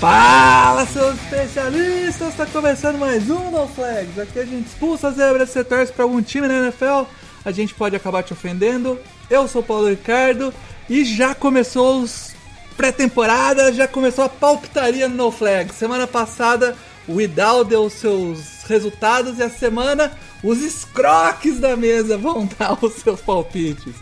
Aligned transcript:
Fala, 0.00 0.86
seus 0.86 1.16
especialistas! 1.16 2.28
Está 2.28 2.46
começando 2.46 2.98
mais 2.98 3.28
um 3.28 3.50
No 3.50 3.66
Flags. 3.66 4.16
Aqui 4.16 4.38
a 4.38 4.44
gente 4.44 4.68
expulsa 4.68 5.08
as 5.08 5.16
zebras, 5.16 5.50
você 5.50 5.64
torce 5.64 5.92
para 5.92 6.04
algum 6.04 6.22
time 6.22 6.46
na 6.46 6.66
NFL, 6.66 7.02
a 7.44 7.50
gente 7.50 7.74
pode 7.74 7.96
acabar 7.96 8.22
te 8.22 8.32
ofendendo. 8.32 8.96
Eu 9.28 9.48
sou 9.48 9.60
Paulo 9.60 9.88
Ricardo 9.88 10.54
e 10.88 11.04
já 11.04 11.34
começou 11.34 12.00
os 12.00 12.32
pré-temporada, 12.76 13.72
já 13.72 13.88
começou 13.88 14.22
a 14.22 14.28
palpitaria 14.28 15.08
no 15.08 15.16
No 15.16 15.30
Flags. 15.32 15.74
Semana 15.74 16.06
passada 16.06 16.76
o 17.08 17.20
Idal 17.20 17.64
deu 17.64 17.90
seus 17.90 18.62
resultados 18.68 19.40
e 19.40 19.42
a 19.42 19.50
semana 19.50 20.12
os 20.44 20.62
escroques 20.62 21.58
da 21.58 21.76
mesa 21.76 22.16
vão 22.16 22.48
dar 22.56 22.78
os 22.80 22.92
seus 22.94 23.20
palpites. 23.20 23.94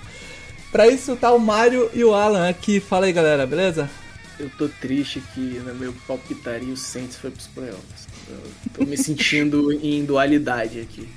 Para 0.71 0.89
isso 0.89 1.17
tá 1.17 1.33
o 1.33 1.39
Mário 1.39 1.91
e 1.95 2.05
o 2.05 2.13
Alan 2.13 2.51
aqui. 2.51 2.81
Fala 2.81 3.07
aí, 3.07 3.15
galera, 3.15 3.47
beleza? 3.47 3.89
Eu 4.39 4.51
tô 4.51 4.69
triste 4.69 5.23
que 5.35 5.41
no 5.41 5.75
meu 5.75 5.95
palpitaria 6.07 6.73
o 6.73 6.77
Saints 6.77 7.17
foi 7.17 7.31
pros 7.31 7.47
playoffs. 7.47 8.07
Eu 8.29 8.39
tô 8.75 8.85
me 8.85 8.97
sentindo 8.97 9.73
em 9.83 10.05
dualidade 10.05 10.81
aqui. 10.81 11.09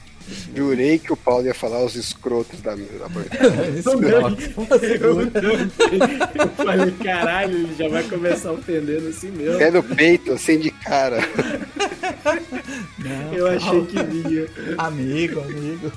Jurei 0.56 1.00
que 1.00 1.12
o 1.12 1.17
Paulo 1.17 1.45
ia 1.45 1.53
falar 1.53 1.84
os 1.84 1.95
escrotos 1.95 2.62
da, 2.62 2.75
da 2.75 3.09
bancada. 3.09 3.66
Eu 5.00 5.22
Eu 6.40 6.50
falei, 6.56 6.92
caralho, 7.03 7.58
ele 7.58 7.75
já 7.75 7.90
vai 7.90 8.03
começar 8.03 8.52
ofendendo 8.52 9.08
assim 9.08 9.31
mesmo. 9.31 9.58
Pé 9.58 9.72
no 9.72 9.81
peito, 9.84 10.34
assim 10.34 10.59
de 10.59 10.70
cara. 10.72 11.17
Eu 13.34 13.47
achei 13.47 13.86
que 13.86 14.03
vinha. 14.03 14.47
Amigo, 14.78 15.42
amigo. 15.42 15.92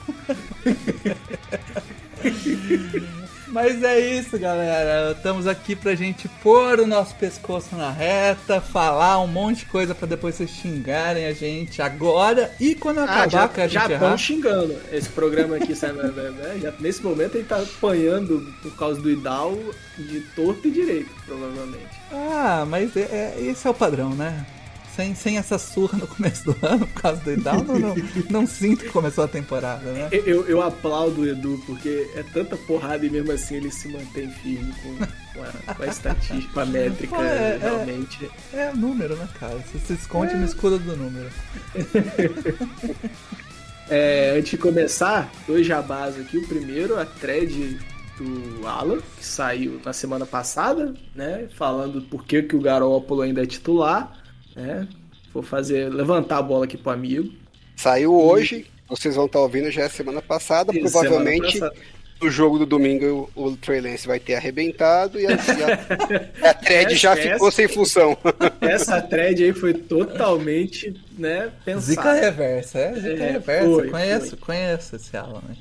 Mas 3.52 3.82
é 3.84 4.00
isso, 4.00 4.38
galera. 4.38 5.12
Estamos 5.12 5.46
aqui 5.46 5.76
pra 5.76 5.94
gente 5.94 6.26
pôr 6.42 6.80
o 6.80 6.86
nosso 6.86 7.14
pescoço 7.16 7.76
na 7.76 7.90
reta, 7.90 8.62
falar 8.62 9.20
um 9.20 9.26
monte 9.26 9.58
de 9.58 9.64
coisa 9.66 9.94
pra 9.94 10.08
depois 10.08 10.34
vocês 10.36 10.48
xingarem 10.50 11.26
a 11.26 11.34
gente 11.34 11.82
agora 11.82 12.50
e 12.58 12.74
quando 12.74 13.00
acabar 13.00 13.24
Ah, 13.24 13.28
já, 13.28 13.48
que 13.48 13.60
a 13.60 13.68
gente 13.68 13.74
já 13.74 13.92
estão 13.92 14.16
xingando. 14.16 14.74
Esse 14.90 15.10
programa 15.10 15.56
aqui, 15.56 15.74
sabe, 15.76 15.98
né? 16.02 16.58
Já, 16.62 16.72
nesse 16.80 17.02
momento 17.02 17.34
ele 17.36 17.44
tá 17.44 17.58
apanhando 17.58 18.40
por 18.62 18.74
causa 18.74 18.98
do 19.02 19.10
Idal 19.10 19.54
de 19.98 20.20
torto 20.34 20.66
e 20.68 20.70
direito, 20.70 21.10
provavelmente. 21.26 22.00
Ah, 22.10 22.64
mas 22.66 22.96
é, 22.96 23.00
é- 23.02 23.34
esse 23.38 23.66
é 23.66 23.70
o 23.70 23.74
padrão, 23.74 24.14
né? 24.14 24.46
Sem, 24.94 25.14
sem 25.14 25.38
essa 25.38 25.58
surra 25.58 25.96
no 25.96 26.06
começo 26.06 26.44
do 26.44 26.66
ano 26.66 26.86
por 26.86 27.00
causa 27.00 27.20
do 27.22 27.32
Idal, 27.32 27.64
não, 27.64 27.94
não, 28.30 28.46
sinto 28.46 28.84
que 28.84 28.90
começou 28.90 29.24
a 29.24 29.28
temporada, 29.28 29.90
né? 29.90 30.08
Eu, 30.12 30.46
eu, 30.46 30.60
aplaudo 30.60 31.22
o 31.22 31.26
Edu, 31.26 31.62
porque 31.66 32.10
é 32.14 32.22
tanta 32.22 32.58
porrada 32.58 33.06
e 33.06 33.08
mesmo 33.08 33.32
assim 33.32 33.56
ele 33.56 33.70
se 33.70 33.88
mantém 33.88 34.30
firme 34.30 34.70
com, 34.82 34.96
com, 34.96 35.42
a, 35.42 35.74
com 35.74 35.82
a 35.82 35.86
estatística, 35.86 36.52
com 36.52 36.60
a 36.60 36.66
métrica, 36.66 37.16
É, 37.16 37.54
é. 37.54 37.58
realmente. 37.58 38.30
É 38.52 38.70
número, 38.74 39.16
né, 39.16 39.26
cara? 39.40 39.56
Você 39.56 39.78
se 39.78 39.94
esconde 39.94 40.34
no 40.34 40.44
escudo 40.44 40.78
do 40.78 40.96
número. 40.96 41.30
É, 43.90 44.36
antes 44.38 44.52
de 44.52 44.56
começar, 44.56 45.30
dois 45.46 45.66
jabás 45.66 46.18
aqui. 46.18 46.38
O 46.38 46.48
primeiro, 46.48 46.98
a 46.98 47.04
thread 47.04 47.78
do 48.16 48.66
Alan, 48.66 48.98
que 49.18 49.24
saiu 49.24 49.80
na 49.84 49.92
semana 49.92 50.24
passada, 50.24 50.94
né? 51.14 51.46
Falando 51.56 52.00
por 52.00 52.24
que, 52.24 52.42
que 52.42 52.56
o 52.56 52.60
Garoppolo 52.60 53.20
ainda 53.20 53.42
é 53.42 53.46
titular, 53.46 54.21
né? 54.54 54.86
Vou 55.32 55.42
fazer, 55.42 55.88
levantar 55.92 56.38
a 56.38 56.42
bola 56.42 56.64
aqui 56.64 56.76
pro 56.76 56.92
amigo. 56.92 57.32
Saiu 57.76 58.14
hoje, 58.14 58.66
vocês 58.88 59.16
vão 59.16 59.26
estar 59.26 59.40
ouvindo 59.40 59.70
já 59.70 59.82
é 59.84 59.88
semana 59.88 60.20
passada. 60.22 60.72
Semana 60.72 60.90
provavelmente 60.90 61.58
passada. 61.58 61.74
no 62.20 62.30
jogo 62.30 62.58
do 62.58 62.66
domingo 62.66 63.28
o, 63.34 63.44
o 63.48 63.56
Trey 63.56 63.80
Lance 63.80 64.06
vai 64.06 64.20
ter 64.20 64.34
arrebentado 64.34 65.18
e 65.18 65.26
a, 65.26 65.30
e 65.32 66.44
a, 66.44 66.50
a 66.50 66.54
thread 66.54 66.94
já 66.96 67.12
Essa- 67.12 67.32
ficou 67.32 67.50
sem 67.50 67.66
função. 67.66 68.16
Essa 68.60 69.00
thread 69.00 69.42
aí 69.42 69.52
foi 69.52 69.72
totalmente, 69.74 70.94
né, 71.18 71.50
pensada. 71.64 71.80
Zica 71.86 72.12
reversa, 72.12 72.78
é? 72.78 72.94
Zica 72.94 73.08
É, 73.24 73.30
reversa. 73.32 73.68
foi, 73.68 73.88
conheço, 73.90 74.28
foi. 74.36 74.38
conheço 74.38 74.96
esse 74.96 75.16
Alan, 75.16 75.42
né? 75.48 75.56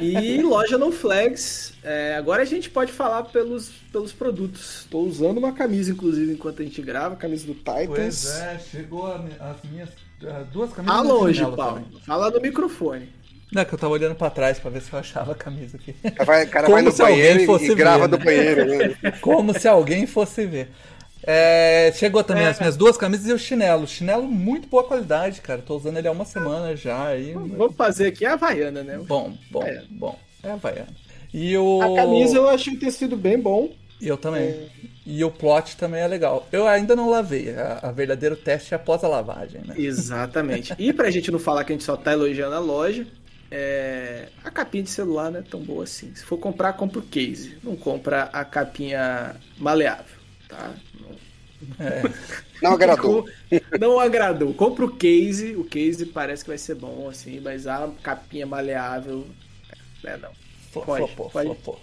E 0.00 0.42
loja 0.42 0.76
no 0.78 0.90
Flags. 0.92 1.72
é, 1.82 2.14
agora 2.16 2.42
a 2.42 2.46
gente 2.46 2.68
pode 2.70 2.92
falar 2.92 3.24
pelos, 3.24 3.70
pelos 3.92 4.12
produtos. 4.12 4.80
Estou 4.80 5.06
usando 5.06 5.38
uma 5.38 5.52
camisa, 5.52 5.90
inclusive, 5.92 6.32
enquanto 6.32 6.62
a 6.62 6.64
gente 6.64 6.80
grava, 6.82 7.14
a 7.14 7.16
camisa 7.18 7.46
do 7.46 7.54
Titans. 7.54 8.26
é, 8.40 8.58
chegou 8.58 9.06
as 9.06 9.20
minhas 9.70 9.88
duas 10.52 10.72
camisas. 10.72 10.96
Ah, 10.96 11.02
longe, 11.02 11.40
Paulo. 11.42 11.56
também. 11.56 12.00
Fala 12.06 12.30
no 12.30 12.40
microfone. 12.40 13.08
Não, 13.52 13.62
é 13.62 13.64
que 13.64 13.72
eu 13.72 13.78
tava 13.78 13.92
olhando 13.92 14.14
pra 14.16 14.28
trás 14.28 14.58
pra 14.58 14.70
ver 14.70 14.82
se 14.82 14.92
eu 14.92 14.98
achava 14.98 15.32
a 15.32 15.34
camisa 15.34 15.76
aqui. 15.76 15.94
O 16.02 16.10
cara 16.12 16.24
vai, 16.24 16.44
o 16.44 16.48
cara 16.50 16.64
Como 16.66 16.74
vai 16.76 16.82
no 16.82 16.90
se 16.90 17.02
banheiro 17.02 17.40
e- 17.42 17.46
fosse 17.46 17.70
e 17.70 17.74
grava 17.76 18.08
ver, 18.08 18.08
do 18.08 18.18
né? 18.18 18.24
banheiro. 18.24 18.66
Né? 18.66 19.12
Como 19.20 19.56
se 19.58 19.68
alguém 19.68 20.04
fosse 20.06 20.44
ver. 20.44 20.68
É, 21.22 21.92
chegou 21.94 22.22
também 22.22 22.44
É. 22.44 22.48
as 22.48 22.58
minhas 22.58 22.76
duas 22.76 22.96
camisas 22.96 23.26
e 23.26 23.32
o 23.32 23.38
chinelo. 23.38 23.86
Chinelo 23.86 24.24
muito 24.28 24.68
boa 24.68 24.84
qualidade, 24.84 25.40
cara. 25.40 25.62
Tô 25.62 25.76
usando 25.76 25.96
ele 25.96 26.08
há 26.08 26.12
uma 26.12 26.24
semana 26.24 26.76
já. 26.76 27.08
Aí... 27.08 27.32
Vamos 27.32 27.74
fazer 27.76 28.08
aqui 28.08 28.24
a 28.24 28.34
Havaiana, 28.34 28.82
né? 28.82 28.98
Bom, 28.98 29.32
bom, 29.50 29.62
É. 29.62 29.82
bom. 29.90 30.18
É 30.42 30.50
Havaiana. 30.50 30.88
E 31.34 31.56
o... 31.56 31.82
A 31.82 31.96
camisa 31.96 32.36
eu 32.36 32.48
achei 32.48 32.74
o 32.74 32.78
tecido 32.78 33.16
bem 33.16 33.38
bom. 33.38 33.70
E 34.00 34.08
eu 34.08 34.16
também. 34.16 34.70
E 35.06 35.24
o 35.24 35.30
plot 35.30 35.76
também 35.76 36.00
é 36.02 36.06
legal. 36.06 36.46
Eu 36.52 36.66
ainda 36.68 36.94
não 36.94 37.08
lavei. 37.08 37.54
A, 37.54 37.80
a 37.82 37.92
verdadeiro 37.92 38.36
teste 38.36 38.74
é 38.74 38.76
após 38.76 39.02
a 39.02 39.08
lavagem, 39.08 39.62
né? 39.66 39.74
Exatamente. 39.76 40.74
E 40.78 40.92
pra 40.92 41.10
gente 41.10 41.30
não 41.30 41.38
falar 41.38 41.64
que 41.64 41.72
a 41.72 41.74
gente 41.74 41.84
só 41.84 41.96
tá 41.96 42.12
elogiando 42.12 42.54
a 42.54 42.58
loja, 42.58 43.06
é, 43.50 44.28
a 44.44 44.50
capinha 44.50 44.82
de 44.84 44.90
celular 44.90 45.30
não 45.30 45.40
é 45.40 45.42
tão 45.42 45.60
boa 45.60 45.84
assim. 45.84 46.14
Se 46.14 46.24
for 46.24 46.36
comprar, 46.38 46.74
compra 46.74 46.98
o 46.98 47.02
case. 47.02 47.56
Não 47.62 47.74
compra 47.74 48.24
a 48.32 48.44
capinha 48.44 49.36
maleável, 49.58 50.16
tá? 50.48 50.74
Não, 51.78 51.86
É. 51.86 52.02
Não 52.62 52.72
agradou. 52.72 53.28
Não 53.80 54.00
agradou. 54.00 54.54
Compra 54.54 54.84
o 54.84 54.96
case. 54.96 55.54
O 55.56 55.64
case 55.64 56.06
parece 56.06 56.44
que 56.44 56.50
vai 56.50 56.58
ser 56.58 56.74
bom, 56.74 57.08
assim, 57.08 57.40
mas 57.40 57.66
a 57.66 57.90
capinha 58.02 58.46
maleável. 58.46 59.26
É, 60.04 60.16
não. 60.16 60.30
Pode, 60.72 60.86
flopou, 60.86 61.30
pode. 61.30 61.46
flopou. 61.46 61.80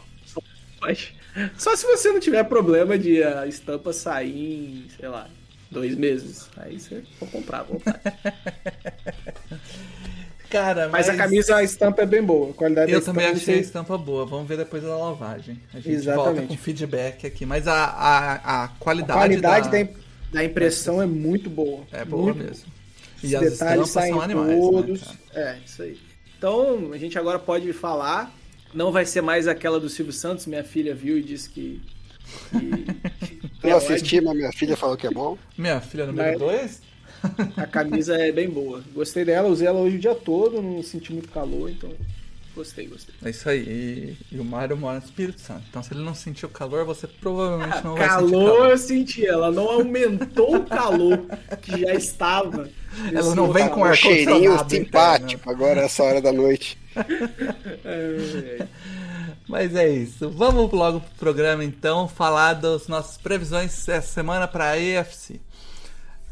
Mas 0.81 1.13
só 1.57 1.75
se 1.75 1.85
você 1.85 2.11
não 2.11 2.19
tiver 2.19 2.43
problema 2.43 2.97
de 2.97 3.23
a 3.23 3.47
estampa 3.47 3.93
sair 3.93 4.85
em, 4.85 4.89
sei 4.89 5.07
lá, 5.07 5.29
dois 5.71 5.95
meses. 5.95 6.49
Aí 6.57 6.79
você 6.79 7.03
for 7.17 7.29
comprar 7.29 7.63
vontade. 7.63 7.99
Cara, 10.53 10.87
Mas 10.89 11.09
a 11.09 11.15
camisa, 11.15 11.55
a 11.57 11.63
estampa 11.63 12.03
é 12.03 12.05
bem 12.05 12.21
boa. 12.23 12.51
A 12.51 12.53
qualidade 12.53 12.91
da 12.91 12.97
Eu 12.97 13.03
também 13.03 13.25
achei 13.25 13.35
a 13.41 13.57
sei- 13.57 13.59
estampa 13.59 13.97
boa. 13.97 14.25
Vamos 14.25 14.47
ver 14.47 14.55
depois 14.57 14.83
da 14.83 14.95
lavagem. 14.95 15.59
A 15.73 15.77
gente 15.79 15.89
Exatamente. 15.95 16.35
volta 16.35 16.41
com 16.47 16.57
feedback 16.57 17.25
aqui. 17.27 17.45
Mas 17.45 17.67
a, 17.67 17.73
a, 17.85 18.33
a 18.35 18.63
A 18.65 18.67
qualidade, 18.79 19.19
qualidade 19.19 19.69
da... 19.69 19.91
da, 20.31 20.43
impressão 20.43 21.01
é 21.01 21.05
muito 21.07 21.49
boa. 21.49 21.81
é 21.91 22.05
boa 22.05 22.23
muito 22.33 22.43
mesmo. 22.43 22.65
Os 23.23 23.31
E 23.31 23.35
as 23.35 23.41
detalhes 23.51 23.87
estampas 23.87 23.89
saem 23.89 24.13
são 24.13 24.21
animais, 24.21 24.59
todos. 24.59 25.01
né, 25.07 25.15
é, 25.33 25.57
isso 25.65 25.81
aí. 25.81 25.99
Então, 26.37 26.91
a 26.93 26.97
gente 26.97 27.17
agora 27.17 27.39
pode 27.39 27.73
falar. 27.73 28.31
Não 28.73 28.91
vai 28.91 29.05
ser 29.05 29.21
mais 29.21 29.47
aquela 29.47 29.79
do 29.79 29.89
Silvio 29.89 30.13
Santos. 30.13 30.45
Minha 30.45 30.63
filha 30.63 30.93
viu 30.93 31.17
e 31.17 31.23
disse 31.23 31.49
que. 31.49 31.81
que, 32.51 32.59
que 33.59 33.67
Eu 33.67 33.71
é 33.71 33.73
assisti, 33.73 34.21
mas 34.21 34.35
minha 34.35 34.51
filha 34.51 34.77
falou 34.77 34.95
que 34.97 35.07
é 35.07 35.11
bom. 35.11 35.35
Minha 35.57 35.81
filha 35.81 36.05
número 36.05 36.29
Mas- 36.31 36.39
2? 36.39 36.92
A 37.57 37.65
camisa 37.65 38.15
é 38.17 38.31
bem 38.31 38.49
boa. 38.49 38.83
Gostei 38.93 39.23
dela, 39.25 39.47
usei 39.49 39.67
ela 39.67 39.79
hoje 39.79 39.97
o 39.97 39.99
dia 39.99 40.15
todo, 40.15 40.61
não 40.61 40.81
senti 40.83 41.11
muito 41.13 41.29
calor, 41.29 41.69
então 41.69 41.89
gostei, 42.55 42.85
gostei. 42.87 43.15
É 43.23 43.29
isso 43.31 43.49
aí. 43.49 43.59
E, 44.31 44.35
e 44.35 44.39
o 44.39 44.43
Mário 44.45 44.77
mora 44.77 44.99
no 44.99 45.05
Espírito 45.05 45.41
Santo. 45.41 45.63
Então, 45.69 45.81
se 45.81 45.93
ele 45.93 46.03
não 46.03 46.13
sentiu 46.13 46.49
calor, 46.49 46.85
você 46.85 47.07
provavelmente 47.07 47.83
não 47.83 47.95
vai 47.95 48.09
sentir 48.09 48.11
Ah, 48.11 48.15
calor 48.15 48.31
calor. 48.57 48.69
eu 48.69 48.77
senti, 48.77 49.25
ela 49.25 49.51
não 49.51 49.67
aumentou 49.69 50.57
o 50.57 50.65
calor 50.65 51.25
que 51.61 51.79
já 51.81 51.93
estava. 51.93 52.69
Ela 53.11 53.33
não 53.33 53.51
vem 53.51 53.67
com 53.69 53.81
Um 53.81 53.93
cheirinho 53.93 54.53
ar-condicionado 54.53 54.69
simpático 54.69 55.49
agora 55.49 55.81
essa 55.81 56.03
hora 56.03 56.21
da 56.21 56.31
noite. 56.31 56.77
É, 57.83 58.67
Mas 59.47 59.75
é 59.75 59.89
isso. 59.89 60.29
Vamos 60.29 60.71
logo 60.71 60.99
pro 61.01 61.15
programa 61.15 61.63
então, 61.63 62.07
falar 62.07 62.53
das 62.53 62.87
nossas 62.87 63.17
previsões 63.17 63.87
essa 63.89 64.07
semana 64.07 64.47
para 64.47 64.69
a 64.71 64.79
EFC. 64.79 65.41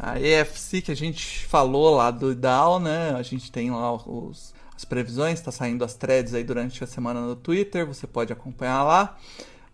A 0.04 0.20
EFC 0.20 0.82
que 0.82 0.92
a 0.92 0.96
gente 0.96 1.46
falou 1.46 1.96
lá 1.96 2.10
do 2.10 2.34
Dow, 2.34 2.80
né? 2.80 3.12
A 3.16 3.22
gente 3.22 3.52
tem 3.52 3.70
lá 3.70 3.94
os, 3.94 4.52
as 4.76 4.84
previsões, 4.84 5.40
tá 5.42 5.52
saindo 5.52 5.86
as 5.86 5.94
threads 5.94 6.34
aí 6.34 6.44
durante 6.44 6.84
a 6.84 6.88
semana 6.88 7.22
no 7.22 7.36
Twitter, 7.36 7.86
você 7.86 8.08
pode 8.08 8.34
acompanhar 8.34 8.82
lá. 8.84 9.16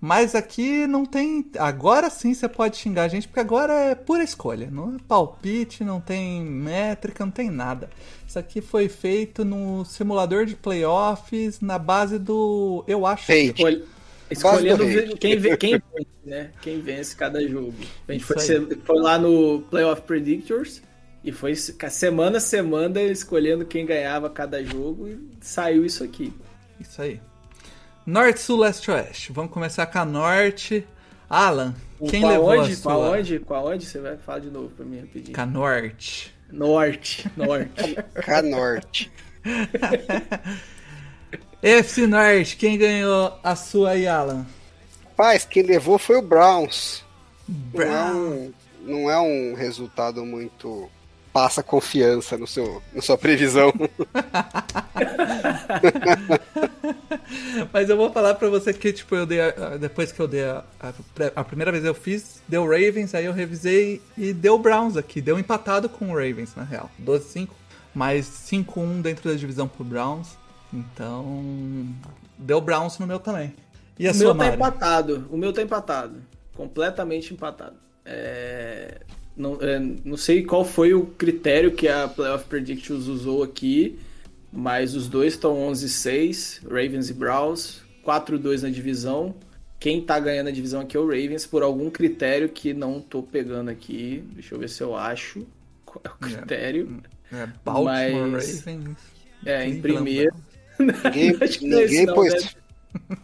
Mas 0.02 0.36
aqui 0.36 0.86
não 0.86 1.06
tem. 1.06 1.50
Agora 1.58 2.10
sim 2.10 2.34
você 2.34 2.48
pode 2.48 2.76
xingar 2.78 3.04
a 3.04 3.08
gente, 3.08 3.28
porque 3.28 3.40
agora 3.40 3.74
é 3.74 3.96
pura 3.96 4.22
escolha. 4.22 4.70
Não 4.70 4.96
é 4.96 4.98
palpite, 5.08 5.84
não 5.84 6.00
tem 6.02 6.44
métrica, 6.44 7.26
não 7.26 7.32
tem 7.32 7.50
nada. 7.50 7.90
Isso 8.28 8.38
aqui 8.38 8.60
foi 8.62 8.90
feito 8.90 9.44
no 9.46 9.86
simulador 9.86 10.46
de 10.46 10.56
playoffs 10.56 11.62
na 11.62 11.80
base 11.80 12.20
do. 12.20 12.84
Eu 12.86 13.06
acho. 13.08 13.32
Hate. 13.32 13.46
Escolhe- 13.56 13.86
Escolhendo 14.30 14.86
quem, 15.18 15.38
vê- 15.38 15.56
quem 15.58 15.72
vence, 15.74 16.08
né? 16.26 16.52
Quem 16.62 16.82
vence 16.82 17.16
cada 17.16 17.46
jogo. 17.48 17.74
A 18.08 18.12
gente 18.14 18.26
foi, 18.26 18.38
foi 18.84 19.00
lá 19.02 19.18
no 19.18 19.62
Playoff 19.70 20.02
Predictors 20.02 20.82
e 21.24 21.32
foi 21.32 21.56
se- 21.56 21.76
semana 21.90 22.38
a 22.38 22.42
semana 22.42 23.02
escolhendo 23.02 23.66
quem 23.66 23.86
ganhava 23.86 24.30
cada 24.30 24.64
jogo 24.64 25.08
e 25.08 25.18
saiu 25.42 25.86
isso 25.86 26.04
aqui. 26.04 26.34
Isso 26.80 27.02
aí. 27.02 27.20
Norte, 28.06 28.40
Sul, 28.40 28.60
Leste, 28.60 28.90
Oeste. 28.92 29.32
Vamos 29.32 29.52
começar 29.52 29.86
com 29.88 30.00
a 30.00 30.06
Norte. 30.06 30.86
Alan, 31.30 31.76
quem 32.10 32.22
com 32.22 32.30
levou 32.30 32.52
aonde, 32.52 32.72
a 32.72 32.76
com 32.76 32.82
sua? 32.82 32.94
aonde, 32.94 33.40
com 33.40 33.54
aonde 33.54 33.86
você 33.86 34.00
vai 34.00 34.16
falar 34.18 34.40
de 34.40 34.50
novo 34.50 34.70
pra 34.70 34.86
mim 34.86 35.00
rapidinho? 35.02 35.36
Com 35.36 35.42
a 35.42 35.46
Norte. 35.46 36.34
Norte, 36.50 37.30
norte. 37.36 37.98
Canorte. 38.24 39.12
FC 41.62 42.06
Norte, 42.08 42.56
quem 42.56 42.78
ganhou 42.78 43.34
a 43.44 43.56
sua 43.56 43.92
aí, 43.92 44.08
Alan? 44.08 44.46
Rapaz, 45.06 45.44
quem 45.46 45.64
levou 45.64 45.98
foi 45.98 46.18
o 46.18 46.22
Browns. 46.22 47.04
Não 47.48 47.82
é 47.82 47.86
Brown. 47.86 48.16
um, 48.16 48.54
não 48.84 49.10
é 49.10 49.20
um 49.20 49.54
resultado 49.56 50.24
muito. 50.26 50.90
Passa 51.34 51.62
confiança 51.62 52.36
no 52.38 52.48
seu, 52.48 52.82
na 52.94 53.02
sua 53.02 53.18
previsão. 53.18 53.72
Mas 57.72 57.90
eu 57.90 57.98
vou 57.98 58.12
falar 58.12 58.34
pra 58.36 58.50
você 58.50 58.74
que, 58.74 58.92
tipo, 58.94 59.16
eu 59.16 59.26
dei. 59.26 59.42
a- 59.42 59.78
Depois 59.80 60.12
que 60.12 60.20
eu 60.20 60.28
dei 60.28 60.44
a, 60.46 60.64
a, 60.80 60.92
a 61.36 61.44
primeira 61.44 61.72
vez 61.72 61.84
eu 61.86 61.94
fiz, 61.94 62.42
deu 62.48 62.64
Ravens, 62.66 63.14
aí 63.14 63.26
eu 63.26 63.34
revisei 63.34 64.02
e 64.18 64.34
deu 64.34 64.58
Browns 64.58 64.98
aqui. 64.98 65.22
Deu 65.22 65.38
empatado 65.38 65.88
com 65.90 66.06
o 66.12 66.16
Ravens, 66.16 66.56
na 66.56 66.64
real. 66.64 66.90
12-5, 67.04 67.50
mas 67.94 68.26
5-1 68.50 69.02
dentro 69.02 69.30
da 69.30 69.36
divisão 69.38 69.68
pro 69.68 69.84
Browns. 69.84 70.30
Então. 70.74 71.88
Deu 72.38 72.62
Browns 72.62 73.00
no 73.00 73.08
meu 73.08 73.20
também. 73.20 73.54
E 73.98 74.08
a 74.08 74.12
O 74.12 74.14
sua, 74.14 74.24
meu 74.26 74.32
tá 74.36 74.44
Mari? 74.44 74.56
empatado. 74.56 75.28
O 75.32 75.38
meu 75.38 75.52
tá 75.54 75.62
empatado. 75.62 76.22
Completamente 76.56 77.34
empatado. 77.34 77.76
É, 78.06 79.00
Não, 79.36 79.58
é, 79.62 79.80
não 80.04 80.18
sei 80.18 80.44
qual 80.44 80.64
foi 80.66 80.94
o 80.94 81.06
critério 81.06 81.72
que 81.72 81.88
a 81.88 82.08
Playoff 82.08 82.46
Predictions 82.46 83.08
usou 83.08 83.44
aqui, 83.44 84.00
mas 84.52 84.96
os 84.96 85.08
dois 85.08 85.34
estão 85.34 85.56
11-6, 85.72 86.64
Ravens 86.64 87.10
e 87.10 87.14
Browns, 87.14 87.82
4-2 88.06 88.64
na 88.64 88.70
divisão. 88.70 89.36
Quem 89.80 90.02
tá 90.02 90.20
ganhando 90.20 90.48
a 90.48 90.52
divisão 90.52 90.82
aqui 90.82 90.98
é 90.98 91.00
o 91.00 91.06
Ravens 91.06 91.46
por 91.46 91.62
algum 91.62 91.90
critério 91.92 92.50
que 92.50 92.74
não 92.74 93.00
tô 93.00 93.22
pegando 93.22 93.70
aqui. 93.70 94.24
Deixa 94.34 94.56
eu 94.56 94.60
ver 94.60 94.70
se 94.70 94.82
eu 94.82 94.96
acho 94.96 95.46
qual 95.86 96.02
é 96.04 96.10
o 96.10 96.18
critério. 96.18 97.00
É, 97.32 97.48
Baltimore 97.64 98.32
Mas- 98.32 98.62
Ravens. 98.66 98.98
É, 99.46 99.68
em 99.68 99.80
primeiro. 99.82 100.34
Ninguém, 100.80 101.34
não 101.34 101.78
é 101.80 101.82
ninguém, 101.82 102.06
não, 102.06 102.14
pôs, 102.14 102.56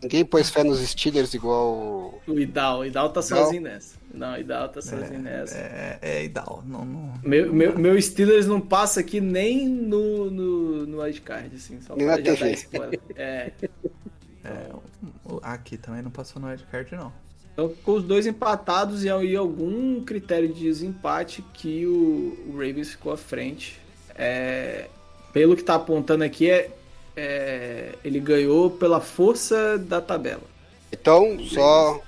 ninguém 0.01 0.25
pôs 0.25 0.50
fé 0.50 0.63
nos 0.63 0.79
Steelers 0.79 1.33
igual. 1.33 2.21
O 2.27 2.39
Idal, 2.39 2.79
o 2.79 2.85
Idal 2.85 3.09
tá 3.09 3.21
sozinho 3.21 3.61
nessa. 3.61 3.95
Não, 4.13 4.38
Idal 4.38 4.69
tá 4.69 4.81
sozinho 4.81 5.19
nessa. 5.19 5.57
É, 5.57 6.00
é 6.01 6.23
Idal. 6.23 6.63
Não, 6.65 6.85
não... 6.85 7.13
Meu, 7.23 7.53
meu, 7.53 7.77
meu 7.77 8.01
Steelers 8.01 8.47
não 8.47 8.61
passa 8.61 9.00
aqui 9.00 9.19
nem 9.19 9.67
no, 9.67 10.29
no, 10.29 10.85
no 10.85 11.01
wildcard, 11.01 11.55
assim, 11.55 11.79
só 11.81 11.95
Nem 11.95 12.07
na 12.07 12.17
já 12.17 12.23
TV. 12.23 12.39
dar 12.39 12.51
spoiler. 12.51 13.00
É, 13.15 13.51
É, 14.44 14.69
aqui 15.41 15.77
também 15.77 16.01
não 16.01 16.11
passou 16.11 16.41
no 16.41 16.49
wildcard, 16.49 16.94
não. 16.95 17.13
então 17.53 17.73
com 17.81 17.94
os 17.94 18.03
dois 18.03 18.27
empatados 18.27 19.06
e 19.06 19.09
aí 19.09 19.35
algum 19.35 20.03
critério 20.03 20.49
de 20.53 20.61
desempate 20.61 21.41
que 21.53 21.85
o, 21.85 22.49
o 22.49 22.51
Ravens 22.51 22.91
ficou 22.91 23.13
à 23.13 23.17
frente. 23.17 23.79
É, 24.15 24.89
pelo 25.31 25.56
que 25.56 25.63
tá 25.63 25.75
apontando 25.75 26.23
aqui, 26.23 26.49
é, 26.49 26.69
é, 27.15 27.95
ele 28.04 28.19
ganhou 28.19 28.69
pela 28.69 29.00
força 29.01 29.77
da 29.77 30.01
tabela. 30.01 30.44
Então, 30.92 31.38
só 31.45 32.00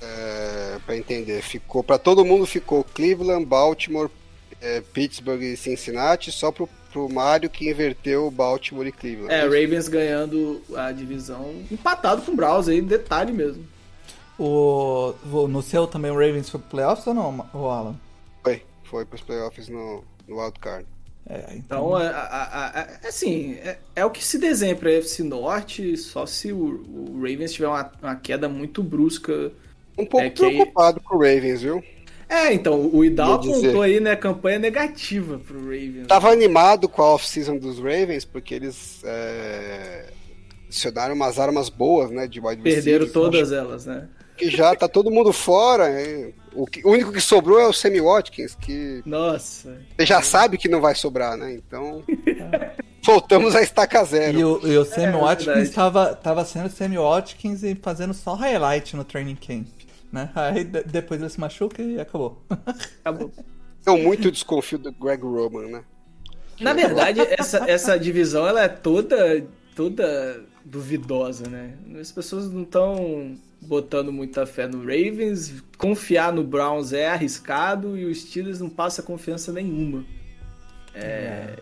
é, 0.00 0.78
para 0.84 0.96
entender, 0.96 1.42
ficou 1.42 1.82
para 1.82 1.98
todo 1.98 2.24
mundo 2.24 2.46
ficou 2.46 2.84
Cleveland, 2.84 3.44
Baltimore, 3.44 4.10
é, 4.60 4.80
Pittsburgh 4.80 5.42
e 5.42 5.56
Cincinnati, 5.56 6.30
só 6.32 6.50
pro, 6.52 6.68
pro 6.92 7.08
Mário 7.08 7.48
que 7.50 7.68
inverteu 7.70 8.30
Baltimore 8.30 8.86
e 8.86 8.92
Cleveland. 8.92 9.32
É, 9.32 9.42
Ravens 9.42 9.88
ganhando 9.88 10.62
a 10.76 10.92
divisão, 10.92 11.54
empatado 11.70 12.22
com 12.22 12.32
o 12.32 12.36
Browns 12.36 12.68
aí, 12.68 12.80
detalhe 12.80 13.32
mesmo. 13.32 13.64
O, 14.38 15.14
o- 15.32 15.46
no 15.48 15.62
seu 15.62 15.86
também 15.86 16.10
o 16.10 16.14
Ravens 16.14 16.48
foi 16.48 16.58
pro 16.60 16.70
playoffs 16.70 17.06
ou 17.06 17.14
não, 17.14 17.46
o 17.54 17.66
Alan? 17.68 17.94
Foi, 18.42 18.62
foi 18.84 19.04
pros 19.04 19.20
playoffs 19.20 19.68
no, 19.68 20.02
no 20.26 20.40
wildcard. 20.40 20.86
É, 21.28 21.54
Então, 21.56 21.98
é, 21.98 22.08
a- 22.08 22.10
a- 22.10 22.80
a- 22.80 22.88
é 23.04 23.08
assim, 23.08 23.54
é, 23.54 23.78
é 23.96 24.04
o 24.04 24.10
que 24.10 24.24
se 24.24 24.38
desenha 24.38 24.74
para 24.74 24.88
a 24.90 24.94
FC 24.94 25.22
Norte, 25.22 25.96
só 25.96 26.26
se 26.26 26.52
o, 26.52 26.84
o 26.88 27.14
Ravens 27.22 27.52
tiver 27.52 27.68
uma, 27.68 27.90
uma 28.02 28.16
queda 28.16 28.48
muito 28.48 28.82
brusca. 28.82 29.52
Um 29.96 30.04
pouco 30.04 30.26
É 30.26 30.30
que 30.30 30.44
aí- 30.44 30.54
preocupado 30.56 31.00
com 31.00 31.16
o 31.16 31.18
Ravens, 31.18 31.62
viu? 31.62 31.82
É, 32.28 32.52
então, 32.52 32.88
o 32.92 33.04
Idal 33.04 33.34
apontou 33.34 33.82
aí, 33.82 34.00
né, 34.00 34.16
campanha 34.16 34.58
negativa 34.58 35.38
pro 35.38 35.60
Ravens. 35.60 36.06
Tava 36.08 36.30
animado 36.30 36.88
com 36.88 37.02
a 37.02 37.14
off-season 37.14 37.58
dos 37.58 37.76
Ravens, 37.78 38.24
porque 38.24 38.54
eles 38.54 39.00
é, 39.04 40.06
adicionaram 40.66 41.14
umas 41.14 41.38
armas 41.38 41.68
boas, 41.68 42.10
né, 42.10 42.26
de 42.26 42.40
wide 42.40 42.62
Perderam 42.62 43.04
receiver, 43.06 43.12
todas 43.12 43.52
elas, 43.52 43.84
né? 43.86 44.08
Que 44.36 44.48
já 44.50 44.74
tá 44.74 44.88
todo 44.88 45.10
mundo 45.10 45.30
fora. 45.32 45.88
hein? 46.00 46.34
O, 46.54 46.66
que- 46.66 46.84
o 46.86 46.90
único 46.90 47.12
que 47.12 47.20
sobrou 47.20 47.58
é 47.60 47.66
o 47.66 47.72
Sammy 47.72 48.00
Watkins, 48.00 48.54
que 48.54 49.02
Nossa. 49.06 49.78
você 49.96 50.06
já 50.06 50.20
sabe 50.22 50.58
que 50.58 50.68
não 50.68 50.80
vai 50.80 50.94
sobrar, 50.94 51.36
né? 51.36 51.54
Então, 51.54 52.02
voltamos 53.04 53.54
a 53.54 53.62
estaca 53.62 54.04
zero. 54.04 54.38
E 54.38 54.44
o, 54.44 54.66
e 54.66 54.76
o 54.78 54.84
Sammy 54.84 55.16
É, 55.16 55.20
Watkins 55.20 55.46
verdade. 55.74 56.16
tava, 56.22 56.44
sendo 56.44 56.68
Sammy 56.70 56.98
Watkins 56.98 57.62
e 57.62 57.74
fazendo 57.74 58.14
só 58.14 58.34
highlight 58.34 58.94
no 58.96 59.04
training 59.04 59.36
camp. 59.36 59.66
Né? 60.12 60.30
Aí 60.34 60.62
de- 60.64 60.84
depois 60.84 61.20
ele 61.20 61.30
se 61.30 61.40
machuca 61.40 61.82
e 61.82 61.98
acabou. 61.98 62.42
Acabou. 63.02 63.32
Eu 63.84 63.96
muito 63.98 64.30
desconfio 64.30 64.78
do 64.78 64.92
Greg 64.92 65.22
Roman, 65.22 65.66
né? 65.68 65.84
Na 66.60 66.72
verdade, 66.72 67.20
essa, 67.30 67.68
essa 67.68 67.98
divisão 67.98 68.46
ela 68.46 68.62
é 68.62 68.68
toda, 68.68 69.44
toda 69.74 70.44
duvidosa, 70.64 71.48
né? 71.48 71.74
As 72.00 72.12
pessoas 72.12 72.48
não 72.52 72.62
estão 72.62 73.36
botando 73.62 74.12
muita 74.12 74.44
fé 74.44 74.66
no 74.66 74.80
Ravens. 74.80 75.62
Confiar 75.78 76.32
no 76.32 76.42
Browns 76.44 76.92
é 76.92 77.08
arriscado 77.08 77.96
e 77.96 78.04
os 78.04 78.20
Steelers 78.22 78.60
não 78.60 78.68
passa 78.68 79.02
confiança 79.02 79.52
nenhuma. 79.52 80.04
É, 80.94 81.58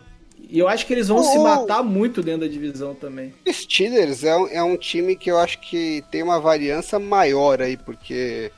E 0.48 0.58
eu 0.58 0.66
acho 0.66 0.86
que 0.86 0.92
eles 0.92 1.08
vão 1.08 1.22
se 1.22 1.38
matar 1.38 1.82
muito 1.82 2.22
dentro 2.22 2.40
da 2.40 2.48
divisão 2.48 2.94
também. 2.94 3.32
O 3.46 3.52
Steelers 3.52 4.24
é 4.24 4.36
um, 4.36 4.46
é 4.48 4.62
um 4.62 4.76
time 4.76 5.14
que 5.14 5.30
eu 5.30 5.38
acho 5.38 5.60
que 5.60 6.02
tem 6.10 6.22
uma 6.22 6.40
variância 6.40 6.98
maior 6.98 7.60
aí, 7.62 7.76
porque 7.76 8.50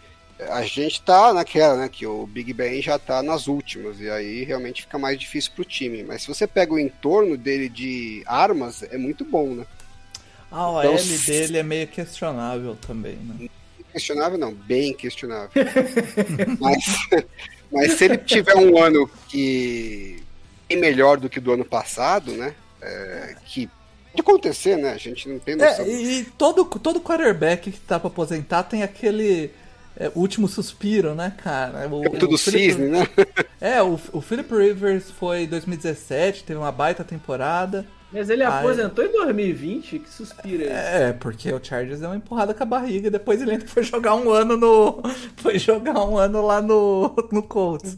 a 0.49 0.63
gente 0.63 1.03
tá 1.03 1.33
naquela, 1.35 1.77
né? 1.77 1.89
Que 1.89 2.07
o 2.07 2.27
Big 2.27 2.53
Ben 2.53 2.81
já 2.81 2.99
tá 2.99 3.23
nas 3.23 3.47
últimas, 3.47 4.01
e 4.01 4.09
aí 4.09 4.45
realmente 4.45 4.83
fica 4.83 4.99
mais 4.99 5.19
difícil 5.19 5.53
pro 5.55 5.65
time. 5.65 6.03
Mas 6.03 6.23
se 6.23 6.29
você 6.29 6.47
pega 6.47 6.73
o 6.73 6.79
entorno 6.79 7.37
dele 7.37 7.69
de 7.69 8.23
armas, 8.27 8.83
é 8.83 8.97
muito 8.97 9.25
bom, 9.25 9.55
né? 9.55 9.67
A 10.53 10.69
OL 10.69 10.85
Então, 10.85 11.17
dele 11.27 11.59
é 11.59 11.63
meio 11.63 11.89
questionável 11.89 12.77
também, 12.87 13.17
né? 13.17 13.49
Questionável 13.93 14.39
não, 14.39 14.53
bem 14.53 14.95
questionável. 14.95 15.51
mas, 16.61 16.85
mas 17.71 17.93
se 17.95 18.05
ele 18.05 18.19
tiver 18.19 18.57
um 18.57 18.83
ano 18.83 19.11
que 19.29 20.23
é 20.69 20.77
melhor 20.77 21.19
do 21.19 21.29
que 21.29 21.39
o 21.39 21.43
do 21.43 21.53
ano 21.53 21.65
passado, 21.65 22.33
né? 22.33 22.55
é, 22.83 23.37
que 23.47 23.69
pode 24.11 24.21
acontecer, 24.21 24.77
né? 24.77 24.93
A 24.93 24.99
gente 24.99 25.29
não 25.29 25.39
tem 25.39 25.57
noção. 25.57 25.85
É, 25.85 25.89
e, 25.89 26.25
todo, 26.37 26.65
todo 26.65 27.01
quarterback 27.01 27.71
que 27.71 27.81
tá 27.81 27.99
pra 27.99 28.09
aposentar 28.09 28.65
tem 28.65 28.83
aquele 28.83 29.51
é, 29.97 30.11
último 30.15 30.49
suspiro, 30.49 31.15
né, 31.15 31.33
cara? 31.43 31.89
O, 31.89 32.03
Tudo 32.19 32.35
o 32.35 32.39
Philip- 32.39 32.65
cisne, 32.65 32.89
né? 32.89 33.09
É, 33.61 33.81
o, 33.81 33.99
o 34.13 34.21
Philip 34.21 34.53
Rivers 34.53 35.11
foi 35.11 35.45
em 35.45 35.47
2017, 35.47 36.45
teve 36.45 36.59
uma 36.59 36.73
baita 36.73 37.05
temporada. 37.05 37.87
Mas 38.13 38.29
ele 38.29 38.43
Ah, 38.43 38.59
aposentou 38.59 39.05
em 39.05 39.11
2020, 39.13 39.99
que 40.01 40.11
suspira 40.11 40.65
esse. 40.65 40.73
É, 40.73 41.13
porque 41.15 41.51
o 41.53 41.59
Chargers 41.63 42.01
deu 42.01 42.11
uma 42.11 42.17
empurrada 42.17 42.53
com 42.53 42.63
a 42.63 42.67
barriga 42.67 43.07
e 43.09 43.11
depois 43.11 43.41
ele 43.41 43.53
ainda 43.53 43.67
foi 43.67 43.83
jogar 43.83 44.15
um 44.15 44.31
ano 44.31 44.57
no. 44.57 45.03
Foi 45.37 45.59
jogar 45.59 46.05
um 46.05 46.17
ano 46.19 46.41
lá 46.45 46.61
no, 46.63 47.15
no 47.33 47.43
Colts. 47.43 47.97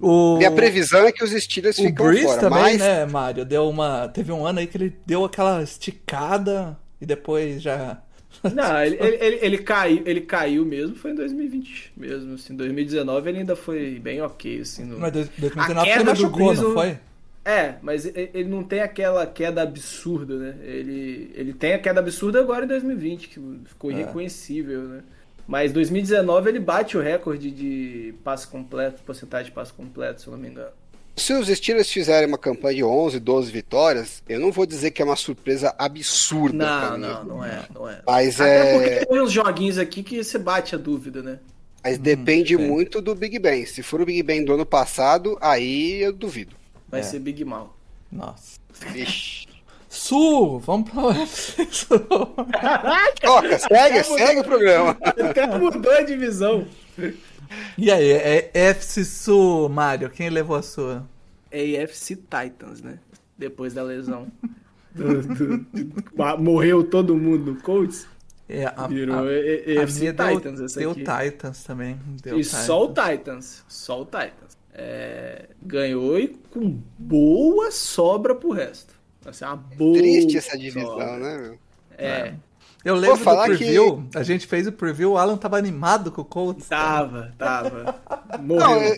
O, 0.00 0.36
Minha 0.36 0.50
previsão 0.52 1.06
é 1.06 1.12
que 1.12 1.24
os 1.24 1.30
Steelers 1.30 1.78
o 1.78 1.82
ficam 1.82 2.06
Breeze 2.06 2.24
fora, 2.26 2.40
também, 2.40 2.60
mas 2.62 2.78
né, 2.78 3.06
Mário? 3.06 3.44
Deu 3.44 3.68
uma. 3.68 4.08
Teve 4.08 4.30
um 4.30 4.46
ano 4.46 4.60
aí 4.60 4.66
que 4.66 4.76
ele 4.76 4.96
deu 5.06 5.24
aquela 5.24 5.62
esticada 5.62 6.78
e 7.00 7.06
depois 7.06 7.60
já. 7.62 7.98
Não, 8.54 8.82
ele, 8.84 8.96
ele, 9.00 9.16
ele, 9.20 9.38
ele 9.42 9.58
caiu, 9.58 10.02
ele 10.06 10.20
caiu 10.20 10.64
mesmo, 10.64 10.94
foi 10.94 11.10
em 11.10 11.14
2020 11.14 11.92
mesmo, 11.96 12.34
assim, 12.34 12.54
2019 12.54 13.28
ele 13.30 13.38
ainda 13.38 13.56
foi 13.56 13.98
bem 13.98 14.20
ok, 14.20 14.60
assim, 14.60 14.84
no... 14.84 14.98
Mas 14.98 15.12
dois- 15.12 15.28
2019 15.38 15.80
A 15.80 15.82
ele 15.82 15.98
queda 15.98 16.04
do 16.04 16.22
machucou, 16.22 16.46
Breeze 16.46 16.62
não 16.62 16.68
não- 16.68 16.76
foi? 16.76 16.98
É, 17.44 17.76
mas 17.80 18.04
ele 18.04 18.44
não 18.44 18.62
tem 18.62 18.80
aquela 18.80 19.26
queda 19.26 19.62
absurda, 19.62 20.36
né? 20.36 20.56
Ele, 20.62 21.30
ele 21.34 21.52
tem 21.54 21.72
a 21.72 21.78
queda 21.78 22.00
absurda 22.00 22.40
agora 22.40 22.64
em 22.64 22.68
2020, 22.68 23.28
que 23.28 23.40
ficou 23.64 23.90
É. 23.90 23.94
irreconhecível, 23.94 24.82
né? 24.82 25.02
Mas 25.46 25.72
2019 25.72 26.50
ele 26.50 26.60
bate 26.60 26.98
o 26.98 27.00
recorde 27.00 27.50
de 27.50 28.14
passe 28.22 28.46
completo, 28.46 29.02
porcentagem 29.02 29.46
de 29.46 29.52
passe 29.52 29.72
completo, 29.72 30.20
se 30.20 30.26
eu 30.26 30.32
não 30.32 30.38
me 30.38 30.48
engano. 30.48 30.72
Se 31.16 31.32
os 31.32 31.48
Steelers 31.48 31.90
fizerem 31.90 32.28
uma 32.28 32.38
campanha 32.38 32.76
de 32.76 32.84
11, 32.84 33.18
12 33.18 33.50
vitórias, 33.50 34.22
eu 34.28 34.38
não 34.38 34.52
vou 34.52 34.66
dizer 34.66 34.90
que 34.90 35.00
é 35.00 35.04
uma 35.04 35.16
surpresa 35.16 35.74
absurda. 35.78 36.54
Não, 36.54 36.98
não, 36.98 37.24
não 37.24 37.44
é, 37.44 37.62
não 37.74 37.88
é. 37.88 38.02
Mas 38.06 38.40
Até 38.40 38.58
é. 38.58 38.72
porque 38.98 39.06
tem 39.06 39.20
uns 39.22 39.32
joguinhos 39.32 39.78
aqui 39.78 40.02
que 40.02 40.22
você 40.22 40.38
bate 40.38 40.74
a 40.74 40.78
dúvida, 40.78 41.22
né? 41.22 41.38
Mas 41.82 41.96
depende 41.98 42.54
sim. 42.56 42.62
muito 42.62 43.00
do 43.00 43.14
Big 43.14 43.38
Ben. 43.38 43.64
Se 43.64 43.82
for 43.82 44.00
o 44.02 44.06
Big 44.06 44.22
Ben 44.22 44.44
do 44.44 44.52
ano 44.52 44.66
passado, 44.66 45.38
aí 45.40 46.02
eu 46.02 46.12
duvido. 46.12 46.57
Vai 46.90 47.00
É. 47.00 47.02
ser 47.02 47.18
Big 47.18 47.44
Mal. 47.44 47.76
Nossa. 48.10 48.58
Vixe. 48.92 49.46
Sul, 49.88 50.58
vamos 50.60 50.90
pra 50.90 51.02
UFC 51.06 51.66
Sul. 51.70 51.98
Caraca! 52.52 53.12
Toca, 53.22 53.58
segue, 53.58 54.04
segue 54.04 54.40
o 54.40 54.44
programa. 54.44 54.96
Até 55.00 55.46
mudou 55.58 55.92
a 55.92 56.02
divisão. 56.02 56.66
E 57.78 57.90
aí, 57.90 58.10
é 58.10 58.50
FC 58.52 59.04
Sul, 59.04 59.68
Mário, 59.70 60.10
quem 60.10 60.28
levou 60.28 60.56
a 60.56 60.62
sua? 60.62 61.08
AFC 61.50 62.16
Titans, 62.16 62.82
né? 62.82 62.98
Depois 63.36 63.72
da 63.72 63.82
lesão. 63.82 64.26
Do- 64.94 65.22
do- 65.22 65.58
do- 65.58 66.38
morreu 66.38 66.84
todo 66.84 67.16
mundo 67.16 67.52
no 67.54 67.60
Colts. 67.62 68.06
É, 68.48 68.64
a, 68.66 68.86
Virou 68.86 69.14
a, 69.14 69.18
A- 69.20 69.22
a 69.80 69.82
AFC 69.84 70.00
minha 70.00 70.12
deu, 70.12 70.36
Titans 70.36 70.60
essa 70.60 70.80
deu 70.80 70.90
aqui. 70.90 71.04
Titans 71.04 71.64
também. 71.64 71.98
Deu 72.22 72.38
E 72.38 72.44
só 72.44 72.84
o 72.84 72.88
Titans. 72.88 73.08
Titans. 73.18 73.64
Só 73.68 74.02
o 74.02 74.04
Titans. 74.04 74.47
É, 74.80 75.46
ganhou 75.60 76.16
e 76.20 76.28
com 76.52 76.78
boa 76.96 77.70
sobra 77.72 78.32
pro 78.32 78.52
resto. 78.52 78.94
Assim, 79.26 79.44
uma 79.44 79.56
boa 79.56 79.98
Triste 79.98 80.38
essa 80.38 80.56
divisão, 80.56 80.86
sobra. 80.92 81.18
né, 81.18 81.36
meu? 81.36 81.58
É, 81.98 82.34
Eu 82.84 82.94
lembro 82.94 83.18
do 83.18 83.24
falar 83.24 83.48
que- 83.48 83.56
preview, 83.56 84.04
a 84.14 84.22
gente 84.22 84.46
fez 84.46 84.68
o 84.68 84.72
preview, 84.72 85.12
o 85.12 85.18
Alan 85.18 85.36
tava 85.36 85.58
animado 85.58 86.12
com 86.12 86.22
o 86.22 86.24
Colts. 86.24 86.68
tava, 86.68 87.34
tava. 87.36 88.00
Não, 88.40 88.44
Morreu. 88.56 88.94
eu, 88.94 88.96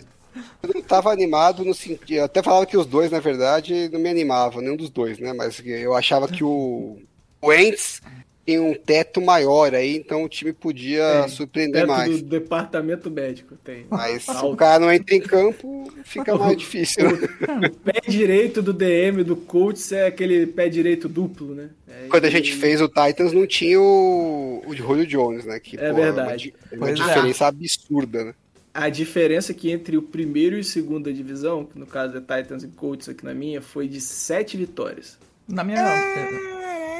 eu 0.63 0.69
não 0.75 0.81
tava 0.83 1.11
animado 1.11 1.65
no 1.65 1.73
sentido. 1.73 2.13
Eu 2.19 2.25
até 2.25 2.43
falava 2.43 2.65
que 2.67 2.77
os 2.77 2.85
dois, 2.85 3.09
na 3.11 3.19
verdade, 3.19 3.89
não 3.89 3.99
me 3.99 4.07
animavam, 4.09 4.61
nenhum 4.61 4.77
dos 4.77 4.89
dois, 4.91 5.17
né? 5.17 5.33
Mas 5.33 5.59
eu 5.65 5.95
achava 5.95 6.27
que 6.27 6.43
o, 6.43 6.99
o 7.41 7.51
Ents 7.53 8.01
tem 8.45 8.59
um 8.59 8.73
teto 8.73 9.21
maior 9.21 9.73
aí, 9.75 9.95
então 9.95 10.23
o 10.23 10.29
time 10.29 10.51
podia 10.51 11.21
Tem. 11.21 11.29
surpreender 11.29 11.81
Dentro 11.81 11.95
mais. 11.95 12.21
do 12.21 12.27
departamento 12.27 13.09
médico 13.09 13.55
tem. 13.63 13.85
Mas 13.89 14.23
se 14.23 14.45
o 14.45 14.55
cara 14.55 14.79
não 14.79 14.91
entra 14.91 15.15
em 15.15 15.21
campo, 15.21 15.91
fica 16.03 16.35
mais 16.37 16.57
difícil. 16.57 17.03
Né? 17.03 17.19
O 17.67 17.75
pé 17.91 18.01
direito 18.07 18.61
do 18.61 18.73
DM 18.73 19.23
do 19.23 19.35
Colts 19.35 19.91
é 19.91 20.07
aquele 20.07 20.47
pé 20.47 20.69
direito 20.69 21.07
duplo, 21.07 21.53
né? 21.53 21.69
É, 21.87 22.07
Quando 22.09 22.25
a 22.25 22.27
e- 22.27 22.31
gente 22.31 22.53
fez 22.53 22.81
o 22.81 22.87
Titans, 22.87 23.31
não 23.31 23.45
tinha 23.45 23.79
o, 23.79 24.61
o 24.65 24.73
de 24.73 24.81
Julio 24.81 25.05
Jones, 25.05 25.45
né? 25.45 25.59
Que, 25.59 25.77
É 25.77 25.89
pô, 25.89 25.95
verdade. 25.97 26.53
É 26.71 26.75
uma, 26.75 26.85
uma 26.87 26.89
é. 26.91 26.93
diferença 26.93 27.47
absurda, 27.47 28.23
né? 28.25 28.33
A 28.73 28.87
diferença 28.89 29.53
que 29.53 29.69
entre 29.69 29.97
o 29.97 30.01
primeiro 30.01 30.55
e 30.57 30.61
o 30.61 30.63
segunda 30.63 31.11
divisão, 31.13 31.65
que 31.65 31.77
no 31.77 31.85
caso 31.85 32.17
é 32.17 32.21
Titans 32.21 32.63
e 32.63 32.69
Colts 32.69 33.09
aqui 33.09 33.23
na 33.25 33.33
minha, 33.33 33.61
foi 33.61 33.87
de 33.87 33.99
sete 33.99 34.55
vitórias. 34.55 35.17
Na 35.47 35.63
minha 35.63 35.83
não. 35.83 36.90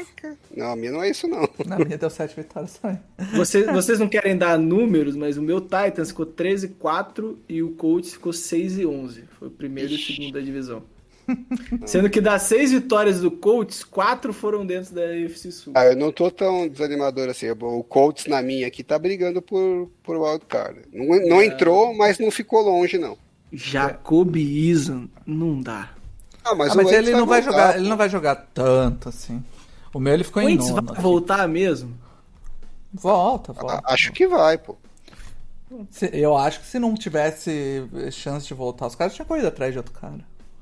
Não, 0.56 0.72
a 0.72 0.76
minha 0.76 0.92
não 0.92 1.04
é 1.04 1.10
isso, 1.10 1.28
não. 1.28 1.48
Na 1.66 1.78
minha 1.78 1.98
deu 1.98 2.10
sete 2.10 2.36
vitórias 2.36 2.78
também. 2.78 3.00
Vocês, 3.34 3.66
vocês 3.68 4.00
não 4.00 4.08
querem 4.08 4.38
dar 4.38 4.58
números, 4.58 5.16
mas 5.16 5.38
o 5.38 5.42
meu 5.42 5.62
Titans 5.62 6.10
ficou 6.10 6.26
13 6.26 6.66
e 6.66 6.70
4 6.70 7.40
e 7.48 7.62
o 7.64 7.72
Colts 7.72 8.14
ficou 8.14 8.34
6 8.34 8.80
e 8.80 8.86
11. 8.86 9.24
Foi 9.40 9.48
o 9.48 9.52
primeiro 9.52 9.92
e 9.92 9.96
o 9.96 10.00
segundo 10.00 10.34
da 10.34 10.40
divisão. 10.40 10.84
Sendo 11.86 12.10
que 12.10 12.20
das 12.20 12.42
seis 12.44 12.72
vitórias 12.72 13.22
do 13.22 13.32
Colts, 13.32 13.84
quatro 13.84 14.34
foram 14.34 14.66
dentro 14.66 14.94
da 14.94 15.02
UFC 15.02 15.52
Sul. 15.52 15.74
Ah, 15.76 15.86
eu 15.86 15.96
não 15.96 16.12
tô 16.12 16.30
tão 16.30 16.68
desanimador 16.68 17.30
assim. 17.30 17.50
O 17.50 17.84
Colts 17.84 18.26
na 18.26 18.42
minha 18.42 18.68
aqui 18.68 18.84
tá 18.84 19.00
brigando 19.00 19.42
por, 19.42 19.90
por 20.04 20.18
wildcard. 20.18 20.82
Não, 20.92 21.06
não 21.28 21.42
entrou, 21.42 21.96
mas 21.96 22.20
não 22.20 22.30
ficou 22.32 22.62
longe, 22.62 22.98
não. 22.98 23.18
Jacob 23.54 24.36
Eason, 24.36 25.08
não 25.26 25.62
dá. 25.62 25.92
Ah, 26.44 26.56
mas, 26.56 26.72
Ah, 26.72 26.74
o 26.74 26.78
mas 26.78 26.92
ele 26.92 27.12
não 27.12 27.26
vai 27.26 27.42
voltar, 27.42 27.68
jogar, 27.68 27.80
ele 27.80 27.90
não 27.90 27.98
vai 27.98 28.10
jogar 28.10 28.36
tanto 28.54 29.10
assim. 29.10 29.44
O 29.94 30.00
meu 30.00 30.14
ele 30.14 30.24
ficou 30.24 30.42
O 30.44 30.50
em 30.50 30.54
Wentz 30.58 30.70
nono. 30.70 30.82
vai 30.84 30.94
assim. 30.94 31.02
voltar 31.02 31.48
mesmo? 31.48 31.98
Volta, 32.94 33.54
volta. 33.54 33.82
Ah, 33.86 33.94
Acho 33.94 34.12
que 34.12 34.28
vai, 34.28 34.58
pô. 34.58 34.78
Eu 36.12 36.38
acho 36.38 36.60
que 36.60 36.66
se 36.68 36.78
não 36.80 36.94
tivesse 36.96 37.84
chance 38.12 38.46
de 38.46 38.54
voltar, 38.54 38.88
os 38.88 38.96
caras 38.96 39.14
tinham 39.14 39.26
corrido 39.26 39.48
atrás 39.48 39.72
de 39.72 39.78
outro 39.78 39.94
cara. 39.94 40.20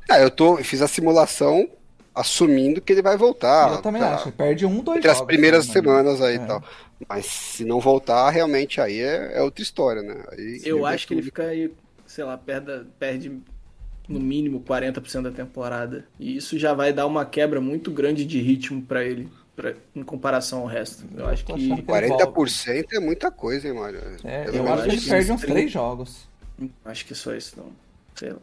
Ah, 0.07 0.19
eu 0.19 0.29
tô, 0.29 0.57
eu 0.59 0.63
fiz 0.63 0.81
a 0.81 0.87
simulação 0.87 1.67
assumindo 2.13 2.81
que 2.81 2.93
ele 2.93 3.01
vai 3.01 3.17
voltar. 3.17 3.71
eu 3.71 3.81
também 3.81 4.01
tá? 4.01 4.15
acho. 4.15 4.31
Perde 4.31 4.65
um, 4.65 4.83
dois 4.83 4.97
Entre 4.99 5.09
as 5.09 5.17
jogos, 5.17 5.27
primeiras 5.33 5.67
né, 5.67 5.73
semanas 5.73 6.21
aí 6.21 6.35
É. 6.37 6.43
e 6.43 6.45
tal. 6.45 6.63
Mas 7.07 7.25
se 7.25 7.63
não 7.65 7.79
voltar, 7.79 8.29
realmente 8.29 8.79
aí 8.81 8.99
é, 8.99 9.37
é 9.37 9.41
outra 9.41 9.63
história, 9.63 10.01
né? 10.03 10.23
Aí, 10.31 10.61
Eu 10.63 10.85
acho 10.85 11.07
que 11.07 11.13
ele 11.13 11.21
fica 11.23 11.43
aí, 11.43 11.73
sei 12.05 12.23
lá, 12.25 12.37
perde, 12.37 12.85
perde 12.99 13.39
no 14.09 14.19
mínimo 14.19 14.61
40% 14.67 15.21
da 15.21 15.31
temporada. 15.31 16.05
E 16.19 16.35
isso 16.35 16.57
já 16.57 16.73
vai 16.73 16.91
dar 16.91 17.05
uma 17.05 17.23
quebra 17.25 17.61
muito 17.61 17.91
grande 17.91 18.25
de 18.25 18.41
ritmo 18.41 18.81
pra 18.81 19.03
ele, 19.03 19.29
pra, 19.55 19.75
em 19.95 20.03
comparação 20.03 20.61
ao 20.61 20.65
resto. 20.65 21.05
Eu 21.15 21.27
acho 21.27 21.45
que. 21.45 21.51
achando 21.53 21.75
que- 21.75 21.83
40% 21.83 22.85
é 22.93 22.99
muita 22.99 23.29
coisa, 23.31 23.67
hein, 23.67 23.73
Mário? 23.75 24.01
É, 24.23 24.49
eu 24.51 24.67
acho 24.73 24.83
que 24.83 24.89
ele 24.89 25.01
perde 25.01 25.31
uns 25.31 25.41
trinta. 25.41 25.53
três 25.53 25.71
jogos. 25.71 26.27
Acho 26.83 27.05
que 27.05 27.13
só 27.15 27.33
isso 27.35 27.53
não. 27.57 27.71
Sei 28.15 28.31
lá. 28.31 28.39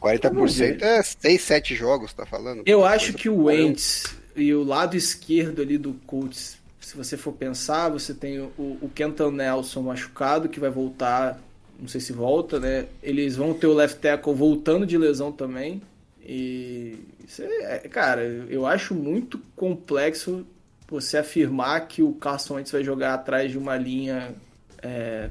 40% 0.00 0.82
é 0.82 1.02
6, 1.02 1.40
7 1.42 1.74
jogos, 1.74 2.12
tá 2.12 2.26
falando? 2.26 2.62
Eu 2.66 2.84
acho 2.84 3.12
que 3.12 3.28
o. 3.28 3.44
Wentz 3.44 4.04
e 4.34 4.52
o 4.54 4.62
lado 4.64 4.96
esquerdo 4.96 5.60
ali 5.62 5.76
do 5.78 5.92
Colts, 6.06 6.56
se 6.80 6.96
você 6.96 7.16
for 7.16 7.32
pensar, 7.32 7.88
você 7.90 8.14
tem 8.14 8.40
o, 8.40 8.50
o 8.80 8.90
Kenton 8.94 9.30
Nelson 9.30 9.82
machucado, 9.82 10.48
que 10.48 10.58
vai 10.58 10.70
voltar, 10.70 11.38
não 11.78 11.88
sei 11.88 12.00
se 12.00 12.12
volta, 12.12 12.60
né? 12.60 12.86
Eles 13.02 13.36
vão 13.36 13.54
ter 13.54 13.66
o 13.66 13.74
left 13.74 14.00
tackle 14.00 14.34
voltando 14.34 14.86
de 14.86 14.96
lesão 14.96 15.32
também. 15.32 15.82
E, 16.24 16.98
isso 17.26 17.42
é, 17.42 17.78
cara, 17.88 18.22
eu 18.22 18.66
acho 18.66 18.94
muito 18.94 19.40
complexo 19.56 20.46
você 20.88 21.18
afirmar 21.18 21.88
que 21.88 22.02
o 22.02 22.12
Carson 22.14 22.54
Wentz 22.54 22.70
vai 22.70 22.84
jogar 22.84 23.14
atrás 23.14 23.50
de 23.50 23.58
uma 23.58 23.76
linha 23.76 24.34
é, 24.82 25.30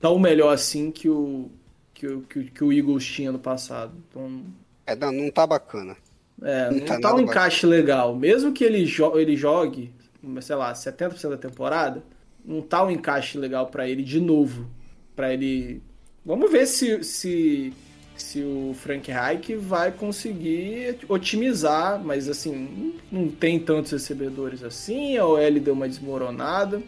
tão 0.00 0.18
melhor 0.18 0.52
assim 0.54 0.90
que 0.90 1.08
o, 1.08 1.50
que 1.94 2.06
o, 2.06 2.22
que 2.22 2.64
o, 2.64 2.72
Eagles 2.72 3.04
tinha 3.04 3.30
no 3.30 3.38
passado. 3.38 3.92
Então, 4.08 4.42
É, 4.86 4.96
não, 4.96 5.12
não 5.12 5.30
tá 5.30 5.46
bacana. 5.46 5.96
é, 6.42 6.70
Não 6.70 6.78
não 6.78 6.86
tá 6.86 6.98
tá, 7.00 7.14
um 7.14 7.20
encaixe 7.20 7.66
legal. 7.66 8.16
Mesmo 8.16 8.52
que 8.52 8.64
ele, 8.64 8.84
jo 8.86 9.18
ele 9.18 9.36
jogue, 9.36 9.92
sei 10.40 10.56
lá, 10.56 10.72
70% 10.72 11.28
da 11.30 11.36
temporada, 11.36 12.02
não 12.44 12.60
tá 12.62 12.82
um 12.84 12.90
encaixe 12.90 13.38
legal 13.38 13.66
pra 13.68 13.88
ele 13.88 14.02
de 14.02 14.20
novo. 14.20 14.66
Pra 15.14 15.32
ele. 15.32 15.82
Vamos 16.24 16.50
ver 16.52 16.66
se, 16.66 17.02
se, 17.02 17.72
se 18.16 18.40
o 18.42 18.74
Frank 18.78 19.10
Reich 19.10 19.54
vai 19.56 19.90
conseguir 19.92 20.98
otimizar, 21.08 22.00
mas 22.02 22.28
assim, 22.28 22.94
não 23.10 23.28
tem 23.28 23.58
tantos 23.58 23.90
recebedores 23.92 24.62
assim, 24.62 25.16
a 25.16 25.26
OL 25.26 25.60
deu 25.60 25.74
uma 25.74 25.88
desmoronada. 25.88 26.80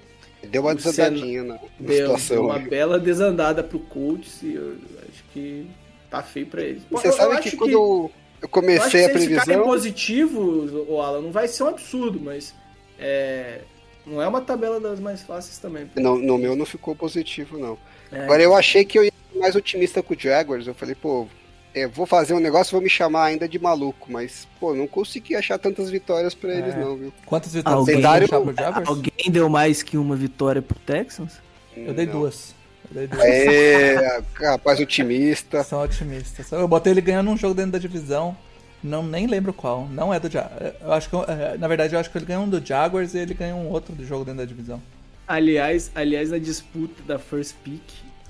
Deu 0.48 0.62
uma 0.62 0.74
desandadinha 0.74 1.42
na, 1.42 1.54
na 1.54 1.60
Deu, 1.80 1.96
situação. 1.96 2.36
deu 2.36 2.44
uma 2.46 2.56
aí. 2.56 2.68
bela 2.68 2.98
desandada 3.00 3.62
pro 3.64 3.78
Colts 3.78 4.42
e 4.42 4.54
eu 4.54 4.76
acho 5.08 5.24
que 5.32 5.66
tá 6.10 6.22
feio 6.22 6.46
pra 6.46 6.62
eles. 6.62 6.82
Pô, 6.84 6.98
Você 6.98 7.08
eu- 7.08 7.12
eu 7.12 7.16
sabe 7.16 7.34
acho 7.36 7.50
que 7.50 7.56
quando 7.56 7.70
eu 7.72 8.10
eu 8.42 8.48
comecei 8.48 8.90
se 8.90 8.96
a 8.98 9.10
eles 9.10 9.22
ficarem 9.22 9.44
previsão. 9.44 9.64
positivos, 9.64 10.70
o 10.86 11.00
Alan, 11.00 11.22
não 11.22 11.32
vai 11.32 11.48
ser 11.48 11.62
um 11.64 11.68
absurdo, 11.68 12.20
mas 12.20 12.54
é, 12.98 13.62
não 14.06 14.20
é 14.20 14.28
uma 14.28 14.42
tabela 14.42 14.78
das 14.78 15.00
mais 15.00 15.22
fáceis 15.22 15.56
também. 15.58 15.90
Não, 15.96 16.18
no 16.18 16.36
meu 16.36 16.54
não 16.54 16.66
ficou 16.66 16.94
positivo, 16.94 17.58
não. 17.58 17.78
É, 18.14 18.24
Agora 18.24 18.42
eu 18.42 18.54
achei 18.54 18.84
que 18.84 18.98
eu 18.98 19.04
ia 19.04 19.12
ser 19.32 19.38
mais 19.38 19.54
otimista 19.56 20.02
com 20.02 20.14
o 20.14 20.18
Jaguars. 20.18 20.66
Eu 20.66 20.74
falei, 20.74 20.94
pô, 20.94 21.26
é, 21.74 21.86
vou 21.86 22.06
fazer 22.06 22.34
um 22.34 22.38
negócio, 22.40 22.72
vou 22.72 22.80
me 22.80 22.88
chamar 22.90 23.24
ainda 23.24 23.48
de 23.48 23.58
maluco. 23.58 24.10
Mas, 24.10 24.46
pô, 24.60 24.74
não 24.74 24.86
consegui 24.86 25.34
achar 25.34 25.58
tantas 25.58 25.90
vitórias 25.90 26.34
pra 26.34 26.52
eles, 26.54 26.74
É. 26.74 26.78
não, 26.78 26.96
viu? 26.96 27.12
Quantas 27.26 27.52
vitórias 27.52 27.78
Alguém- 27.80 27.94
você 27.96 28.00
Cenário- 28.02 28.28
deixar 28.28 28.40
pro 28.44 28.54
Jaguars? 28.54 28.88
Alguém 28.88 29.30
deu 29.30 29.48
mais 29.48 29.82
que 29.82 29.96
uma 29.98 30.14
vitória 30.16 30.62
pro 30.62 30.78
Texans? 30.78 31.32
Eu 31.76 31.92
dei 31.92 32.06
Não. 32.06 32.12
duas. 32.20 32.54
Eu 32.88 32.94
dei 32.94 33.06
duas. 33.08 33.24
É, 33.24 34.22
rapaz 34.34 34.78
otimista. 34.78 35.64
São 35.64 35.82
otimistas. 35.82 36.50
Eu 36.52 36.68
botei 36.68 36.92
ele 36.92 37.00
ganhando 37.00 37.30
um 37.30 37.36
jogo 37.36 37.54
dentro 37.54 37.72
da 37.72 37.78
divisão. 37.78 38.36
Não 38.82 39.02
nem 39.02 39.26
lembro 39.26 39.52
qual. 39.52 39.88
Não 39.88 40.12
é 40.12 40.20
do 40.20 40.30
Jaguars. 40.30 40.74
Eu 40.80 40.92
acho 40.92 41.08
que 41.08 41.16
é, 41.16 41.56
na 41.58 41.66
verdade 41.66 41.94
eu 41.94 41.98
acho 41.98 42.10
que 42.10 42.18
ele 42.18 42.26
ganhou 42.26 42.44
um 42.44 42.48
do 42.48 42.64
Jaguars 42.64 43.14
e 43.14 43.18
ele 43.18 43.32
ganhou 43.34 43.58
um 43.58 43.68
outro 43.70 43.94
do 43.94 44.04
jogo 44.06 44.24
dentro 44.26 44.38
da 44.40 44.44
divisão. 44.44 44.80
Aliás, 45.26 45.90
aliás, 45.94 46.30
na 46.30 46.38
disputa 46.38 47.02
da 47.06 47.18
first 47.18 47.54
pick, 47.64 47.80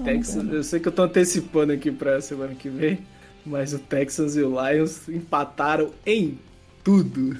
Texans, 0.03 0.53
eu 0.53 0.65
sei 0.65 0.81
que 0.81 0.89
eu 0.89 0.93
tô 0.93 1.03
antecipando 1.03 1.73
aqui 1.73 1.91
pra 1.93 2.21
semana 2.21 2.55
que 2.55 2.69
vem, 2.69 2.99
mas 3.47 3.73
o 3.73 3.79
Texans 3.79 4.37
e 4.37 4.43
o 4.43 4.57
Lions 4.61 5.09
empataram 5.09 5.91
em 6.05 6.39
tudo. 6.83 7.37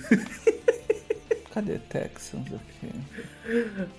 Cadê 1.53 1.79
Texans 1.79 2.47
aqui? 2.47 2.93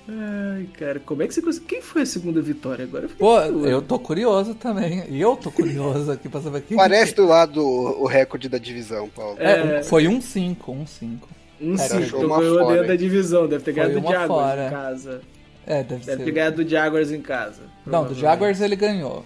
Ai, 0.10 0.68
cara, 0.78 1.00
como 1.00 1.24
é 1.24 1.28
que 1.28 1.34
você 1.34 1.42
conseguiu? 1.42 1.68
Quem 1.70 1.82
foi 1.82 2.02
a 2.02 2.06
segunda 2.06 2.42
vitória 2.42 2.84
agora? 2.84 3.08
Pô, 3.08 3.40
curioso. 3.42 3.66
eu 3.68 3.82
tô 3.82 4.00
curioso 4.00 4.56
também. 4.56 5.06
E 5.10 5.22
eu 5.22 5.38
tô 5.38 5.50
curioso 5.52 6.12
aqui 6.12 6.28
pra 6.28 6.42
saber 6.42 6.62
quem. 6.62 6.76
Parece 6.76 7.16
do 7.16 7.26
lado 7.26 7.64
o, 7.64 8.06
recorde 8.08 8.50
da 8.50 8.58
divisão, 8.58 9.08
Paulo. 9.08 9.38
É, 9.40 9.78
É. 9.78 9.84
foi 9.84 10.08
um 10.08 10.20
5, 10.20 10.72
um 10.72 10.86
5. 10.86 11.30
Um 11.62 11.76
então 11.76 12.28
ganhou 12.28 12.68
dentro 12.68 12.88
da 12.88 12.96
divisão. 12.98 13.48
Deve 13.48 13.64
ter 13.64 13.74
Foi 13.74 13.84
ganhado 13.84 14.06
Jaguars 14.06 14.28
fora. 14.28 14.68
em 14.68 14.70
casa. 14.70 15.22
É, 15.67 15.84
deve, 15.84 16.05
Deve 16.05 16.17
ser. 16.19 16.25
ter 16.25 16.31
ganhado 16.31 16.63
do 16.63 16.69
Jaguars 16.69 17.12
em 17.12 17.22
casa. 17.22 17.62
Não, 17.86 18.05
do. 18.05 18.13
Jaguars 18.13 18.62
ele 18.62 18.75
ganhou. 18.75 19.25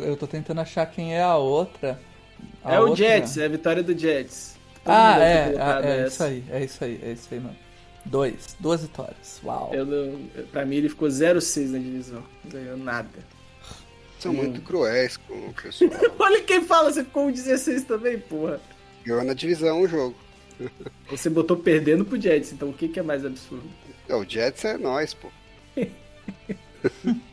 Eu 0.00 0.16
tô 0.16 0.26
tentando 0.26 0.60
achar 0.60 0.84
quem 0.86 1.14
é 1.14 1.22
a 1.22 1.36
outra. 1.36 2.00
A 2.64 2.74
É 2.74 2.78
o 2.80 2.88
outra- 2.88 2.96
Jets, 2.96 3.38
é 3.38 3.44
a 3.44 3.48
vitória 3.48 3.82
do 3.82 3.96
Jets. 3.96 4.56
Todo 4.84 4.92
Ah, 4.92 5.18
é, 5.20 5.54
é, 5.54 5.86
é 5.86 6.00
essa. 6.00 6.08
isso 6.08 6.22
aí, 6.24 6.44
é 6.50 6.64
isso 6.64 6.84
aí, 6.84 7.00
é 7.02 7.12
isso 7.12 7.28
aí, 7.30 7.40
mano. 7.40 7.56
Dois, 8.04 8.56
duas 8.58 8.82
vitórias. 8.82 9.40
Uau. 9.44 9.70
Eu 9.72 9.84
não, 9.86 10.18
pra 10.50 10.64
mim 10.64 10.76
ele 10.76 10.88
ficou 10.88 11.08
0-6 11.08 11.70
na 11.72 11.78
divisão. 11.78 12.22
Não 12.44 12.50
ganhou 12.50 12.76
nada. 12.76 13.08
São 14.18 14.32
muito 14.32 14.60
cruéis 14.62 15.16
com 15.16 15.34
o 15.34 15.52
pessoal. 15.54 15.90
Olha 16.18 16.42
quem 16.42 16.62
fala, 16.64 16.90
você 16.92 17.04
ficou 17.04 17.26
um 17.28 17.30
16 17.32 17.84
também, 17.84 18.18
porra. 18.18 18.60
Ganhou 19.04 19.22
na 19.24 19.34
divisão 19.34 19.80
o 19.82 19.86
jogo. 19.88 20.16
Você 21.10 21.30
botou 21.30 21.56
perdendo 21.56 22.04
pro 22.04 22.20
Jets, 22.20 22.52
então 22.52 22.70
o 22.70 22.72
que, 22.72 22.88
que 22.88 22.98
é 22.98 23.02
mais 23.02 23.24
absurdo? 23.24 23.62
É, 24.08 24.14
o 24.16 24.24
Jets 24.28 24.64
é 24.64 24.76
nós, 24.76 25.14
pô. 25.14 25.28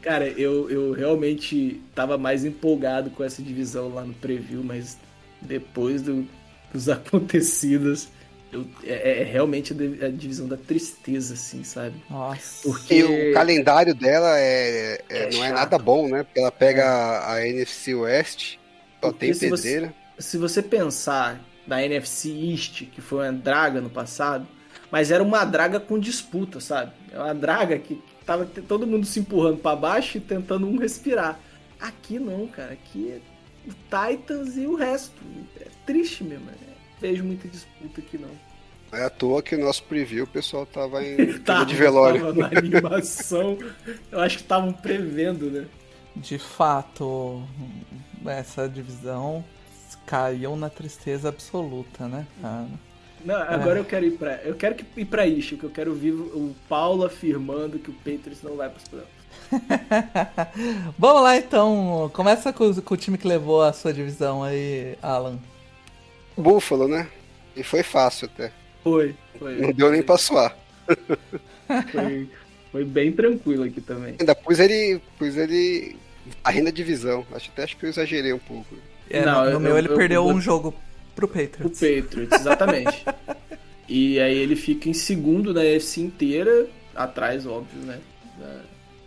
Cara, 0.00 0.26
eu, 0.28 0.68
eu 0.70 0.92
realmente 0.92 1.80
tava 1.94 2.18
mais 2.18 2.44
empolgado 2.44 3.10
com 3.10 3.22
essa 3.22 3.42
divisão 3.42 3.92
lá 3.94 4.02
no 4.04 4.14
preview, 4.14 4.62
mas 4.64 4.98
depois 5.40 6.02
do- 6.02 6.26
dos 6.72 6.88
acontecidos, 6.90 8.08
eu- 8.52 8.66
é, 8.84 9.20
é 9.20 9.24
realmente 9.24 9.72
a 9.72 9.76
di- 9.76 10.04
a 10.04 10.08
divisão 10.08 10.46
da 10.48 10.56
tristeza, 10.56 11.34
assim, 11.34 11.62
sabe? 11.64 11.94
Nossa. 12.10 12.62
Porque 12.68 12.94
E 12.96 13.04
o 13.30 13.34
calendário 13.34 13.94
dela 13.94 14.38
é, 14.38 15.00
é- 15.08 15.18
É 15.24 15.30
não 15.30 15.44
é 15.44 15.48
chato. 15.48 15.54
nada 15.58 15.78
bom, 15.78 16.08
né? 16.08 16.22
Porque 16.24 16.40
ela 16.40 16.52
pega 16.52 16.84
a, 16.86 17.34
a 17.34 17.46
NFC 17.48 17.94
West, 17.94 18.54
só 19.00 19.10
Porque 19.10 19.26
tem 19.26 19.34
se 19.34 19.48
você- 19.48 19.62
pedreira. 19.68 19.94
se 20.18 20.36
você 20.38 20.62
pensar 20.62 21.40
na 21.66 21.82
NFC 21.84 22.30
East, 22.30 22.86
que 22.86 23.00
foi 23.00 23.26
uma 23.26 23.32
draga 23.32 23.80
no 23.80 23.88
passado, 23.90 24.46
mas 24.92 25.10
era 25.10 25.24
uma 25.24 25.44
draga 25.44 25.80
com 25.80 25.98
disputa, 25.98 26.60
sabe? 26.60 26.92
É 27.10 27.18
uma 27.18 27.34
draga 27.34 27.76
que 27.78 27.96
que 28.22 28.24
tava 28.24 28.44
todo 28.46 28.86
mundo 28.86 29.04
se 29.04 29.18
empurrando 29.18 29.56
pra 29.58 29.74
baixo 29.74 30.16
e 30.18 30.20
tentando 30.20 30.64
um 30.68 30.76
respirar. 30.78 31.40
Aqui 31.80 32.20
não, 32.20 32.46
cara. 32.46 32.74
Aqui 32.74 33.10
é 33.10 33.20
o 33.68 33.72
Titans 33.72 34.56
e 34.56 34.64
o 34.64 34.76
resto. 34.76 35.20
É 35.60 35.66
triste 35.84 36.22
mesmo. 36.22 36.44
né? 36.46 36.52
Vejo 37.00 37.24
muita 37.24 37.48
disputa 37.48 38.00
aqui 38.00 38.16
não. 38.18 38.28
Não 38.92 38.98
é 39.00 39.04
à 39.06 39.10
toa 39.10 39.42
que 39.42 39.56
o 39.56 39.60
nosso 39.60 39.82
preview 39.84 40.22
o 40.22 40.26
pessoal 40.28 40.64
tava 40.64 41.02
em 41.04 41.32
Tava- 41.42 41.64
de 41.64 41.74
velório. 41.74 42.20
tava 42.20 42.34
na 42.34 42.58
animação. 42.58 43.58
Eu 44.12 44.20
acho 44.20 44.36
que 44.36 44.42
estavam 44.44 44.72
prevendo, 44.72 45.50
né? 45.50 45.66
De 46.14 46.38
fato, 46.38 47.42
essa 48.24 48.68
divisão 48.68 49.44
caiu 50.06 50.54
na 50.54 50.68
tristeza 50.70 51.28
absoluta, 51.30 52.06
né, 52.06 52.24
cara? 52.40 52.68
Não, 53.24 53.36
agora 53.36 53.78
eu 53.78 53.84
quero 53.84 54.04
ir 54.06 54.12
pra. 54.12 54.40
Eu 54.44 54.54
quero 54.54 54.74
que- 54.74 54.84
ir 54.96 55.04
pra 55.04 55.26
Isha, 55.26 55.56
que 55.56 55.64
eu 55.64 55.70
quero 55.70 55.90
ouvir 55.90 56.12
o 56.12 56.54
Paulo 56.68 57.04
afirmando 57.04 57.78
que 57.78 57.90
o 57.90 57.94
Patriots 57.94 58.42
não 58.42 58.56
vai 58.56 58.68
pros 58.68 58.88
playoffs. 58.88 59.22
Vamos 60.98 61.22
lá 61.22 61.36
então, 61.36 62.10
começa 62.14 62.52
com, 62.52 62.72
com 62.80 62.94
o 62.94 62.96
time 62.96 63.18
que 63.18 63.26
levou 63.28 63.62
a 63.62 63.72
sua 63.72 63.92
divisão 63.92 64.42
aí, 64.42 64.96
Alan. 65.02 65.38
Búfalo, 66.36 66.88
né? 66.88 67.06
E 67.54 67.62
foi 67.62 67.82
fácil 67.82 68.28
até. 68.32 68.50
Foi, 68.82 69.14
foi. 69.38 69.60
Não 69.60 69.72
deu 69.72 69.90
nem 69.90 70.02
pra 70.02 70.16
suar. 70.16 70.56
Foi, 71.90 72.28
foi 72.70 72.84
bem 72.84 73.12
tranquilo 73.12 73.64
aqui 73.64 73.80
também. 73.80 74.16
Ainda 74.18 74.34
pus 74.34 74.58
ele. 74.58 75.00
Pus 75.18 75.36
ele. 75.36 75.96
Varrendo 76.42 76.68
a 76.68 76.72
divisão. 76.72 77.26
Acho 77.34 77.50
até 77.52 77.64
acho 77.64 77.76
que 77.76 77.84
eu 77.84 77.90
exagerei 77.90 78.32
um 78.32 78.38
pouco. 78.38 78.74
É, 79.10 79.24
Não, 79.24 79.40
no, 79.44 79.50
no 79.50 79.50
eu- 79.56 79.60
meu 79.60 79.78
ele 79.78 79.88
eu- 79.88 79.96
perdeu 79.96 80.26
eu- 80.26 80.34
um 80.34 80.40
jogo 80.40 80.74
pro 81.14 81.28
Patriots. 81.28 81.78
Patriots, 81.80 82.40
exatamente. 82.40 83.04
e 83.88 84.18
aí 84.20 84.36
ele 84.38 84.56
fica 84.56 84.88
em 84.88 84.94
segundo 84.94 85.52
na 85.52 85.60
UFC 85.60 86.00
inteira, 86.00 86.66
atrás, 86.94 87.46
óbvio, 87.46 87.80
né? 87.82 87.98
da- 88.38 88.60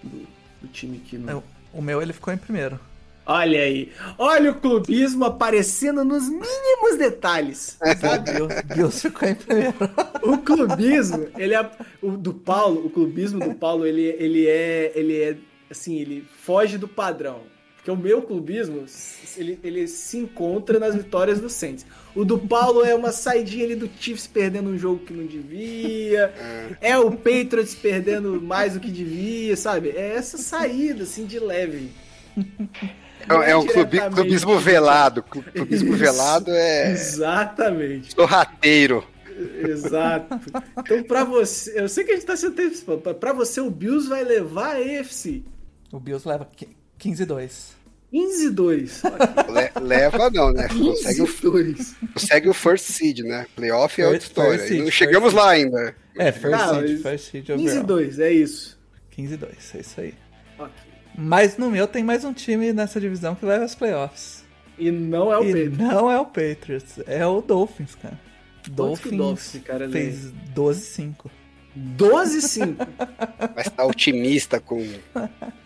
do, 0.04 0.28
do 0.62 0.68
time 0.72 1.00
que 1.00 1.18
não. 1.18 1.40
É, 1.40 1.44
O 1.74 1.82
meu 1.82 2.02
ele 2.02 2.14
ficou 2.14 2.34
em 2.34 2.38
primeiro. 2.38 2.80
Olha 3.28 3.60
aí. 3.62 3.92
Olha 4.20 4.52
o 4.52 4.56
clubismo 4.62 5.26
aparecendo 5.26 6.06
nos 6.06 6.30
mínimos 6.30 6.96
detalhes. 7.00 7.76
O 7.82 8.22
Bills, 8.22 8.64
Bills 8.76 9.02
ficou 9.02 9.28
em 9.28 9.34
primeiro. 9.34 9.74
O 10.22 10.38
clubismo, 10.38 11.28
ele 11.36 11.56
é 11.56 11.72
o 12.04 12.12
do 12.12 12.36
Paulo, 12.36 12.86
o 12.86 12.90
clubismo 12.92 13.40
do 13.40 13.56
Paulo, 13.56 13.84
ele, 13.86 14.04
ele 14.20 14.48
é 14.48 14.92
ele 14.94 15.20
é 15.20 15.38
assim, 15.72 15.96
ele 15.96 16.24
foge 16.44 16.78
do 16.78 16.88
padrão. 16.88 17.42
Porque 17.86 17.92
o 17.92 18.04
meu 18.04 18.20
clubismo, 18.24 18.84
ele, 19.38 19.60
ele 19.64 19.88
se 19.88 20.18
encontra 20.18 20.80
nas 20.80 20.96
vitórias 20.96 21.40
do 21.40 21.48
Saints. 21.48 21.86
O 22.16 22.26
do 22.26 22.36
Paulo 22.40 22.84
é 22.84 22.96
uma 22.96 23.12
saidinha 23.12 23.64
ali 23.64 23.76
do 23.76 23.88
Chiefs 24.00 24.26
perdendo 24.26 24.72
um 24.72 24.78
jogo 24.78 25.06
que 25.06 25.14
não 25.14 25.24
devia. 25.24 26.34
É 26.82 26.98
o 26.98 27.12
Patriots 27.12 27.76
perdendo 27.76 28.42
mais 28.42 28.74
do 28.74 28.80
que 28.80 28.90
devia, 28.90 29.56
sabe? 29.56 29.90
É 29.90 30.16
essa 30.16 30.36
saída 30.40 31.04
assim 31.04 31.28
de 31.28 31.38
leve. 31.38 31.92
É, 33.30 33.52
é 33.52 33.56
um 33.56 33.68
clubismo 33.68 34.58
velado. 34.58 35.22
Clu- 35.22 35.44
Clubismo 35.44 35.90
Isso. 35.90 35.98
velado 36.00 36.50
é. 36.50 36.90
Exatamente. 36.92 38.16
Sorrateiro. 38.16 39.04
Exato. 39.70 40.40
Então, 40.80 41.04
pra 41.04 41.24
você, 41.24 41.80
eu 41.80 41.88
sei 41.88 42.04
que 42.04 42.14
a 42.14 42.16
gente 42.16 42.26
tá 42.26 42.36
se 42.36 42.48
antecipando, 42.48 43.02
pra- 43.02 43.14
pra 43.14 43.32
você 43.32 43.62
o 43.62 43.70
Bills 43.70 44.10
vai 44.10 44.24
levar 44.24 44.76
a 44.78 44.80
AFC. 44.80 45.44
O 45.92 46.00
Bills 46.00 46.28
leva 46.28 46.48
15-2. 47.00 47.74
15-2. 48.14 49.02
Le- 49.52 49.86
leva 49.88 50.30
não, 50.30 50.52
né? 50.54 50.68
Consegue 50.72 51.22
o, 51.22 51.28
15-2. 51.28 51.96
consegue 52.14 52.50
o 52.50 52.54
first 52.54 52.86
seed, 52.86 53.20
né? 53.20 53.46
Playoff 53.56 54.02
é 54.02 54.06
outra 54.06 54.20
história. 54.22 54.60
seed, 54.60 54.84
não 54.84 54.92
chegamos 54.92 55.32
seed. 55.32 55.42
lá 55.44 55.50
ainda. 55.52 55.96
É, 56.18 56.32
first 56.32 56.56
Ah, 56.56 56.80
seed, 56.80 57.02
first 57.02 57.32
seed 57.32 57.50
overall. 57.50 57.84
15-2, 57.86 58.20
é 58.20 58.32
isso. 58.32 58.80
15-2, 59.18 59.48
é 59.76 59.80
isso 59.80 60.02
aí. 60.02 60.14
Ok. 60.58 60.72
Mas 61.18 61.58
no 61.58 61.70
meu 61.72 61.88
tem 61.88 62.04
mais 62.04 62.24
um 62.24 62.32
time 62.34 62.72
nessa 62.74 63.00
divisão 63.00 63.36
que 63.36 63.46
vai 63.46 63.62
aos 63.62 63.76
playoffs. 63.76 64.44
E 64.78 64.92
não 64.92 65.32
é 65.32 65.38
o 65.40 65.44
e 65.46 65.54
Pedro. 65.54 65.84
não 65.84 66.12
é 66.12 66.20
o 66.20 66.26
Patriots, 66.26 67.00
é 67.08 67.26
o 67.26 67.42
Dolphins, 67.42 67.96
cara. 67.96 68.20
Dolphins 68.70 69.18
Dolphins, 69.18 69.64
cara, 69.64 69.90
fez 69.90 70.32
12-5. 70.56 71.30
12-5. 71.98 72.88
Mas 73.56 73.70
tá 73.70 73.86
otimista 73.86 74.60
com 74.60 74.86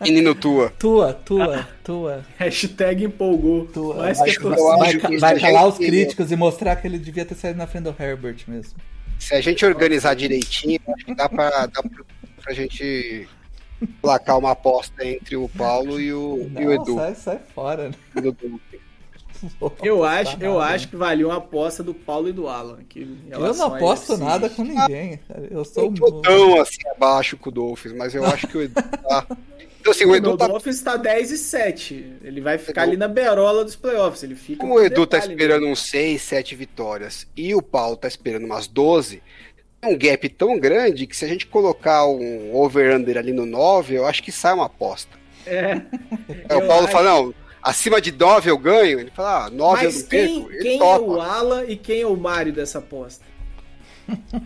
menino 0.02 0.34
tua. 0.34 0.70
Tua, 0.80 1.14
tua, 1.14 1.68
tua, 1.84 2.26
Hashtag 2.38 3.06
empolgou. 3.06 3.66
tua. 3.66 3.96
Mais 3.98 4.18
vai, 4.18 4.32
que 4.32 4.44
eu 4.44 4.56
vai, 4.56 5.18
vai 5.20 5.40
calar 5.40 5.68
os 5.68 5.78
críticos 5.78 6.32
e 6.32 6.36
mostrar 6.36 6.76
que 6.78 6.88
ele 6.88 6.98
devia 6.98 7.26
ter 7.26 7.36
saído 7.36 7.58
na 7.58 7.68
frente 7.68 7.84
do 7.84 7.96
Herbert 7.98 8.38
mesmo. 8.48 8.80
Se 9.20 9.36
a 9.36 9.42
gente 9.42 9.66
organizar 9.66 10.16
direitinho, 10.16 10.80
acho 10.96 11.06
que 11.06 11.14
dá 11.14 11.28
pra, 11.28 11.50
dá 11.68 11.84
pra, 11.84 12.04
pra 12.42 12.54
gente 12.54 13.28
placar 14.02 14.38
uma 14.38 14.52
aposta 14.52 15.06
entre 15.06 15.36
o 15.36 15.48
Paulo 15.50 16.00
e 16.00 16.12
o, 16.14 16.50
e 16.58 16.66
o 16.66 16.70
Não, 16.70 16.74
Edu. 16.74 16.96
sai, 16.96 17.16
sai 17.16 17.40
fora. 17.54 17.90
Né? 17.90 17.96
Eu 19.84 20.04
acho, 20.04 20.38
eu 20.42 20.60
nada, 20.60 20.74
acho 20.74 20.88
que 20.90 20.96
valia 20.96 21.26
uma 21.28 21.38
aposta 21.38 21.82
do 21.84 21.94
Paulo 21.94 22.30
e 22.30 22.34
do 22.34 22.48
Alan. 22.48 22.80
Que 22.88 23.08
Eu 23.30 23.40
não 23.54 23.66
aposto 23.66 24.18
nada 24.18 24.50
com 24.50 24.64
ninguém. 24.64 25.20
Eu 25.50 25.64
sou 25.66 25.90
um. 25.90 26.22
tão 26.22 26.60
assim 26.62 26.78
abaixo 26.96 27.38
com 27.38 27.50
o 27.50 27.52
Dolphins, 27.52 27.94
mas 27.94 28.14
eu 28.16 28.26
acho 28.26 28.48
que 28.48 28.58
o 28.58 28.62
Edu 28.62 28.76
tá. 28.82 29.28
Então, 29.82 29.94
assim, 29.94 30.04
o 30.04 30.10
O 30.10 30.16
Edu 30.18 30.36
tá. 30.38 30.46
Dolphins 30.46 30.82
tá 30.82 30.98
10 30.98 31.32
e 31.32 31.38
7. 31.38 32.14
Ele 32.22 32.42
vai 32.42 32.58
ficar 32.58 32.82
Edu- 32.82 32.90
ali 32.92 32.98
na 32.98 33.08
berola 33.08 33.64
dos 33.64 33.78
playoffs. 33.78 34.22
Ele 34.24 34.36
fica 34.36 34.60
Como 34.60 34.74
com 34.74 34.80
o 34.82 34.84
Edu 34.84 35.08
tá 35.08 35.16
detalhe 35.20 35.34
esperando 35.34 35.60
mesmo. 35.62 35.72
uns 35.72 35.80
6, 35.90 36.22
7 36.22 36.54
vitórias 36.56 37.26
e 37.36 37.56
o 37.56 37.62
Paulo 37.62 37.96
tá 37.96 38.06
esperando 38.06 38.44
umas 38.46 38.68
12, 38.68 39.24
tem 39.80 39.94
um 39.94 39.98
gap 39.98 40.28
tão 40.30 40.60
grande 40.60 41.08
que 41.08 41.16
se 41.16 41.24
a 41.24 41.30
gente 41.30 41.48
colocar 41.48 42.06
um 42.06 42.54
over-under 42.54 43.18
ali 43.18 43.32
no 43.32 43.46
9, 43.46 43.96
eu 43.96 44.06
acho 44.06 44.22
que 44.22 44.34
sai 44.34 44.54
uma 44.54 44.66
aposta. 44.66 45.18
É. 45.46 45.72
Aí 45.76 45.82
Eu 46.50 46.60
o 46.60 46.68
Paulo 46.68 46.84
acho- 46.84 46.92
fala, 46.92 47.10
não, 47.10 47.34
acima 47.62 48.00
de 48.02 48.12
9 48.12 48.50
eu 48.50 48.58
ganho. 48.58 49.00
Ele 49.00 49.12
fala, 49.12 49.46
ah, 49.46 49.50
9 49.50 49.86
eu 49.86 49.92
Mas 49.92 50.02
não 50.02 50.10
quem, 50.10 50.44
perco. 50.44 50.52
Ele 50.52 50.62
quem 50.62 50.76
é 50.76 50.80
topa. 50.80 51.02
o 51.04 51.22
Alan 51.22 51.64
e 51.66 51.76
quem 51.76 52.02
é 52.02 52.08
o 52.08 52.16
Mário 52.18 52.54
dessa 52.54 52.80
aposta? 52.80 53.26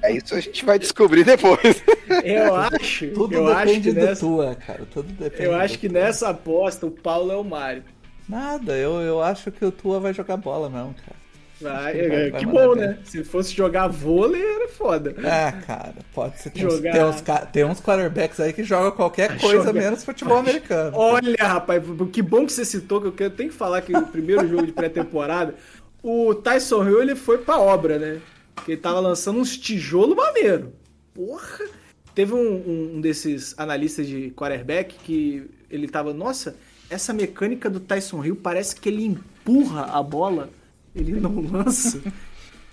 É 0.01 0.11
isso 0.11 0.35
a 0.35 0.41
gente 0.41 0.65
vai 0.65 0.77
descobrir 0.77 1.23
depois. 1.23 1.81
Eu 2.23 2.53
acho, 2.55 3.07
Tudo 3.11 3.33
eu 3.35 3.47
acho 3.47 3.65
depende 3.65 3.89
que 3.89 3.95
do 3.95 4.05
nessa, 4.05 4.19
tua, 4.21 4.55
cara. 4.55 4.85
Tudo 4.91 5.13
depende. 5.13 5.43
eu 5.43 5.55
acho 5.55 5.79
que 5.79 5.89
Tua. 5.89 5.99
nessa 6.01 6.29
aposta 6.29 6.85
o 6.85 6.91
Paulo 6.91 7.31
é 7.31 7.35
o 7.37 7.43
Mário. 7.43 7.83
Nada, 8.27 8.77
eu, 8.77 9.01
eu 9.01 9.21
acho 9.21 9.51
que 9.51 9.63
o 9.65 9.71
Tua 9.71 9.99
vai 9.99 10.13
jogar 10.13 10.37
bola 10.37 10.69
mesmo, 10.69 10.93
cara. 10.95 11.22
Vai, 11.63 11.93
Vai- 11.93 11.99
é, 11.99 12.29
vai 12.29 12.39
que 12.39 12.45
bom, 12.45 12.75
bem. 12.75 12.87
né? 12.87 12.97
Se 13.05 13.23
fosse 13.23 13.53
jogar 13.53 13.87
vôlei, 13.87 14.41
era 14.41 14.67
foda. 14.69 15.15
Ah, 15.23 15.51
cara, 15.65 15.95
pode 16.13 16.39
ser. 16.39 16.49
Tem, 16.51 16.61
Jogar- 16.63 16.91
tem, 16.93 17.03
uns, 17.03 17.21
tem 17.51 17.63
uns 17.65 17.81
quarterbacks 17.81 18.39
aí 18.39 18.53
que 18.53 18.63
jogam 18.63 18.91
qualquer 18.91 19.37
coisa 19.39 19.65
Joga- 19.65 19.73
menos 19.73 20.03
futebol 20.03 20.37
americano. 20.37 20.95
Olha, 20.97 21.35
rapaz, 21.39 21.83
que 22.11 22.21
bom 22.21 22.45
que 22.45 22.53
você 22.53 22.65
citou, 22.65 23.01
que 23.01 23.07
eu 23.07 23.11
quero- 23.13 23.33
tenho 23.33 23.49
que 23.49 23.55
falar 23.55 23.81
que 23.81 23.95
o 23.95 24.05
primeiro 24.07 24.47
jogo 24.47 24.65
de 24.65 24.71
pré-temporada, 24.71 25.55
o 26.01 26.35
Tyson 26.35 26.83
Hill 26.87 27.01
ele 27.01 27.15
foi 27.15 27.37
pra 27.39 27.57
obra, 27.57 27.97
né? 27.97 28.19
Porque 28.55 28.73
ele 28.73 28.81
tava 28.81 28.99
lançando 28.99 29.39
uns 29.39 29.57
tijolo 29.57 30.15
maneiro. 30.15 30.73
Porra! 31.13 31.65
Teve 32.13 32.33
um, 32.33 32.37
um- 32.37 32.91
um 32.95 33.01
desses 33.01 33.55
analistas 33.57 34.05
de 34.05 34.29
quarterback 34.35 34.95
que 35.03 35.49
ele 35.69 35.87
tava, 35.87 36.13
nossa, 36.13 36.55
essa 36.89 37.11
mecânica 37.11 37.69
do 37.69 37.79
Tyson 37.79 38.23
Hill 38.23 38.35
parece 38.35 38.75
que 38.75 38.87
ele 38.87 39.03
empurra 39.05 39.85
a 39.85 40.03
bola, 40.03 40.49
ele 40.95 41.19
não 41.19 41.39
lança. 41.41 42.01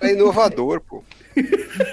É 0.00 0.12
inovador, 0.12 0.80
pô. 0.80 1.02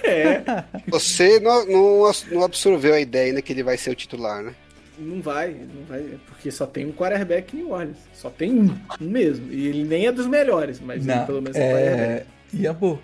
É, 0.03 0.43
Você 0.87 1.39
não, 1.39 1.65
não, 1.65 2.11
não 2.31 2.43
absorveu 2.43 2.93
a 2.95 2.99
ideia 2.99 3.27
ainda 3.27 3.41
que 3.41 3.53
ele 3.53 3.61
vai 3.61 3.77
ser 3.77 3.91
o 3.91 3.95
titular, 3.95 4.41
né? 4.43 4.55
não 4.97 5.21
vai, 5.21 5.51
não 5.51 5.83
vai, 5.87 6.17
porque 6.25 6.49
só 6.49 6.65
tem 6.65 6.85
um 6.85 6.91
quarterback 6.91 7.55
em 7.55 7.59
New 7.59 7.71
Orleans. 7.71 7.97
Só 8.13 8.29
tem 8.29 8.51
um, 8.51 8.75
um 8.99 9.09
mesmo. 9.09 9.51
E 9.51 9.67
ele 9.67 9.83
nem 9.83 10.07
é 10.07 10.11
dos 10.11 10.25
melhores, 10.25 10.79
mas 10.79 11.05
ele 11.05 11.15
Não, 11.15 11.25
pelo 11.25 11.41
menos 11.41 11.55
é 11.55 11.71
quarterback. 11.71 12.27
é. 12.55 12.57
Ian 12.57 12.73
Book. 12.73 13.03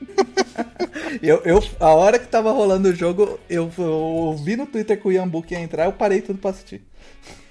eu, 1.22 1.40
eu, 1.44 1.62
a 1.80 1.94
hora 1.94 2.18
que 2.18 2.26
tava 2.26 2.50
rolando 2.52 2.88
o 2.88 2.94
jogo, 2.94 3.38
eu, 3.48 3.70
eu 3.78 3.84
ouvi 3.84 4.56
no 4.56 4.66
Twitter 4.66 5.00
que 5.00 5.08
o 5.08 5.12
Ian 5.12 5.28
Book 5.28 5.52
ia 5.52 5.60
entrar, 5.60 5.86
eu 5.86 5.92
parei 5.92 6.20
tudo 6.20 6.38
pra 6.38 6.50
assistir. 6.50 6.82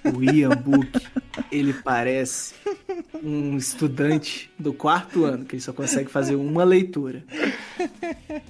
O 0.05 0.23
Ian 0.23 0.49
Book, 0.55 0.89
ele 1.51 1.73
parece 1.73 2.53
um 3.23 3.57
estudante 3.57 4.49
do 4.57 4.71
quarto 4.73 5.25
ano, 5.25 5.43
que 5.45 5.55
ele 5.55 5.62
só 5.62 5.73
consegue 5.73 6.10
fazer 6.10 6.36
uma 6.36 6.63
leitura. 6.63 7.23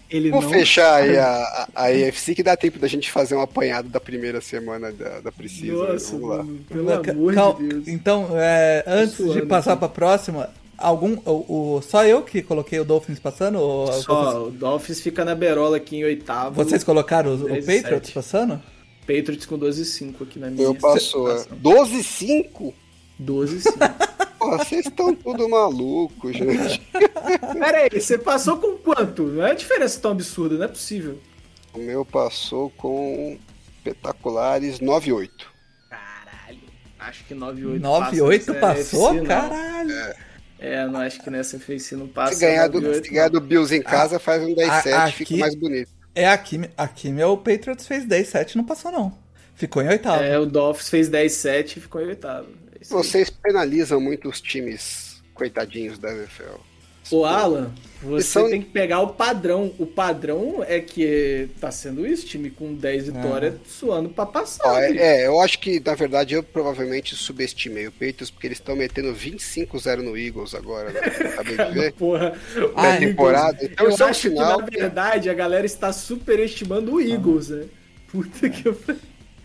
Ele 0.10 0.30
Vamos 0.30 0.46
não 0.46 0.52
fechar 0.52 0.96
aí 1.02 1.18
a, 1.18 1.28
a, 1.28 1.68
a 1.76 1.86
AFC 1.88 2.36
que 2.36 2.44
dá 2.44 2.56
tempo 2.56 2.80
da 2.80 2.88
gente 2.88 3.12
fazer 3.12 3.36
um 3.36 3.42
apanhado 3.42 3.90
da 3.90 4.00
primeira 4.00 4.40
semana 4.42 4.92
da, 4.92 5.20
da 5.20 5.32
Precisa. 5.32 5.74
Nossa, 5.74 6.12
Vamos 6.12 6.30
lá. 6.30 6.38
mano, 6.44 6.60
pelo 6.70 6.94
amor 6.94 7.34
cal- 7.34 7.54
de 7.56 7.68
Deus. 7.68 7.88
Então, 7.88 8.30
é, 8.34 8.84
antes 8.88 9.18
de 9.18 9.24
suando 9.24 9.48
passar 9.48 9.72
aqui. 9.74 9.80
pra 9.80 9.90
próxima, 9.90 10.50
algum. 10.78 11.18
O, 11.26 11.76
o- 11.78 11.82
só 11.82 12.06
eu 12.06 12.22
que 12.22 12.42
coloquei 12.42 12.80
o 12.80 12.86
Dolphins 12.86 13.20
passando? 13.20 13.60
Ou 13.60 13.92
Só, 13.94 14.46
o 14.48 14.52
Dolphins 14.52 15.02
fica 15.02 15.26
na 15.26 15.34
berola 15.36 15.78
aqui 15.78 15.98
em 15.98 16.04
oitavo. 16.04 16.56
Vocês, 16.56 16.70
vocês 16.70 16.84
colocaram 16.84 17.32
o, 17.32 17.46
o 17.46 17.48
10 17.50 17.66
Patriots 17.66 18.08
7. 18.10 18.14
passando? 18.14 18.62
Patriots 19.08 19.46
com 19.46 19.58
12,5 19.58 20.22
aqui 20.24 20.38
na 20.40 20.50
minha 20.50 20.64
Eu 20.68 20.76
passou. 20.76 21.30
é. 21.32 21.46
classificação. 21.46 21.60
12-5? 21.60 22.74
12,5. 23.22 24.08
Porra, 24.38 24.58
vocês 24.60 24.86
estão 24.86 25.16
tudo 25.16 25.50
malucos, 25.50 26.36
gente. 26.36 26.80
Pera 27.60 27.78
aí, 27.92 28.02
você 28.02 28.18
passou 28.18 28.58
com 28.58 28.78
quanto? 28.78 29.24
Não 29.24 29.46
é 29.46 29.56
diferença 29.56 30.00
tão 30.00 30.12
absurda, 30.12 30.56
não 30.56 30.66
é 30.66 30.68
possível. 30.68 31.20
O 31.74 31.80
meu 31.80 32.06
passou 32.06 32.70
com 32.72 33.38
espetaculares 33.78 34.80
9-8. 34.80 35.30
Caralho. 35.90 36.60
Acho 37.00 37.24
que 37.26 37.34
9,8 37.34 37.80
9-8 37.82 38.60
passou? 38.60 39.24
Caralho. 39.26 40.16
É, 40.60 40.86
não 40.88 41.00
acho 41.00 41.22
que 41.24 41.30
nessa 41.30 41.58
FC 41.58 41.96
não 41.96 42.08
passa. 42.08 42.34
Se 42.34 42.42
ganhar, 42.42 42.68
do, 42.68 42.82
9,8 42.82 43.04
se 43.06 43.10
ganhar 43.12 43.30
do 43.30 43.40
Bills 43.42 43.76
em 43.76 43.82
casa, 43.82 44.18
faz 44.20 44.42
um 44.44 44.54
10-7, 44.56 44.94
a- 44.94 45.12
fica 45.12 45.38
mais 45.38 45.56
bonito. 45.56 45.90
É 46.18 46.28
aqui, 46.28 46.60
aqui 46.76 47.12
meu 47.12 47.38
Patriots 47.38 47.86
fez 47.86 48.04
10-7 48.04 48.56
não 48.56 48.64
passou 48.64 48.92
não. 48.92 49.16
Ficou 49.54 49.84
em 49.84 49.88
oitavo. 49.88 50.24
É, 50.24 50.40
o 50.40 50.48
Dolphins 50.48 50.90
fez 50.90 51.10
10-7 51.12 51.78
e 51.78 51.80
ficou 51.80 52.02
em 52.02 52.08
oitavo. 52.08 52.48
É. 52.74 52.84
Vocês 52.86 53.30
penalizam 53.30 54.02
muito 54.02 54.28
os 54.28 54.42
times 54.42 55.22
coitadinhos 55.36 56.00
da 56.00 56.12
NFL. 56.12 56.56
Ô, 57.12 57.26
Alan, 57.26 57.72
você 58.02 58.24
são- 58.28 58.50
tem 58.50 58.62
que 58.62 58.70
pegar 58.70 59.02
o 59.02 59.10
padrão. 59.14 59.74
O 59.80 59.86
padrão 59.86 60.64
é 60.68 60.80
que 60.80 61.50
tá 61.60 61.72
sendo 61.72 62.06
isso, 62.06 62.26
time 62.26 62.50
com 62.50 62.74
10 62.74 63.06
vitórias 63.08 63.56
suando 63.66 64.10
pra 64.10 64.26
passar. 64.26 64.68
Ó, 64.68 64.78
é, 64.78 64.92
é, 64.98 65.28
eu 65.28 65.40
acho 65.40 65.60
que, 65.60 65.80
na 65.80 65.96
verdade, 65.96 66.34
eu 66.36 66.44
provavelmente 66.44 67.16
subestimei 67.16 67.88
o 67.88 67.92
Patriots, 67.92 68.30
porque 68.30 68.48
eles 68.48 68.58
estão 68.60 68.76
metendo 68.76 69.14
25-0 69.14 70.02
no 70.04 70.18
Eagles 70.18 70.54
agora, 70.54 70.92
né? 70.92 71.00
Acabei 71.00 71.58
de 71.58 71.72
ver. 71.74 71.94
Porra, 71.94 72.34
o 72.56 72.72
Ah, 72.76 72.88
Eagles- 72.96 73.10
temporada. 73.10 73.58
Então 73.66 73.86
eu 73.88 73.92
isso 73.94 74.04
é 74.04 74.06
um 74.06 74.10
acho 74.10 74.22
que, 74.22 74.30
sinal 74.30 74.60
na 74.60 74.66
verdade, 74.66 75.30
a 75.30 75.34
galera 75.34 75.66
está 75.66 75.92
superestimando 75.94 76.94
o 76.94 77.02
Eagles, 77.02 77.50
né? 77.50 77.66
Puta 78.12 78.50
que 78.50 78.68
eu 78.68 78.78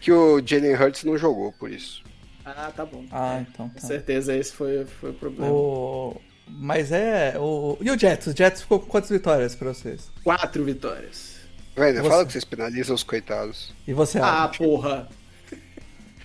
que 0.00 0.10
o 0.10 0.42
Jalen 0.44 0.74
Hurts 0.74 1.04
não 1.04 1.16
jogou 1.16 1.52
por 1.52 1.70
isso. 1.70 2.02
Ah, 2.44 2.72
tá 2.76 2.84
bom. 2.84 3.04
Ah, 3.12 3.38
É, 3.38 3.46
então 3.48 3.68
Com 3.68 3.80
tá. 3.80 3.86
certeza 3.86 4.34
esse 4.36 4.52
foi, 4.52 4.84
foi 5.00 5.10
o 5.10 5.14
problema. 5.14 5.52
O... 5.52 6.16
Mas 6.54 6.92
é. 6.92 7.34
O... 7.38 7.76
E 7.80 7.90
o 7.90 7.98
Jets? 7.98 8.26
O 8.28 8.36
Jets 8.36 8.62
ficou 8.62 8.78
com 8.80 8.86
quantas 8.86 9.10
vitórias 9.10 9.54
pra 9.54 9.72
vocês? 9.72 10.10
Quatro 10.22 10.64
vitórias. 10.64 11.32
Velho, 11.76 12.02
Você- 12.02 12.08
fala 12.08 12.26
que 12.26 12.32
vocês 12.32 12.44
penalizam 12.44 12.94
os 12.94 13.02
coitados. 13.02 13.72
E 13.88 13.92
você, 13.92 14.18
Ah, 14.18 14.42
Alan? 14.42 14.50
porra. 14.52 15.08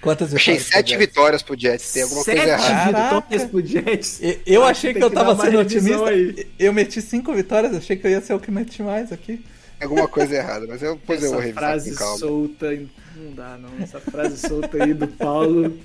Quantas 0.02 0.32
Eu 0.32 0.38
achei 0.38 0.54
vitórias? 0.56 0.70
pro 0.70 0.78
sete 0.78 0.90
Jets? 0.90 1.00
vitórias 1.08 1.42
pro 1.42 1.60
Jets, 1.60 1.92
tem 1.94 2.04
alguma 2.04 2.24
Sete 2.24 2.38
coisa 2.38 2.52
errada. 2.52 2.92
Caraca. 2.94 3.16
vitórias 3.16 3.50
pro 3.50 3.66
Jets. 3.66 4.20
Eu 4.46 4.62
Acho 4.64 4.72
achei 4.72 4.94
que 4.94 5.00
tem 5.00 5.08
eu 5.08 5.14
tava 5.14 5.42
sendo 5.44 5.60
otimista. 5.60 6.06
aí. 6.10 6.48
Eu 6.60 6.74
meti 6.74 7.02
cinco 7.02 7.34
vitórias, 7.34 7.76
achei 7.76 7.96
que 7.98 8.06
eu 8.06 8.12
ia 8.12 8.22
ser 8.22 8.34
o 8.34 8.40
que 8.40 8.52
meti 8.52 8.84
mais 8.84 9.12
aqui. 9.12 9.38
Tem 9.80 9.88
alguma 9.88 10.08
coisa 10.08 10.36
errada, 10.36 10.66
mas 10.68 10.82
eu, 10.84 10.96
depois 10.96 11.24
eu 11.24 11.30
vou 11.32 11.40
Essa 11.40 11.48
revisar 11.48 11.64
frase 11.70 11.92
com 11.92 11.98
calma. 11.98 12.18
solta, 12.20 12.72
não 13.16 13.32
dá 13.34 13.58
não. 13.58 13.70
Essa 13.84 14.00
frase 14.00 14.38
solta 14.48 14.84
aí 14.84 14.94
do 14.94 15.08
Paulo, 15.08 15.78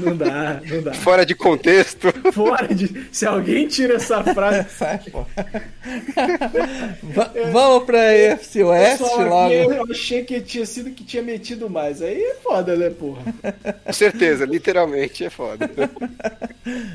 não 0.00 0.16
dá, 0.16 0.60
não 0.68 0.82
dá. 0.82 0.94
Fora 0.94 1.24
de 1.26 1.34
contexto. 1.34 2.12
Fora 2.32 2.72
de... 2.74 3.06
Se 3.12 3.26
alguém 3.26 3.66
tira 3.68 3.94
essa 3.94 4.22
frase... 4.22 4.66
Sai, 4.76 4.98
pô. 5.10 5.24
Va- 7.02 7.32
Vamos 7.52 7.84
pra 7.84 7.98
AFC 8.32 8.62
West 8.62 9.00
logo. 9.00 9.52
eu 9.52 9.84
achei 9.90 10.24
que 10.24 10.40
tinha 10.40 10.66
sido 10.66 10.90
que 10.90 11.04
tinha 11.04 11.22
metido 11.22 11.68
mais. 11.70 12.02
Aí 12.02 12.20
é 12.20 12.34
foda, 12.36 12.76
né, 12.76 12.90
porra? 12.90 13.22
Com 13.84 13.92
certeza, 13.92 14.44
literalmente 14.44 15.24
é 15.24 15.30
foda. 15.30 15.70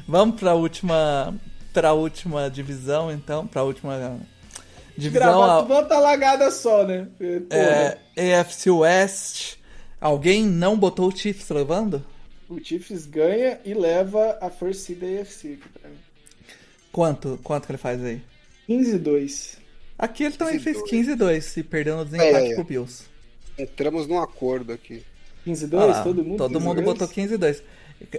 Vamos 0.07 0.39
pra 0.39 0.53
última. 0.53 1.33
Pra 1.73 1.93
última 1.93 2.49
divisão, 2.49 3.11
então. 3.11 3.47
Pra 3.47 3.63
última. 3.63 4.17
Divisão. 4.97 5.25
Gravar 5.25 5.57
a- 5.57 5.61
tudo 5.61 5.73
outra 5.73 5.99
lagada 5.99 6.51
só, 6.51 6.83
né? 6.85 7.07
Porra. 7.17 7.97
É, 8.15 8.35
AFC 8.39 8.69
West. 8.69 9.53
Alguém 9.99 10.45
não 10.45 10.77
botou 10.77 11.07
o 11.07 11.15
Chiefs 11.15 11.47
levando? 11.49 12.03
O 12.51 12.59
Chiefs 12.61 13.05
ganha 13.05 13.59
e 13.63 13.73
leva 13.73 14.37
a 14.41 14.49
First 14.49 14.81
Seed 14.81 14.99
da 14.99 15.07
AFC 15.21 15.53
aqui 15.53 15.69
pra 15.79 15.89
mim. 15.89 15.95
Quanto? 16.91 17.39
Quanto 17.41 17.65
que 17.65 17.71
ele 17.71 17.77
faz 17.77 18.03
aí? 18.03 18.21
15-2. 18.67 19.57
Aqui 19.97 20.25
ele 20.25 20.35
também 20.35 20.59
15-2. 20.59 20.61
fez 20.61 20.77
15-2 20.83 21.57
e 21.57 21.63
perdeu 21.63 21.95
no 21.97 22.03
desempate 22.03 22.35
É, 22.35 22.47
é, 22.47 22.51
é. 22.51 22.55
pro 22.55 22.63
Bills. 22.65 23.03
Entramos 23.57 24.05
num 24.05 24.19
acordo 24.19 24.73
aqui. 24.73 25.01
15-2? 25.47 25.79
Ah 25.81 25.85
lá, 25.85 26.03
todo 26.03 26.23
mundo? 26.25 26.37
todo 26.37 26.59
mundo 26.59 26.81
15-2? 26.81 26.83
botou 26.83 27.07
15-2. 27.07 27.63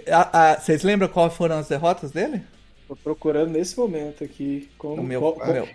A- 0.09 0.53
a- 0.53 0.59
Vocês 0.59 0.81
lembram 0.81 1.07
qual 1.09 1.29
foram 1.29 1.57
as 1.59 1.67
derrotas 1.67 2.09
dele? 2.11 2.41
Tô 2.87 2.95
procurando 2.95 3.51
nesse 3.51 3.77
momento 3.77 4.23
aqui. 4.23 4.67
Como, 4.79 5.01
O 5.01 5.03
meu, 5.05 5.19
qual- 5.21 5.35
o 5.35 5.53
meu. 5.53 5.67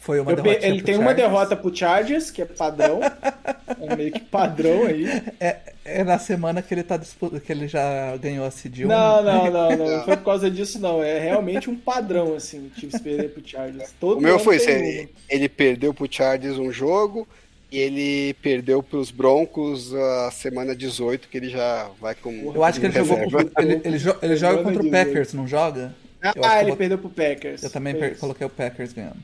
Foi 0.00 0.18
uma 0.18 0.34
derrota. 0.34 0.66
ele 0.66 0.82
tem 0.82 0.96
uma 0.96 1.12
derrota 1.14 1.54
pro 1.54 1.74
Chargers, 1.74 2.30
que 2.30 2.40
é 2.40 2.44
padrão. 2.46 3.00
é 3.80 3.96
meio 3.96 4.10
que 4.12 4.20
padrão 4.20 4.86
aí. 4.86 5.04
É, 5.38 5.56
é 5.84 6.02
na 6.04 6.18
semana 6.18 6.62
que 6.62 6.72
ele 6.72 6.82
tá 6.82 6.98
que 6.98 7.52
ele 7.52 7.68
já 7.68 8.16
ganhou 8.16 8.46
a 8.46 8.48
CD1. 8.48 8.86
Não, 8.86 9.22
não, 9.22 9.50
não, 9.50 9.76
não. 9.76 9.86
Não 9.98 10.04
foi 10.04 10.16
por 10.16 10.24
causa 10.24 10.50
disso, 10.50 10.78
não. 10.80 11.02
É 11.02 11.18
realmente 11.18 11.68
um 11.68 11.76
padrão, 11.76 12.34
assim, 12.34 12.70
o 12.74 12.80
Chiefs 12.80 13.00
perder 13.00 13.28
pro 13.30 13.46
Chargers. 13.46 13.90
Todo 14.00 14.18
O 14.18 14.22
meu 14.22 14.38
foi 14.38 14.56
isso. 14.56 14.70
Ele, 14.70 15.08
ele 15.28 15.48
perdeu 15.48 15.92
pro 15.92 16.08
Chargers 16.10 16.56
um 16.58 16.72
jogo 16.72 17.28
e 17.70 17.78
ele 17.78 18.34
perdeu 18.42 18.82
pros 18.82 19.10
Broncos 19.10 19.94
a 19.94 20.30
semana 20.30 20.74
18, 20.74 21.28
que 21.28 21.36
ele 21.36 21.50
já 21.50 21.88
vai 22.00 22.14
com. 22.14 22.52
Eu 22.54 22.64
acho 22.64 22.80
que 22.80 22.86
ele 22.86 22.94
jogou 22.94 23.16
reserva. 23.16 23.44
com, 23.50 23.62
ele, 23.62 23.80
ele, 23.84 23.98
jo- 23.98 24.16
ele 24.22 24.36
joga 24.36 24.62
contra 24.62 24.82
o 24.82 24.90
Packers, 24.90 25.34
não 25.34 25.46
joga? 25.46 25.94
Eu 26.34 26.42
Ah, 26.44 26.62
ele 26.62 26.74
perdeu 26.74 26.98
pro 26.98 27.10
Packers. 27.10 27.62
Eu 27.62 27.70
também 27.70 27.94
per- 27.94 28.16
coloquei 28.18 28.46
o 28.46 28.50
Packers 28.50 28.92
ganhando. 28.94 29.18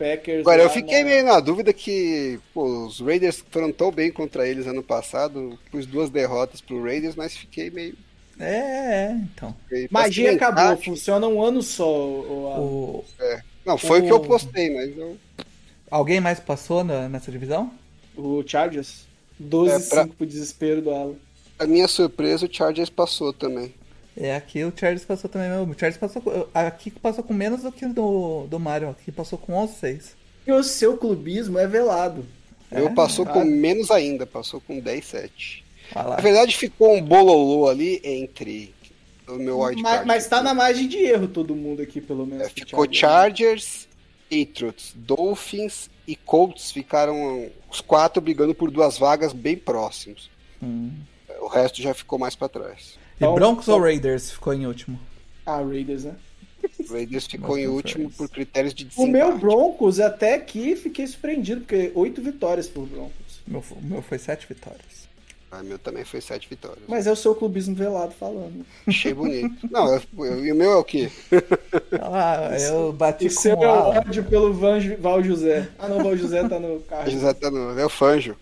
Packers. 0.00 0.40
Agora, 0.40 0.62
eu 0.62 0.70
fiquei 0.70 1.00
na- 1.00 1.04
meio 1.04 1.24
na 1.24 1.38
dúvida 1.40 1.72
que 1.72 2.40
pô, 2.54 2.86
os 2.86 3.00
Raiders 3.00 3.44
foram 3.50 3.70
tão 3.70 3.92
bem 3.92 4.10
contra 4.10 4.48
eles 4.48 4.66
ano 4.66 4.82
passado, 4.82 5.58
pus 5.70 5.84
duas 5.86 6.08
derrotas 6.10 6.60
pro 6.60 6.82
Raiders, 6.82 7.14
mas 7.14 7.36
fiquei 7.36 7.70
meio. 7.70 7.94
É, 8.38 8.44
é, 9.10 9.12
então. 9.34 9.54
meio 9.70 9.88
Magia 9.90 10.32
acabou, 10.32 10.76
funciona 10.82 11.28
um 11.28 11.42
ano 11.42 11.62
só. 11.62 11.86
o- 11.86 12.22
o- 12.22 12.98
O... 13.00 13.04
Não, 13.66 13.76
foi 13.76 14.00
o 14.00 14.04
que 14.04 14.10
eu 14.12 14.16
o- 14.16 14.26
postei, 14.26 14.74
mas 14.74 14.96
eu. 14.96 15.16
Alguém 15.90 16.20
mais 16.20 16.40
passou 16.40 16.82
na- 16.82 17.08
nessa 17.08 17.30
divisão? 17.30 17.70
O 18.16 18.42
Chargers. 18.46 19.06
12-5 19.38 20.00
É, 20.00 20.04
pra- 20.04 20.14
pro 20.14 20.26
desespero 20.26 20.80
do 20.82 20.90
Alan. 20.90 21.14
A 21.58 21.66
minha 21.66 21.86
surpresa, 21.88 22.46
o 22.46 22.52
Chargers 22.52 22.88
passou 22.90 23.32
também. 23.32 23.74
É, 24.16 24.34
aqui 24.34 24.64
o 24.64 24.72
Charles 24.74 25.04
passou 25.04 25.30
também. 25.30 25.50
O 25.50 25.78
Charles 25.78 25.96
passou 25.96 26.20
com- 26.20 26.46
aqui 26.52 26.90
passou 26.90 27.22
com 27.24 27.32
menos 27.32 27.62
do 27.62 27.72
que 27.72 27.86
do, 27.86 28.46
do 28.48 28.58
Mario. 28.58 28.90
Aqui 28.90 29.10
passou 29.12 29.38
com 29.38 29.52
11-6. 29.54 30.14
E 30.46 30.52
o 30.52 30.62
seu 30.62 30.96
clubismo 30.96 31.58
é 31.58 31.66
velado. 31.66 32.24
Eu 32.70 32.90
passou 32.94 33.24
com 33.26 33.40
Ah. 33.40 33.44
menos 33.44 33.90
ainda, 33.90 34.26
passou 34.26 34.60
com 34.60 34.80
10-7. 34.80 35.64
Olha 35.94 36.06
lá. 36.08 36.16
Na 36.16 36.22
verdade, 36.22 36.56
ficou 36.56 36.94
um 36.96 37.02
bololô 37.02 37.68
ali 37.68 38.00
entre 38.04 38.74
o 39.28 39.34
meu 39.34 39.58
wildcard. 39.60 39.82
Mas, 39.82 40.06
mas 40.06 40.26
tá 40.28 40.42
na 40.42 40.54
margem 40.54 40.86
de 40.88 40.98
erro 40.98 41.26
todo 41.28 41.54
mundo 41.54 41.82
aqui, 41.82 42.00
pelo 42.00 42.26
menos. 42.26 42.46
É, 42.46 42.50
ficou 42.50 42.86
Chargers. 42.92 43.88
Patriots, 44.30 44.92
Dolphins 44.94 45.90
e 46.06 46.14
Colts 46.14 46.70
ficaram 46.70 47.50
os 47.68 47.80
quatro 47.80 48.22
brigando 48.22 48.54
por 48.54 48.70
duas 48.70 48.96
vagas 48.96 49.32
bem 49.32 49.56
próximos. 49.56 50.30
Hum. 50.62 50.92
O 51.40 51.48
resto 51.48 51.82
já 51.82 51.92
ficou 51.92 52.16
mais 52.16 52.36
pra 52.36 52.48
trás. 52.48 52.96
E 53.20 53.24
Então, 53.24 53.34
Broncos 53.34 53.64
então- 53.64 53.74
ou 53.76 53.80
Raiders 53.82 54.30
ficou 54.32 54.54
em 54.54 54.66
último? 54.66 54.98
Ah, 55.44 55.56
Raiders, 55.62 56.04
né? 56.04 56.14
O 56.88 56.92
Raiders 56.92 57.26
ficou 57.26 57.58
em 57.58 57.66
último 57.66 58.10
por 58.10 58.28
critérios 58.28 58.72
de 58.74 58.84
O 58.84 58.88
desempate. 58.88 59.10
meu 59.12 59.38
Broncos, 59.38 60.00
até 60.00 60.34
aqui, 60.34 60.76
fiquei 60.76 61.06
surpreendido, 61.06 61.60
porque 61.62 61.90
oito 61.94 62.20
vitórias 62.22 62.66
por 62.68 62.86
Broncos. 62.86 63.40
Meu, 63.46 63.62
o 63.70 63.82
meu 63.82 64.02
foi 64.02 64.18
sete 64.18 64.46
vitórias. 64.46 65.08
Ah, 65.52 65.62
meu 65.64 65.78
também 65.78 66.04
foi 66.04 66.20
sete 66.20 66.48
vitórias. 66.48 66.84
Mas 66.86 67.06
é 67.08 67.12
o 67.12 67.16
seu 67.16 67.34
clubismo 67.34 67.74
velado 67.74 68.12
falando. 68.12 68.64
Achei 68.86 69.12
bonito. 69.12 69.68
Não, 69.70 69.96
e 70.44 70.52
o 70.52 70.54
meu 70.54 70.70
é 70.72 70.76
o 70.76 70.84
quê? 70.84 71.10
Ah, 72.00 72.50
eu 72.60 72.92
bati 72.92 73.26
E 73.26 73.30
seu 73.30 73.56
com 73.56 73.64
a... 73.64 73.88
ódio 73.88 74.22
pelo 74.24 74.52
Van, 74.52 74.78
Val 74.98 75.22
José. 75.24 75.68
Ah, 75.78 75.88
não, 75.88 75.98
o 75.98 76.04
Val 76.04 76.16
José 76.16 76.46
tá 76.48 76.58
no 76.60 76.78
carro. 76.80 77.10
José 77.10 77.34
tá 77.34 77.50
no, 77.50 77.78
é 77.78 77.84
o 77.84 77.88
Fanjo. 77.88 78.36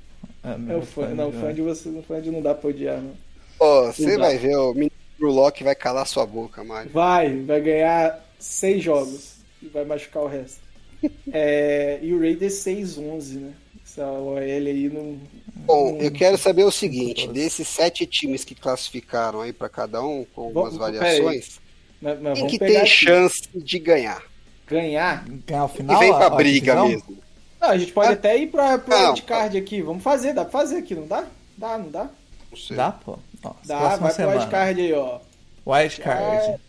É, 0.44 0.52
É 0.52 0.56
meu 0.58 0.78
o 0.78 0.82
fã 0.86 1.08
Não, 1.14 1.30
o 1.30 1.32
fã 1.32 1.52
de 1.52 1.62
você, 1.62 1.88
o 1.88 2.20
de 2.20 2.30
não 2.30 2.40
dá 2.42 2.54
pra 2.54 2.70
odiar, 2.70 3.00
não. 3.00 3.12
Você 3.58 4.16
vai 4.16 4.38
ver, 4.38 4.56
o 4.56 4.72
menino 4.74 4.90
Loki 5.20 5.64
vai 5.64 5.74
calar 5.74 6.06
sua 6.06 6.24
boca, 6.26 6.62
Mário. 6.64 6.90
Vai, 6.92 7.36
vai 7.42 7.60
ganhar 7.60 8.24
seis 8.38 8.82
jogos 8.82 9.32
e 9.62 9.66
vai 9.66 9.84
machucar 9.84 10.22
o 10.22 10.28
resto. 10.28 10.60
É, 11.32 11.98
e 12.02 12.12
o 12.12 12.18
Raiders 12.20 12.54
6-11, 12.64 13.34
né? 13.40 13.52
Essa 13.84 14.04
OL 14.06 14.36
aí 14.38 14.88
não. 14.92 15.16
Bom, 15.64 15.92
não- 15.92 16.00
eu 16.00 16.10
quero 16.10 16.36
saber 16.36 16.64
o 16.64 16.70
seguinte, 16.72 17.28
desses 17.28 17.68
sete 17.68 18.04
times 18.06 18.44
que 18.44 18.54
classificaram 18.54 19.40
aí 19.42 19.52
pra 19.52 19.68
cada 19.68 20.02
um, 20.02 20.24
com 20.34 20.42
algumas 20.46 20.74
Vamos- 20.76 20.98
variações, 20.98 21.60
Mas, 22.02 22.20
mas 22.20 22.38
quem 22.40 22.48
que 22.48 22.58
tem 22.58 22.76
aqui. 22.78 22.86
chance 22.88 23.42
de 23.54 23.78
ganhar? 23.78 24.22
Ganhar. 24.66 25.24
Ganhar 25.46 25.64
o 25.64 25.70
E 25.72 25.76
final? 25.76 25.98
vem 26.00 26.10
a- 26.12 26.16
pra 26.16 26.26
a 26.26 26.30
briga 26.30 26.84
mesmo. 26.84 27.18
Não, 27.60 27.68
a 27.70 27.78
gente 27.78 27.92
pode 27.92 28.08
Ah. 28.10 28.12
até 28.14 28.36
ir 28.36 28.48
pra, 28.48 28.78
pro 28.78 28.90
Não. 28.94 29.06
wildcard 29.08 29.56
aqui. 29.56 29.82
Vamos 29.82 30.02
fazer, 30.02 30.32
dá 30.32 30.42
pra 30.44 30.50
fazer 30.60 30.76
aqui, 30.78 30.94
não 30.94 31.06
dá? 31.06 31.24
Dá, 31.56 31.78
não 31.78 31.90
dá? 31.90 32.10
Não 32.50 32.58
sei. 32.58 32.76
Dá, 32.76 32.90
pô. 32.92 33.18
Ó, 33.42 33.52
Dá, 33.64 33.78
próxima 33.78 33.98
vai 33.98 34.08
pro 34.08 34.16
semana. 34.16 34.38
wildcard 34.40 34.80
aí, 34.80 34.92
ó. 34.92 35.20
Wildcard. 35.66 36.60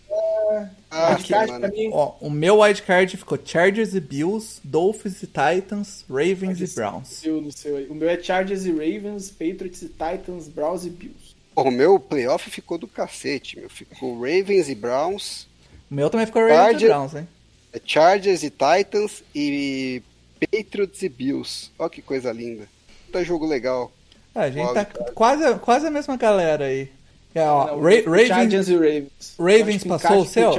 Ah, 0.92 1.16
que 1.16 1.34
wildcard 1.34 1.48
pra 1.48 1.60
mano. 1.60 1.74
mim. 1.74 1.90
Ó, 1.94 2.14
o 2.20 2.30
meu 2.30 2.60
wildcard 2.60 3.16
ficou 3.18 3.38
Chargers 3.44 3.94
e 3.94 4.00
Bills, 4.00 4.60
Dolphins 4.64 5.22
e 5.24 5.28
Titans, 5.28 6.04
Ravens 6.10 6.60
e. 6.60 6.76
Browns. 6.76 7.24
Eu 7.24 7.42
no 7.42 7.52
seu 7.52 7.78
aí. 7.78 7.88
O 7.88 7.94
meu 7.96 8.10
é 8.10 8.22
Chargers 8.22 8.66
e 8.66 8.72
Ravens, 8.72 9.30
Patriots 9.30 9.82
e 9.84 9.90
Titans, 9.90 10.48
Browns 10.48 10.86
e 10.86 10.90
Bills. 10.90 11.36
O 11.56 11.70
meu 11.72 12.00
playoff 12.00 12.50
ficou 12.50 12.78
do 12.78 12.88
cacete, 12.88 13.60
meu. 13.60 13.70
Ficou 13.70 14.16
Ravens 14.16 14.70
e 14.70 14.76
Browns, 14.76 15.48
O 15.92 15.94
meu 15.96 16.10
também 16.10 16.26
ficou 16.26 16.42
Ravens 16.48 16.82
e 16.82 16.86
Browns, 16.86 17.16
hein? 17.16 17.28
é 17.74 17.80
Chargers 17.86 18.44
e 18.44 18.50
Titans 18.50 19.24
e 19.36 20.02
Patriots 20.40 21.02
e 21.04 21.10
Bills. 21.10 21.70
Ó 21.78 21.88
que 21.90 22.02
coisa 22.02 22.32
linda. 22.32 22.68
Tá 23.12 23.24
jogo 23.24 23.46
legal. 23.46 23.92
Ah, 24.36 24.42
a 24.42 24.52
gente 24.52 24.74
tá 24.74 24.86
quase, 25.14 25.56
quase 25.60 25.88
a 25.88 25.92
mesma 25.92 26.16
galera 26.18 26.66
aí. 26.66 26.90
É, 27.34 27.44
ó, 27.44 27.60
Não, 27.60 27.66
Ra- 27.66 27.74
o 27.76 27.82
Ravens, 28.06 28.28
Chargers 28.28 28.68
e 28.70 28.74
Ravens. 28.74 29.36
Ravens 29.38 29.84
passou 29.84 30.22
o 30.22 30.26
seu? 30.26 30.52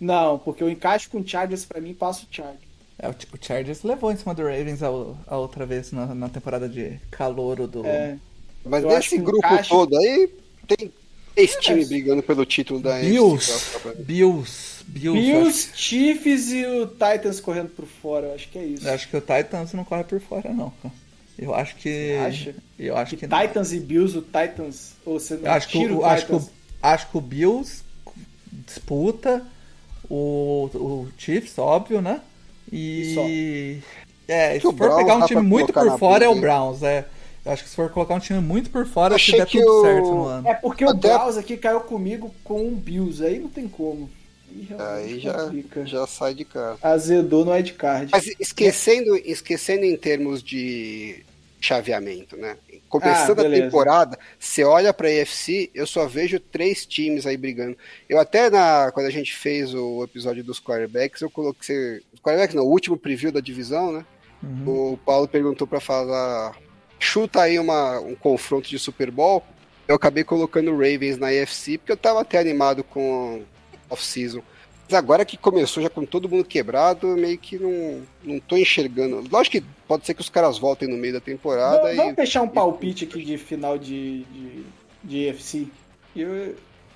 Não, 0.00 0.38
porque 0.38 0.62
eu 0.62 0.68
encaixo 0.70 1.08
com 1.10 1.18
o 1.20 1.26
Chargers, 1.26 1.64
pra 1.64 1.80
mim, 1.80 1.94
passa 1.94 2.24
o 2.24 2.26
Chargers. 2.30 2.58
é, 2.98 3.08
o 3.08 3.12
Ch- 3.12 3.26
o 3.32 3.38
Chargers 3.40 3.82
levou 3.82 4.10
em 4.12 4.16
cima 4.16 4.34
do 4.34 4.42
Ravens 4.42 4.82
a, 4.82 4.88
a 4.88 5.36
outra 5.38 5.64
vez 5.66 5.92
na, 5.92 6.14
na 6.14 6.28
temporada 6.28 6.68
de 6.68 6.98
calouro 7.10 7.66
do. 7.66 7.84
É, 7.86 8.16
Mas 8.64 8.82
Eu 8.82 8.90
acho 8.90 8.98
desse 9.00 9.16
que 9.16 9.18
grupo 9.22 9.46
encaixa- 9.46 9.68
todo 9.70 9.96
aí, 9.98 10.28
tem 10.66 10.92
três 11.34 11.56
times 11.56 11.88
brigando 11.88 12.22
pelo 12.22 12.44
título 12.46 12.80
da 12.80 12.98
Bills, 13.00 13.50
NFC. 13.50 14.02
Bills, 14.02 14.84
Bills. 14.86 15.20
Bills, 15.20 15.70
Chiefs 15.74 16.50
e 16.52 16.64
o 16.66 16.86
Titans 16.86 17.40
correndo 17.40 17.68
por 17.70 17.86
fora. 17.86 18.28
Eu 18.28 18.34
acho 18.34 18.48
que 18.48 18.58
é 18.58 18.64
isso. 18.64 18.86
Eu 18.86 18.94
acho 18.94 19.08
que 19.08 19.16
o 19.16 19.20
Titans 19.20 19.72
não 19.72 19.84
corre 19.84 20.04
por 20.04 20.20
fora, 20.20 20.52
não. 20.52 20.72
Eu 21.38 21.54
acho 21.54 21.74
que. 21.76 22.16
Eu 22.78 22.96
acho 22.96 23.10
que 23.10 23.16
que. 23.16 23.26
não. 23.26 23.40
Titans 23.40 23.72
e 23.72 23.80
Bills, 23.80 24.16
o 24.16 24.22
Titans. 24.22 24.92
Ou 25.04 25.18
você 25.18 25.34
não 25.36 25.44
Eu 25.46 25.52
acho 25.52 25.68
que, 25.68 25.78
o, 25.86 25.98
o 25.98 26.04
acho, 26.04 26.26
que 26.26 26.32
o, 26.34 26.50
acho 26.82 27.10
que 27.10 27.16
o 27.18 27.20
Bills 27.20 27.82
disputa, 28.52 29.44
o, 30.08 30.70
o 30.74 31.08
Chiefs, 31.18 31.58
óbvio, 31.58 32.00
né? 32.00 32.20
E. 32.72 33.78
É, 34.26 34.58
se 34.58 34.66
o 34.66 34.70
for 34.70 34.74
Browns 34.74 34.96
pegar 34.96 35.16
um 35.16 35.26
time 35.26 35.42
muito 35.42 35.72
por 35.72 35.98
fora 35.98 36.24
é 36.24 36.28
o? 36.28 36.40
Browns, 36.40 36.82
é. 36.82 37.04
Eu 37.44 37.52
acho 37.52 37.62
que 37.62 37.68
se 37.68 37.76
for 37.76 37.90
colocar 37.90 38.14
um 38.14 38.18
time 38.20 38.40
muito 38.40 38.70
por 38.70 38.86
fora, 38.86 39.10
se 39.14 39.16
Achei 39.16 39.38
der 39.38 39.46
que 39.46 39.60
tudo 39.60 39.70
o- 39.70 39.82
certo 39.82 40.06
no 40.14 40.24
ano. 40.24 40.48
É 40.48 40.54
porque 40.54 40.84
o 40.84 40.88
Até- 40.90 41.08
Browns 41.12 41.36
aqui 41.36 41.56
caiu 41.58 41.80
comigo 41.80 42.34
com 42.42 42.68
o 42.68 42.74
Bills. 42.74 43.22
Aí 43.22 43.38
não 43.38 43.48
tem 43.48 43.68
como. 43.68 44.08
Aí, 44.78 45.18
já, 45.20 45.34
complica. 45.44 45.86
já 45.86 46.06
sai 46.06 46.34
de 46.34 46.44
casa. 46.44 46.78
Azedou 46.82 47.44
no 47.44 47.52
wildcard. 47.52 48.10
Mas 48.12 48.26
esquecendo, 48.38 49.16
esquecendo 49.16 49.84
em 49.84 49.96
termos 49.96 50.42
de 50.42 51.24
chaveamento, 51.60 52.36
né? 52.36 52.56
Começando 52.88 53.40
Ah, 53.40 53.46
a 53.46 53.50
temporada, 53.50 54.18
você 54.38 54.62
olha 54.62 54.92
pra 54.92 55.10
EFC, 55.10 55.70
eu 55.74 55.86
só 55.86 56.06
vejo 56.06 56.38
três 56.38 56.84
times 56.84 57.26
aí 57.26 57.36
brigando. 57.36 57.76
Eu 58.08 58.20
até 58.20 58.50
na 58.50 58.90
quando 58.92 59.06
a 59.06 59.10
gente 59.10 59.34
fez 59.34 59.74
o 59.74 60.04
episódio 60.04 60.44
dos 60.44 60.60
quarterbacks, 60.60 61.22
eu 61.22 61.30
coloquei, 61.30 62.02
quarterbacks 62.22 62.54
não, 62.54 62.64
o 62.64 62.70
último 62.70 62.96
preview 62.96 63.32
da 63.32 63.40
divisão, 63.40 63.92
né? 63.92 64.04
Uhum. 64.42 64.92
O 64.92 64.96
Paulo 64.98 65.26
perguntou 65.26 65.66
pra 65.66 65.80
falar, 65.80 66.54
chuta 66.98 67.40
aí 67.40 67.58
uma, 67.58 67.98
um 68.00 68.14
confronto 68.14 68.68
de 68.68 68.78
Super 68.78 69.10
Bowl. 69.10 69.42
Eu 69.88 69.96
acabei 69.96 70.22
colocando 70.22 70.70
o 70.70 70.76
Ravens 70.76 71.18
na 71.18 71.32
EFC 71.32 71.78
porque 71.78 71.92
eu 71.92 71.96
tava 71.96 72.20
até 72.20 72.38
animado 72.38 72.84
com 72.84 73.42
off-season. 73.94 74.42
Mas 74.88 74.98
agora 74.98 75.24
que 75.24 75.36
começou 75.36 75.82
já 75.82 75.88
com 75.88 76.04
todo 76.04 76.28
mundo 76.28 76.44
quebrado, 76.44 77.08
eu 77.08 77.16
meio 77.16 77.38
que 77.38 77.58
não, 77.58 78.02
não 78.22 78.38
tô 78.38 78.56
enxergando. 78.56 79.24
Lógico 79.30 79.58
que 79.58 79.64
pode 79.88 80.04
ser 80.04 80.12
que 80.12 80.20
os 80.20 80.28
caras 80.28 80.58
voltem 80.58 80.88
no 80.88 80.96
meio 80.96 81.14
da 81.14 81.20
temporada 81.20 81.82
Vamos, 81.82 81.96
vamos 81.96 82.12
e 82.12 82.16
deixar 82.16 82.42
um 82.42 82.48
palpite 82.48 83.04
aqui 83.04 83.24
de 83.24 83.38
final 83.38 83.78
de, 83.78 84.24
de, 84.24 84.64
de 85.02 85.28
AFC. 85.30 85.68
Eu 86.14 86.54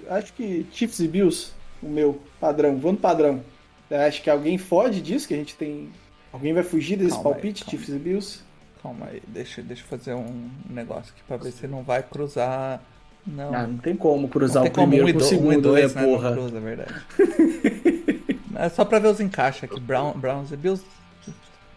acho 0.08 0.32
que 0.34 0.66
Chiefs 0.70 1.00
e 1.00 1.08
Bills, 1.08 1.52
o 1.82 1.88
meu 1.88 2.20
padrão. 2.38 2.76
Vou 2.76 2.92
no 2.92 2.98
padrão. 2.98 3.42
Eu 3.90 4.00
acho 4.00 4.22
que 4.22 4.28
alguém 4.28 4.58
foge 4.58 5.00
disso, 5.00 5.26
que 5.26 5.34
a 5.34 5.38
gente 5.38 5.56
tem. 5.56 5.88
Alguém 6.30 6.52
vai 6.52 6.62
fugir 6.62 6.96
desse 6.96 7.12
Calma 7.12 7.30
aí, 7.30 7.32
palpite, 7.32 7.64
calma. 7.64 7.70
Chiefs 7.70 7.94
e 7.94 7.98
Bills? 7.98 8.40
Calma 8.82 9.06
aí, 9.06 9.22
deixa, 9.26 9.62
deixa 9.62 9.82
eu 9.82 9.88
fazer 9.88 10.14
um 10.14 10.50
negócio 10.68 11.12
aqui 11.14 11.22
pra 11.26 11.38
ver 11.38 11.52
se 11.52 11.66
não 11.66 11.82
vai 11.82 12.02
cruzar. 12.02 12.82
Não. 13.28 13.54
Ah, 13.54 13.66
não 13.66 13.76
tem 13.78 13.94
como 13.94 14.26
cruzar 14.28 14.62
não 14.62 14.62
o 14.62 14.64
tem 14.64 14.72
como 14.72 14.88
primeiro 14.88 15.06
um 15.06 15.10
e 15.10 15.12
com 15.12 15.18
o 15.18 15.20
do- 15.20 15.26
um 15.26 15.28
segundo, 15.28 15.62
dois, 15.62 15.94
né, 15.94 16.00
né? 16.00 16.06
Não 16.08 16.16
porra? 16.16 16.32
cruza, 16.32 16.56
é 16.56 16.60
verdade. 16.60 16.94
é 18.56 18.68
só 18.70 18.84
pra 18.84 18.98
ver 18.98 19.08
os 19.08 19.20
encaixes 19.20 19.64
aqui. 19.64 19.78
Brown, 19.80 20.12
Browns 20.14 20.50
e 20.52 20.56
Bills. 20.56 20.82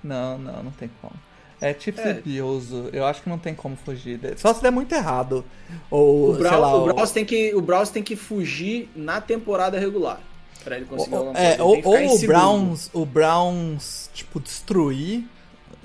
Não, 0.03 0.37
não, 0.37 0.63
não 0.63 0.71
tem 0.71 0.89
como. 1.01 1.13
É 1.59 1.75
Chiefs 1.77 2.03
É. 2.03 2.11
e 2.11 2.21
Bills, 2.21 2.73
eu 2.91 3.05
acho 3.05 3.21
que 3.21 3.29
não 3.29 3.37
tem 3.37 3.53
como 3.53 3.75
fugir. 3.75 4.19
Só 4.37 4.51
se 4.53 4.63
der 4.63 4.71
muito 4.71 4.93
errado. 4.95 5.45
Ou, 5.91 6.29
O, 6.29 6.33
sei 6.33 6.43
Brown, 6.43 6.59
lá, 6.59 6.75
o, 6.75 6.85
Browns 6.85 7.11
tem 7.11 7.23
que, 7.25 7.53
o 7.53 7.61
Browns 7.61 7.89
tem 7.91 8.01
que 8.01 8.15
fugir 8.15 8.89
na 8.95 9.21
temporada 9.21 9.77
regular. 9.77 10.19
Pra 10.63 10.77
ele 10.77 10.85
conseguir 10.85 11.13
ou, 11.15 11.19
alguma 11.19 11.39
é, 11.39 11.57
coisa. 11.57 11.63
ou, 11.63 11.73
tem 11.73 11.81
ficar 11.83 12.01
em 12.03 12.07
ou 12.07 12.13
o 12.15 12.17
segundo. 12.17 12.27
Browns, 12.37 12.89
o 12.93 13.05
Browns, 13.05 14.09
tipo, 14.13 14.39
destruir 14.39 15.23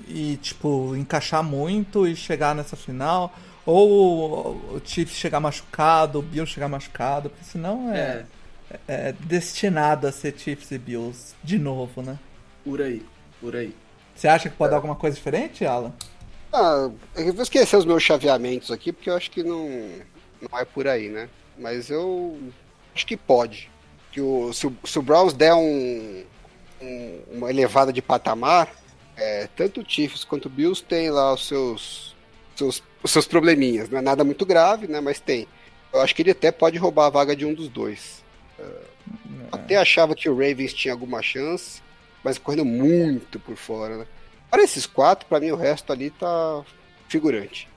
e, 0.07 0.37
tipo, 0.37 0.95
encaixar 0.95 1.43
muito 1.43 2.07
e 2.07 2.15
chegar 2.15 2.55
nessa 2.55 2.75
final. 2.75 3.31
Ou 3.71 4.55
o 4.75 4.81
Chiefs 4.83 5.17
chegar 5.17 5.39
machucado, 5.39 6.19
o 6.19 6.21
Bills 6.21 6.51
chegar 6.51 6.67
machucado, 6.69 7.29
porque 7.29 7.45
senão 7.45 7.93
é, 7.93 8.25
É, 8.87 9.09
é 9.09 9.11
destinado 9.11 10.07
a 10.07 10.11
ser 10.11 10.33
Chiefs 10.37 10.71
e 10.71 10.77
Bills 10.77 11.35
de 11.43 11.59
novo, 11.59 12.01
né? 12.01 12.17
por 12.63 12.81
aí, 12.81 13.05
por 13.39 13.55
aí. 13.55 13.73
Você 14.15 14.27
acha 14.27 14.49
que 14.49 14.55
pode 14.55 14.71
dar 14.71 14.77
alguma 14.77 14.95
coisa 14.95 15.15
diferente, 15.15 15.65
Alan? 15.65 15.93
Ah, 16.51 16.89
eu 17.15 17.33
vou 17.33 17.43
esquecer 17.43 17.77
os 17.77 17.85
meus 17.85 18.01
chaveamentos 18.03 18.71
aqui, 18.71 18.91
porque 18.91 19.09
eu 19.09 19.15
acho 19.15 19.29
que 19.31 19.43
não, 19.43 19.67
não 20.41 20.57
é 20.59 20.65
por 20.65 20.87
aí, 20.87 21.07
né? 21.09 21.29
Mas 21.57 21.89
eu 21.89 22.37
acho 22.95 23.05
que 23.05 23.15
pode. 23.15 23.69
Que 24.11 24.19
o, 24.19 24.51
se, 24.53 24.67
o, 24.67 24.75
se 24.85 24.97
o 24.99 25.01
Browns 25.01 25.33
der 25.33 25.53
um, 25.53 26.23
um- 26.81 27.21
uma 27.33 27.49
elevada 27.49 27.93
de 27.93 28.01
patamar, 28.01 28.69
é, 29.15 29.47
tanto 29.55 29.79
o 29.81 29.85
Chiefs 29.87 30.23
quanto 30.25 30.47
o 30.47 30.49
Bills 30.49 30.83
tem 30.83 31.09
lá 31.09 31.33
os 31.33 31.47
seus, 31.47 32.15
seus, 32.57 32.83
os 33.03 33.11
seus 33.11 33.27
probleminhas. 33.27 33.89
Não 33.89 33.99
é 33.99 34.01
nada 34.01 34.23
muito 34.23 34.45
grave, 34.45 34.87
né? 34.87 34.99
Mas 34.99 35.19
tem. 35.19 35.47
Eu 35.93 36.01
acho 36.01 36.13
que 36.15 36.21
ele 36.21 36.31
até 36.31 36.51
pode 36.51 36.77
roubar 36.77 37.05
a 37.07 37.09
vaga 37.09 37.35
de 37.35 37.45
um 37.45 37.53
dos 37.53 37.69
dois. 37.69 38.23
Até 39.51 39.77
achava 39.77 40.15
que 40.15 40.29
o 40.29 40.33
Ravens 40.33 40.73
tinha 40.73 40.93
alguma 40.93 41.21
chance, 41.21 41.81
mas 42.23 42.37
correndo 42.37 42.65
muito 42.65 43.39
por 43.39 43.55
fora, 43.55 43.97
né? 43.97 44.07
Para 44.49 44.63
esses 44.63 44.85
quatro, 44.85 45.27
pra 45.27 45.39
mim 45.39 45.51
o 45.51 45.55
resto 45.55 45.91
ali 45.91 46.09
tá 46.09 46.63
figurante. 47.07 47.67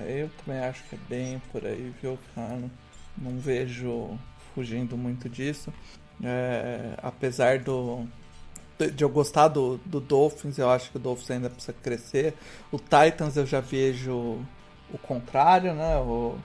É, 0.00 0.22
Eu 0.22 0.30
também 0.44 0.62
acho 0.62 0.82
que 0.84 0.94
é 0.94 0.98
bem 1.08 1.42
por 1.52 1.64
aí, 1.64 1.92
viu, 2.00 2.18
cara? 2.34 2.62
Não 3.16 3.38
vejo 3.38 4.18
fugindo 4.54 4.96
muito 4.96 5.28
disso. 5.28 5.72
É, 6.22 6.94
apesar 7.02 7.58
do 7.58 8.06
de 8.78 8.90
de 8.90 9.04
eu 9.04 9.08
gostar 9.08 9.48
do, 9.48 9.78
do 9.84 10.00
Dolphins, 10.00 10.58
eu 10.58 10.70
acho 10.70 10.90
que 10.90 10.96
o 10.96 11.00
Dolphins 11.00 11.30
ainda 11.30 11.50
precisa 11.50 11.74
crescer. 11.82 12.34
O 12.70 12.78
Titans 12.78 13.36
eu 13.36 13.46
já 13.46 13.60
vejo 13.60 14.38
o 14.92 14.98
contrário, 15.02 15.74
né? 15.74 15.96
O, 15.98 16.36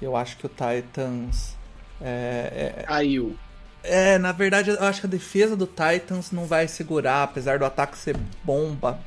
eu 0.00 0.16
acho 0.16 0.36
que 0.36 0.46
o 0.46 0.48
Titans 0.48 1.56
é, 2.00 2.84
Caiu. 2.86 3.36
é, 3.82 4.18
na 4.18 4.32
verdade, 4.32 4.70
eu 4.70 4.84
acho 4.84 5.00
que 5.00 5.06
a 5.06 5.10
defesa 5.10 5.56
do 5.56 5.66
Titans 5.66 6.32
não 6.32 6.46
vai 6.46 6.66
segurar, 6.66 7.22
apesar 7.22 7.58
do 7.58 7.64
ataque 7.64 7.96
ser 7.96 8.16
bomba 8.44 8.98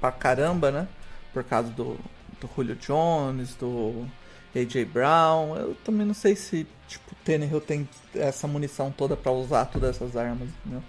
pra 0.00 0.10
caramba, 0.10 0.70
né? 0.70 0.88
Por 1.32 1.44
causa 1.44 1.70
do, 1.70 1.98
do 2.40 2.48
Julio 2.54 2.76
Jones, 2.76 3.54
do. 3.54 4.06
AJ 4.54 4.84
Brown. 4.86 5.56
Eu 5.56 5.76
também 5.84 6.06
não 6.06 6.14
sei 6.14 6.34
se 6.34 6.66
tipo, 6.88 7.12
o 7.12 7.16
Tannehill 7.24 7.60
tem 7.60 7.88
essa 8.14 8.46
munição 8.48 8.90
toda 8.90 9.16
pra 9.16 9.30
usar 9.30 9.66
todas 9.66 9.96
essas 9.96 10.16
armas, 10.16 10.48
entendeu? 10.60 10.82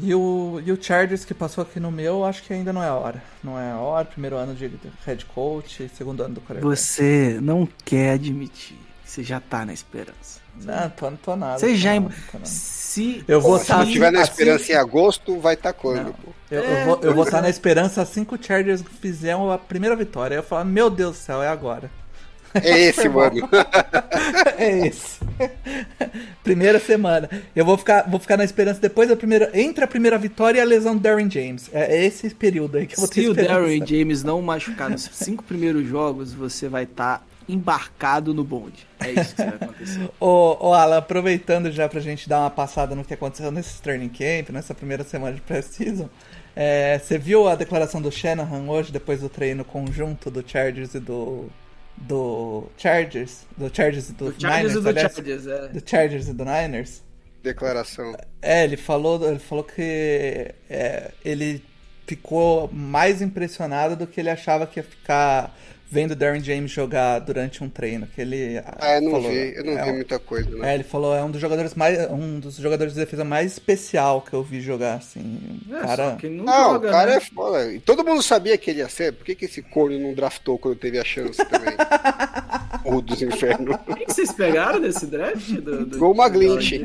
E 0.00 0.14
o, 0.14 0.60
e 0.64 0.72
o 0.72 0.82
Chargers 0.82 1.24
que 1.24 1.34
passou 1.34 1.62
aqui 1.62 1.78
no 1.80 1.90
meu, 1.90 2.24
acho 2.24 2.42
que 2.42 2.52
ainda 2.52 2.72
não 2.72 2.82
é 2.82 2.88
a 2.88 2.94
hora. 2.94 3.22
Não 3.42 3.58
é 3.58 3.70
a 3.72 3.76
hora, 3.78 4.04
primeiro 4.04 4.36
ano 4.36 4.54
de 4.54 4.70
head 5.04 5.24
coach, 5.26 5.90
segundo 5.96 6.22
ano 6.22 6.34
do 6.34 6.40
quarterback. 6.40 6.64
Você 6.64 7.38
não 7.42 7.68
quer 7.84 8.12
admitir 8.14 8.76
que 9.04 9.10
você 9.10 9.22
já 9.22 9.40
tá 9.40 9.66
na 9.66 9.72
esperança. 9.72 10.40
Não, 10.64 10.90
tô, 10.90 11.10
não 11.10 11.16
tô 11.16 11.34
nada. 11.36 11.58
Você 11.58 11.74
já. 11.74 11.94
Nada, 11.98 12.14
tô 12.30 12.38
nada. 12.38 12.46
Se. 12.46 13.24
Eu 13.26 13.40
vou 13.40 13.56
Se 13.56 13.62
estar 13.62 13.78
não 13.78 13.86
tiver 13.86 14.10
na 14.12 14.20
assim- 14.20 14.30
esperança 14.32 14.72
em 14.72 14.74
agosto, 14.74 15.38
vai 15.38 15.54
estar 15.54 15.72
quando? 15.72 16.04
Não. 16.04 16.12
pô? 16.12 16.30
Eu, 16.50 16.62
É, 16.62 16.82
eu 16.82 16.86
vou, 16.86 17.00
eu 17.02 17.14
vou 17.14 17.24
estar 17.24 17.38
é. 17.38 17.42
na 17.42 17.48
esperança 17.48 18.02
assim 18.02 18.22
que 18.24 18.34
o 18.34 18.38
Chargers 18.42 18.82
fizer 19.00 19.32
a 19.34 19.58
primeira 19.58 19.96
vitória. 19.96 20.34
Aí 20.36 20.38
eu 20.38 20.46
falo, 20.46 20.66
meu 20.66 20.90
Deus 20.90 21.16
do 21.16 21.18
céu, 21.18 21.42
é 21.42 21.48
agora. 21.48 21.90
É 22.54 22.78
esse, 22.80 23.08
mano. 23.08 23.48
é 24.58 24.86
esse. 24.86 25.20
primeira 26.42 26.78
semana. 26.78 27.28
Eu 27.54 27.64
vou 27.64 27.78
ficar, 27.78 28.02
vou 28.08 28.20
ficar 28.20 28.36
na 28.36 28.44
esperança 28.44 28.80
depois 28.80 29.08
da 29.08 29.16
primeira. 29.16 29.50
Entre 29.54 29.84
a 29.84 29.88
primeira 29.88 30.18
vitória 30.18 30.58
e 30.58 30.60
a 30.60 30.64
lesão 30.64 30.94
do 30.94 31.00
Darren 31.00 31.30
James. 31.30 31.70
É, 31.72 31.96
é 31.96 32.04
esse 32.04 32.30
período 32.34 32.78
aí 32.78 32.86
que 32.86 32.94
eu 32.94 33.00
vou 33.00 33.08
ter 33.08 33.22
Se 33.22 33.28
o. 33.28 33.34
Darren 33.34 33.84
James 33.86 34.22
não 34.22 34.42
machucar 34.42 34.90
nos 34.90 35.08
cinco 35.12 35.42
primeiros 35.44 35.86
jogos, 35.86 36.32
você 36.32 36.68
vai 36.68 36.84
estar 36.84 37.24
embarcado 37.48 38.32
no 38.32 38.44
bonde. 38.44 38.86
É 39.00 39.10
isso 39.10 39.34
que 39.34 39.42
vai 39.42 39.54
acontecer. 39.54 40.10
Ô, 40.20 40.68
ô 40.68 40.74
Alan, 40.74 40.98
aproveitando 40.98 41.70
já 41.70 41.88
pra 41.88 42.00
gente 42.00 42.28
dar 42.28 42.40
uma 42.40 42.50
passada 42.50 42.94
no 42.94 43.04
que 43.04 43.14
aconteceu 43.14 43.50
nesse 43.50 43.80
training 43.82 44.08
camp, 44.08 44.50
nessa 44.50 44.74
primeira 44.74 45.04
semana 45.04 45.34
de 45.34 45.40
pré-season, 45.40 46.08
é, 46.54 46.98
você 46.98 47.18
viu 47.18 47.48
a 47.48 47.54
declaração 47.54 48.00
do 48.00 48.10
Shanahan 48.12 48.68
hoje, 48.68 48.92
depois 48.92 49.20
do 49.20 49.28
treino 49.28 49.64
conjunto 49.64 50.30
do 50.30 50.44
Chargers 50.46 50.94
e 50.94 51.00
do. 51.00 51.46
Do 52.02 52.64
Chargers? 52.76 53.46
Do 53.56 53.74
Chargers 53.74 54.10
e 54.10 54.12
do, 54.12 54.32
Do 54.32 54.40
Chargers 54.40 54.72
Niners, 54.72 54.76
e 54.76 54.80
do 54.80 54.88
aliás, 54.88 55.14
Chargers, 55.14 55.46
é. 55.46 55.68
do 55.68 55.90
Chargers 55.90 56.28
e 56.28 56.34
do 56.34 56.44
Niners. 56.44 57.02
Declaração. 57.42 58.14
É, 58.40 58.64
ele 58.64 58.76
falou, 58.76 59.28
ele 59.28 59.38
falou 59.38 59.64
que 59.64 60.54
é, 60.70 61.10
ele 61.24 61.64
ficou 62.06 62.70
mais 62.72 63.22
impressionado 63.22 63.96
do 63.96 64.06
que 64.06 64.20
ele 64.20 64.30
achava 64.30 64.66
que 64.66 64.78
ia 64.78 64.84
ficar 64.84 65.56
vendo 65.92 66.12
o 66.12 66.16
Darren 66.16 66.42
James 66.42 66.70
jogar 66.70 67.18
durante 67.18 67.62
um 67.62 67.68
treino. 67.68 68.06
Que 68.06 68.22
ele 68.22 68.58
Ah, 68.80 68.94
eu 68.96 69.02
não 69.02 69.10
falou, 69.10 69.30
vi, 69.30 69.54
eu 69.54 69.64
não 69.64 69.78
é, 69.78 69.84
vi 69.84 69.92
muita 69.92 70.18
coisa, 70.18 70.48
né? 70.56 70.70
é, 70.70 70.74
ele 70.74 70.84
falou, 70.84 71.14
é 71.14 71.22
um 71.22 71.30
dos 71.30 71.40
jogadores 71.40 71.74
mais. 71.74 72.10
um 72.10 72.40
dos 72.40 72.56
jogadores 72.56 72.94
de 72.94 73.00
defesa 73.00 73.24
mais 73.24 73.52
especial 73.52 74.22
que 74.22 74.32
eu 74.32 74.42
vi 74.42 74.62
jogar, 74.62 74.94
assim. 74.94 75.60
É, 75.70 75.80
cara. 75.80 76.10
só 76.12 76.16
que 76.16 76.28
não, 76.30 76.44
Não, 76.44 76.72
joga, 76.72 76.88
o 76.88 76.90
cara 76.90 77.10
né? 77.10 77.16
é 77.18 77.20
foda. 77.20 77.72
E 77.72 77.78
todo 77.78 78.02
mundo 78.02 78.22
sabia 78.22 78.56
que 78.56 78.70
ele 78.70 78.78
ia 78.78 78.88
ser. 78.88 79.12
Por 79.12 79.26
que, 79.26 79.34
que 79.34 79.44
esse 79.44 79.60
corno 79.60 79.98
não 79.98 80.14
draftou 80.14 80.58
quando 80.58 80.76
teve 80.76 80.98
a 80.98 81.04
chance 81.04 81.36
também? 81.44 81.74
o 82.86 83.02
dos 83.02 83.20
infernos. 83.20 83.76
O 83.86 83.94
que 83.94 84.06
que 84.06 84.14
vocês 84.14 84.32
pegaram 84.32 84.80
desse 84.80 85.06
draft? 85.06 85.50
Do, 85.50 85.84
do, 85.84 85.98
Gol 85.98 86.14
Maglint. 86.14 86.80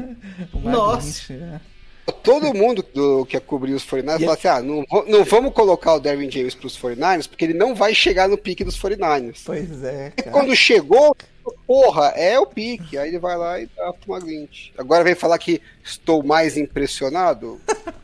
Nossa. 0.63 1.33
Maglint, 1.33 1.53
é. 1.53 1.76
Todo 2.23 2.53
mundo 2.53 2.83
do, 2.93 3.25
que 3.25 3.35
ia 3.35 3.41
cobrir 3.41 3.73
os 3.73 3.85
49ers 3.85 4.19
falou 4.19 4.33
assim: 4.33 4.47
ah, 4.47 4.61
não, 4.61 4.85
não 5.07 5.23
vamos 5.23 5.53
colocar 5.53 5.93
o 5.95 5.99
Darwin 5.99 6.31
James 6.31 6.55
pros 6.55 6.77
49ers, 6.77 7.27
porque 7.27 7.45
ele 7.45 7.53
não 7.53 7.75
vai 7.75 7.93
chegar 7.93 8.29
no 8.29 8.37
pique 8.37 8.63
dos 8.63 8.79
49ers. 8.79 9.41
Pois 9.45 9.83
é, 9.83 10.13
E 10.17 10.21
cara. 10.21 10.31
quando 10.31 10.55
chegou, 10.55 11.15
porra, 11.65 12.07
é 12.15 12.39
o 12.39 12.45
pique. 12.45 12.97
Aí 12.97 13.09
ele 13.09 13.19
vai 13.19 13.37
lá 13.37 13.59
e 13.59 13.69
dá 13.75 13.93
uma 14.07 14.19
glint. 14.19 14.69
Agora 14.77 15.03
vem 15.03 15.15
falar 15.15 15.37
que 15.37 15.61
estou 15.83 16.23
mais 16.23 16.57
impressionado. 16.57 17.59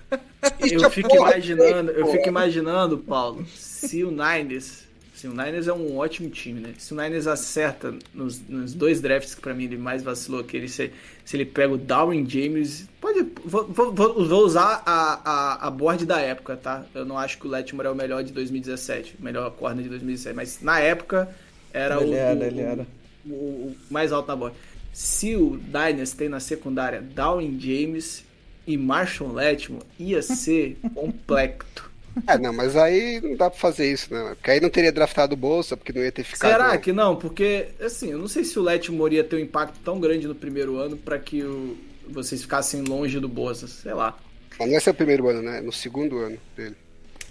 Eu 0.59 0.85
é 0.85 0.89
fico 0.89 1.15
imaginando, 1.15 1.91
eu 1.91 2.07
fico 2.07 2.27
imaginando, 2.27 2.97
Paulo, 2.97 3.45
se 3.55 4.03
o 4.03 4.11
Niners, 4.11 4.82
se 5.23 5.27
o 5.27 5.31
Niners 5.31 5.67
é 5.69 5.73
um 5.73 5.95
ótimo 5.97 6.29
time, 6.29 6.59
né? 6.59 6.73
Se 6.77 6.93
o 6.93 6.97
Niners 7.01 7.27
acerta 7.27 7.93
nos, 8.13 8.41
nos 8.49 8.73
dois 8.73 8.99
drafts 8.99 9.33
que 9.33 9.39
pra 9.41 9.53
mim 9.53 9.63
ele 9.63 9.77
mais 9.77 10.03
vacilou, 10.03 10.43
que 10.43 10.57
ele 10.57 10.67
se, 10.67 10.91
se 11.23 11.37
ele 11.37 11.45
pega 11.45 11.73
o 11.73 11.77
Darwin 11.77 12.29
James, 12.29 12.85
pode, 12.99 13.25
vou, 13.45 13.65
vou- 13.67 13.93
vou- 13.93 14.43
usar 14.43 14.83
a, 14.85 15.21
a, 15.63 15.67
a 15.67 15.71
board 15.71 16.05
da 16.05 16.19
época, 16.19 16.57
tá? 16.57 16.85
Eu 16.93 17.05
não 17.05 17.17
acho 17.17 17.37
que 17.37 17.47
o 17.47 17.49
Letmore 17.49 17.87
é 17.87 17.91
o 17.91 17.95
melhor 17.95 18.21
de 18.21 18.33
2017, 18.33 19.15
o 19.17 19.23
melhor 19.23 19.49
corner 19.51 19.81
de 19.83 19.89
2017, 19.89 20.35
mas 20.35 20.59
na 20.61 20.79
época 20.81 21.29
era 21.71 22.01
Ele 22.01 22.11
o, 22.11 22.13
era, 22.13 22.39
o- 22.39 22.43
ele 22.43 22.61
era. 22.61 22.87
o, 23.25 23.29
o 23.33 23.75
mais 23.89 24.11
alto 24.11 24.27
na 24.27 24.35
board. 24.35 24.57
Se 24.91 25.35
o 25.37 25.55
Niners 25.73 26.11
tem 26.11 26.27
na 26.27 26.41
secundária 26.41 27.01
Darwin 27.01 27.57
James 27.59 28.25
e 28.67 28.75
Marshall 28.77 29.31
Letmore, 29.31 29.85
ia 29.97 30.21
ser 30.21 30.77
complexo. 30.93 31.92
É, 32.27 32.37
não, 32.37 32.53
mas 32.53 32.75
aí 32.77 33.19
não 33.21 33.35
dá 33.35 33.49
pra 33.49 33.59
fazer 33.59 33.91
isso, 33.91 34.13
né? 34.13 34.35
Porque 34.35 34.51
aí 34.51 34.59
não 34.61 34.69
teria 34.69 34.91
draftado 34.91 35.33
o 35.33 35.37
Bolsa, 35.37 35.75
porque 35.75 35.91
não 35.91 36.01
ia 36.03 36.11
ter 36.11 36.23
ficado. 36.23 36.51
Será 36.51 36.77
que 36.77 36.93
não? 36.93 37.15
Porque, 37.15 37.69
assim, 37.81 38.11
eu 38.11 38.19
não 38.19 38.27
sei 38.27 38.43
se 38.43 38.57
o 38.59 38.61
Letmore 38.61 39.15
ia 39.15 39.23
ter 39.23 39.35
um 39.35 39.39
impacto 39.39 39.79
tão 39.83 39.99
grande 39.99 40.27
no 40.27 40.35
primeiro 40.35 40.77
ano 40.77 40.95
pra 40.95 41.17
que 41.17 41.41
o- 41.43 41.75
vocês 42.07 42.41
ficassem 42.41 42.83
longe 42.83 43.19
do 43.19 43.27
Bolsa, 43.27 43.67
sei 43.67 43.93
lá. 43.93 44.17
Mas 44.59 44.69
não 44.69 44.77
é 44.77 44.79
seu 44.79 44.93
primeiro 44.93 45.27
ano, 45.27 45.41
né? 45.41 45.57
É 45.57 45.61
No 45.61 45.71
segundo 45.73 46.19
ano 46.19 46.37
dele. 46.55 46.75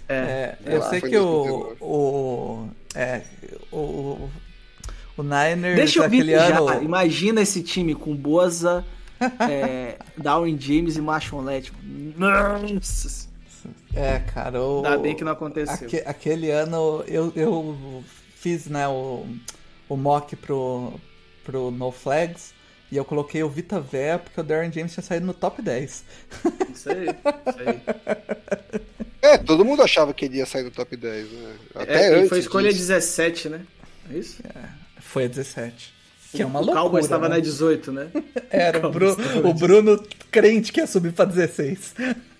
É, 0.09 0.13
É, 0.15 0.57
eu 0.65 0.79
lá. 0.79 0.89
sei 0.89 0.99
que 0.99 1.17
o, 1.17 1.75
2019. 1.77 1.77
o. 1.79 2.67
É. 2.93 3.21
O. 3.71 4.29
O 5.15 5.23
Niners 5.23 5.75
Deixa 5.77 5.99
eu 5.99 6.03
aquele 6.03 6.23
vir 6.23 6.39
já. 6.39 6.59
ano. 6.59 6.83
Imagina 6.83 7.41
esse 7.41 7.63
time 7.63 7.95
com 7.95 8.13
Boza, 8.15 8.83
é, 9.49 9.95
Darwin 10.17 10.59
James 10.59 10.97
e 10.97 11.01
Marshall 11.01 11.41
Letmore. 11.41 11.83
Nossa! 12.17 13.31
É, 13.95 14.19
cara, 14.19 14.61
o. 14.61 14.77
Ainda 14.85 14.97
bem 14.97 15.15
que 15.15 15.23
não 15.23 15.31
aconteceu. 15.31 15.73
aque- 15.87 16.03
aquele 16.05 16.49
ano 16.51 17.03
eu, 17.07 17.31
eu 17.35 18.03
fiz, 18.37 18.65
né, 18.67 18.87
o, 18.87 19.25
o 19.89 19.95
mock 19.97 20.35
pro, 20.35 20.99
pro 21.43 21.71
No 21.71 21.91
Flags 21.91 22.53
e 22.91 22.97
eu 22.97 23.05
coloquei 23.05 23.41
o 23.43 23.49
Vita 23.49 23.79
Véia 23.79 24.19
porque 24.19 24.39
o 24.39 24.43
Darren 24.43 24.71
James 24.71 24.93
tinha 24.93 25.03
saído 25.03 25.25
no 25.25 25.33
top 25.33 25.61
10. 25.61 26.03
Isso 26.73 26.89
aí, 26.91 27.05
isso 27.07 27.69
aí. 27.69 27.81
É, 29.21 29.37
todo 29.37 29.63
mundo 29.65 29.81
achava 29.81 30.13
que 30.13 30.25
ele 30.25 30.37
ia 30.37 30.45
sair 30.45 30.63
do 30.63 30.71
top 30.71 30.95
10, 30.97 31.31
né? 31.31 31.55
Até 31.75 31.93
É, 32.07 32.15
antes. 32.15 32.29
foi 32.29 32.39
escolha 32.39 32.69
disso. 32.69 32.87
17, 32.87 33.49
né? 33.49 33.61
É 34.11 34.17
isso? 34.17 34.43
Foi 34.99 35.25
a 35.25 35.27
17. 35.27 35.93
Que 36.33 36.41
é 36.41 36.45
uma 36.45 36.59
o 36.59 36.63
loucura. 36.63 36.81
Cowboys 36.81 37.05
estava 37.05 37.29
né? 37.29 37.35
na 37.35 37.41
18, 37.41 37.91
né? 37.91 38.07
Era 38.49 38.85
o, 38.87 38.91
Bru- 38.91 39.15
o 39.45 39.53
Bruno 39.53 40.03
crente 40.31 40.71
que 40.73 40.79
ia 40.81 40.87
subir 40.87 41.13
pra 41.13 41.25
16. 41.25 41.93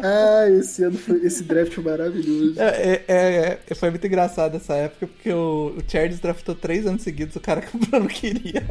Ah, 0.00 0.48
esse 0.58 0.82
ano 0.82 0.98
foi, 0.98 1.24
esse 1.24 1.44
draft 1.44 1.72
foi 1.72 1.84
maravilhoso. 1.84 2.60
É, 2.60 3.02
é, 3.06 3.58
é, 3.68 3.74
foi 3.74 3.90
muito 3.90 4.04
engraçado 4.06 4.56
essa 4.56 4.74
época, 4.74 5.06
porque 5.06 5.32
o, 5.32 5.76
o 5.78 5.82
Chargers 5.88 6.18
draftou 6.18 6.52
três 6.54 6.84
anos 6.84 7.02
seguidos 7.02 7.36
o 7.36 7.40
cara 7.40 7.60
que 7.60 7.76
o 7.76 7.78
Bruno 7.78 8.08
queria. 8.08 8.64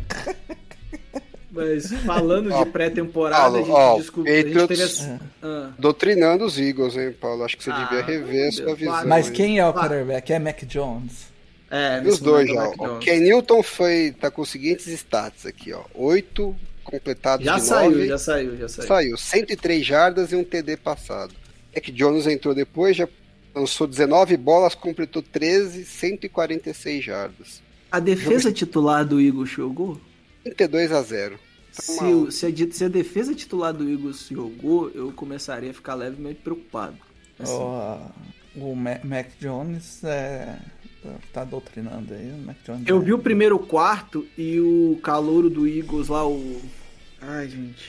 Mas 1.49 1.91
falando 2.05 2.51
de 2.51 2.65
pré-temporada, 2.71 3.57
a 3.57 3.61
gente 3.61 3.97
descobriu. 4.01 4.33
A 4.33 4.37
gente 4.37 4.53
Patriots- 4.53 4.97
teve 4.99 5.19
Ah. 5.41 5.69
Doutrinando 5.79 6.45
os 6.45 6.59
Eagles, 6.59 6.95
hein, 6.97 7.13
Paulo? 7.19 7.43
Acho 7.43 7.57
que 7.57 7.63
você 7.63 7.71
Ah, 7.71 7.85
devia 7.85 8.03
rever 8.03 8.49
a 8.49 8.51
sua 8.51 8.75
visão. 8.75 9.07
Mas 9.07 9.29
quem 9.29 9.59
é 9.59 9.65
o 9.65 9.73
quarterback? 9.73 10.31
É 10.33 10.39
Mac 10.39 10.61
Jones. 10.65 11.27
É, 11.69 12.01
E 12.03 12.07
os 12.07 12.19
dois 12.19 12.47
já. 12.47 12.53
é 12.53 12.57
o 12.57 12.59
ó. 12.59 12.63
O 12.63 12.67
McDonald's. 12.69 13.05
Ken 13.05 13.19
Newton 13.19 13.63
foi, 13.63 14.15
tá 14.19 14.31
com 14.31 14.41
os 14.41 14.49
seguintes 14.49 14.87
stats 14.87 15.45
aqui, 15.45 15.73
ó. 15.73 15.83
8 15.93 16.55
completados 16.83 17.45
Já 17.45 17.55
de 17.57 17.63
saiu, 17.65 17.91
9. 17.91 18.07
já 18.07 18.17
saiu, 18.17 18.57
já 18.57 18.67
saiu. 18.69 18.87
Saiu. 18.87 19.17
103 19.17 19.85
jardas 19.85 20.31
e 20.31 20.35
um 20.35 20.43
TD 20.43 20.77
passado. 20.77 21.33
É 21.73 21.81
que 21.81 21.91
Jones 21.91 22.25
entrou 22.27 22.55
depois, 22.55 22.95
já 22.95 23.07
lançou 23.53 23.85
19 23.85 24.37
bolas, 24.37 24.73
completou 24.75 25.21
13, 25.21 25.83
146 25.85 27.03
jardas. 27.03 27.61
A 27.91 27.99
defesa 27.99 28.51
titular 28.51 29.05
do 29.05 29.19
Eagles 29.21 29.49
jogou? 29.49 29.99
32 30.43 30.91
a 30.91 31.01
0. 31.01 31.39
Se, 31.71 32.03
o- 32.03 32.31
se 32.31 32.45
a, 32.45 32.49
se 32.71 32.83
a 32.85 32.87
defesa 32.87 33.35
titular 33.35 33.73
do 33.73 33.87
Eagles 33.89 34.27
jogou, 34.31 34.89
eu 34.95 35.11
começaria 35.11 35.69
a 35.71 35.73
ficar 35.73 35.93
levemente 35.95 36.39
preocupado. 36.41 36.97
Assim, 37.39 37.51
O, 37.53 37.99
o 38.55 38.75
Ma- 38.75 38.99
Mac 39.03 39.27
Jones 39.39 40.03
é, 40.03 40.57
tá 41.33 41.43
doutrinando 41.43 42.13
aí. 42.13 42.31
O 42.31 42.37
Mac 42.45 42.55
Jones 42.65 42.83
Eu 42.87 43.01
é- 43.01 43.05
vi 43.05 43.13
o 43.13 43.19
primeiro 43.19 43.57
quarto 43.59 44.25
e 44.37 44.59
o 44.59 44.99
calouro 45.03 45.49
do 45.49 45.67
Eagles 45.67 46.07
lá, 46.07 46.27
o. 46.27 46.61
Ai, 47.21 47.47
gente. 47.49 47.85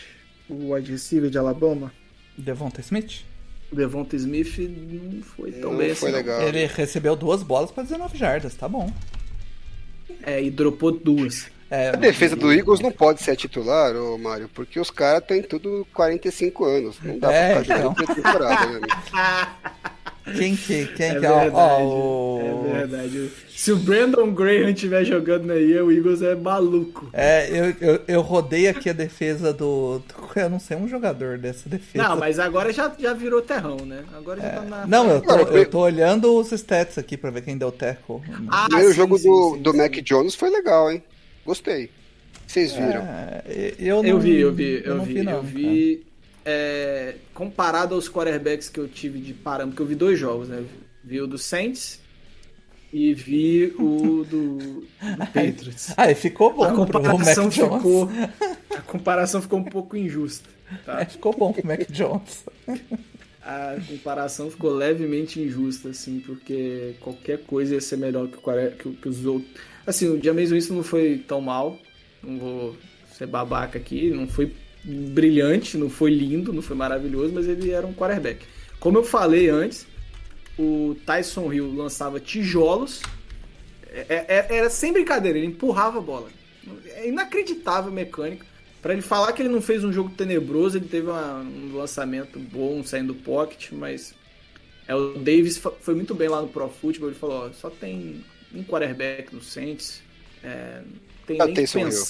O 0.48 0.72
wide 0.72 0.90
receiver 0.92 1.28
de 1.30 1.36
Alabama, 1.38 1.92
Devonta 2.36 2.80
Smith? 2.80 3.22
o 3.70 3.76
Devonta 3.76 4.16
Smith, 4.16 4.56
não 4.58 5.22
foi 5.22 5.52
tão 5.52 5.72
Não 5.72 5.78
bem 5.78 5.94
foi 5.94 6.08
assim. 6.08 6.16
legal. 6.16 6.40
Ele 6.40 6.64
recebeu 6.66 7.14
duas 7.14 7.42
bolas 7.42 7.70
pra 7.70 7.82
19 7.82 8.16
jardas, 8.16 8.54
tá 8.54 8.66
bom. 8.66 8.90
não. 10.08 10.16
É, 10.22 10.42
e 10.42 10.50
dropou 10.50 10.90
duas. 10.90 11.50
É, 11.70 11.90
A 11.90 11.96
defesa 11.96 12.34
do 12.34 12.50
Eagles 12.50 12.80
não 12.80 12.90
pode 12.90 13.22
ser 13.22 13.32
a 13.32 13.36
titular, 13.36 13.94
ô 13.94 14.16
Mário, 14.16 14.48
porque 14.54 14.80
os 14.80 14.90
caras 14.90 15.22
têm 15.26 15.42
tudo 15.42 15.86
45 15.92 16.64
anos. 16.64 16.96
Não 17.02 17.18
dá 17.18 17.30
É, 17.30 17.52
pra 17.52 17.62
ficar 17.62 17.78
então. 17.80 17.92
pré-temporada, 17.94 18.80
né? 18.80 18.86
Quem 20.36 20.56
que? 20.56 20.86
Quem 20.86 21.06
É 21.06 21.14
que? 21.14 21.20
verdade, 21.20 21.50
Ó, 21.54 21.58
ó, 21.58 21.84
o- 21.84 22.66
é 22.66 22.78
verdade. 22.78 23.30
Se 23.50 23.72
o 23.72 23.76
Brandon 23.76 24.32
Graham 24.32 24.70
estiver 24.70 25.04
jogando 25.04 25.50
aí, 25.52 25.80
o 25.80 25.90
Eagles 25.90 26.22
é 26.22 26.34
maluco. 26.34 27.08
É, 27.12 27.48
eu, 27.50 27.74
eu, 27.80 28.00
eu 28.06 28.20
rodei 28.20 28.68
aqui 28.68 28.88
a 28.88 28.92
defesa 28.92 29.52
do, 29.52 29.98
do- 29.98 30.40
Eu 30.40 30.48
não 30.48 30.60
sei 30.60 30.76
um 30.76 30.86
jogador 30.88 31.38
dessa 31.38 31.68
defesa. 31.68 32.08
Não, 32.08 32.16
mas 32.16 32.38
agora 32.38 32.72
já, 32.72 32.92
já 32.98 33.12
virou 33.12 33.42
terrão, 33.42 33.78
né? 33.84 34.04
Agora 34.16 34.40
já 34.40 34.50
tá 34.50 34.62
na. 34.62 34.86
Não, 34.86 35.10
eu 35.10 35.20
tô, 35.20 35.36
Não, 35.36 35.48
eu 35.48 35.64
tô 35.70 35.78
olhando 35.80 36.38
os 36.38 36.52
stats 36.52 36.98
aqui 36.98 37.16
pra 37.16 37.30
ver 37.30 37.42
quem 37.42 37.58
deu 37.58 37.72
teco. 37.72 38.22
Ah, 38.48 38.66
O 38.66 38.68
primeiro 38.68 38.90
sim, 38.90 38.96
jogo 38.96 39.18
sim, 39.18 39.28
do, 39.28 39.56
sim, 39.56 39.62
do 39.62 39.70
sim. 39.72 39.78
Mac 39.78 39.92
Jones 40.02 40.34
foi 40.34 40.50
legal, 40.50 40.90
hein? 40.92 41.02
Gostei. 41.44 41.90
Vocês 42.46 42.72
viram? 42.72 43.02
É, 43.02 43.74
eu, 43.78 44.02
não, 44.02 44.08
Eu 44.10 44.18
vi, 44.20 44.36
eu 44.40 44.52
vi, 44.52 44.82
eu, 44.84 44.96
não 44.96 45.04
vi, 45.04 45.22
não, 45.22 45.32
eu 45.32 45.42
vi. 45.42 46.07
É, 46.50 47.16
comparado 47.34 47.94
aos 47.94 48.08
quarterbacks 48.08 48.70
que 48.70 48.80
eu 48.80 48.88
tive 48.88 49.18
de 49.18 49.34
parâmetro, 49.34 49.72
porque 49.72 49.82
eu 49.82 49.86
vi 49.86 49.94
dois 49.94 50.18
jogos, 50.18 50.48
né? 50.48 50.64
Vi 51.04 51.20
o 51.20 51.26
do 51.26 51.36
Saints 51.36 52.00
e 52.90 53.12
vi 53.12 53.74
o 53.78 54.24
do, 54.24 54.56
do 54.56 54.88
Patriots. 55.26 55.92
Ah, 55.94 56.10
e 56.10 56.14
ficou 56.14 56.54
bom 56.54 56.64
A 56.64 56.72
comparação 56.72 57.50
ficou. 57.50 58.08
A 58.74 58.80
comparação 58.80 59.42
ficou 59.42 59.58
um 59.58 59.64
pouco 59.64 59.94
injusta. 59.94 60.48
Tá? 60.86 61.02
É, 61.02 61.04
ficou 61.04 61.36
bom 61.36 61.52
pro 61.52 61.66
Mac 61.66 61.80
Jones. 61.90 62.46
A 63.42 63.76
comparação 63.86 64.50
ficou 64.50 64.70
levemente 64.70 65.40
injusta, 65.40 65.90
assim, 65.90 66.20
porque 66.20 66.94
qualquer 67.00 67.40
coisa 67.44 67.74
ia 67.74 67.80
ser 67.82 67.98
melhor 67.98 68.26
que, 68.28 68.38
o 68.38 68.70
que 68.70 69.02
que 69.02 69.08
os 69.08 69.26
outros. 69.26 69.50
Assim, 69.86 70.08
o 70.08 70.22
James 70.22 70.50
Winston 70.50 70.74
não 70.76 70.82
foi 70.82 71.22
tão 71.28 71.42
mal, 71.42 71.78
não 72.22 72.38
vou 72.38 72.76
ser 73.12 73.26
babaca 73.26 73.78
aqui, 73.78 74.10
não 74.10 74.26
foi 74.26 74.50
brilhante, 74.88 75.76
não 75.76 75.90
foi 75.90 76.10
lindo, 76.10 76.52
não 76.52 76.62
foi 76.62 76.76
maravilhoso, 76.76 77.32
mas 77.34 77.46
ele 77.46 77.70
era 77.70 77.86
um 77.86 77.92
quarterback. 77.92 78.44
Como 78.80 78.98
eu 78.98 79.04
falei 79.04 79.48
antes, 79.48 79.86
o 80.58 80.96
Tyson 81.04 81.52
Hill 81.52 81.74
lançava 81.74 82.18
tijolos, 82.18 83.02
é- 83.90 84.24
é- 84.28 84.56
era 84.56 84.70
sem 84.70 84.92
brincadeira, 84.92 85.38
ele 85.38 85.46
empurrava 85.48 85.98
a 85.98 86.02
bola. 86.02 86.28
É 86.86 87.08
inacreditável 87.08 87.90
a 87.90 87.94
mecânica. 87.94 88.46
Pra 88.80 88.92
ele 88.92 89.02
falar 89.02 89.32
que 89.32 89.42
ele 89.42 89.48
não 89.48 89.60
fez 89.60 89.82
um 89.82 89.92
jogo 89.92 90.10
tenebroso, 90.10 90.78
ele 90.78 90.86
teve 90.86 91.08
uma- 91.08 91.40
um 91.40 91.76
lançamento 91.76 92.38
bom 92.38 92.82
saindo 92.84 93.12
do 93.12 93.20
pocket, 93.20 93.72
mas 93.72 94.14
é, 94.86 94.94
o 94.94 95.14
Davis 95.18 95.58
foi 95.80 95.94
muito 95.94 96.14
bem 96.14 96.28
lá 96.28 96.40
no 96.40 96.48
Pro 96.48 96.68
Football, 96.68 97.10
ele 97.10 97.18
falou, 97.18 97.46
ó, 97.46 97.52
só 97.52 97.68
tem 97.68 98.24
um 98.54 98.62
quarterback 98.64 99.34
no 99.34 99.42
Saints, 99.42 100.00
é, 100.42 100.80
tem 101.26 101.40
Ah, 101.40 101.44
nem 101.46 101.54
que 101.54 101.60
Hill. 101.90 102.04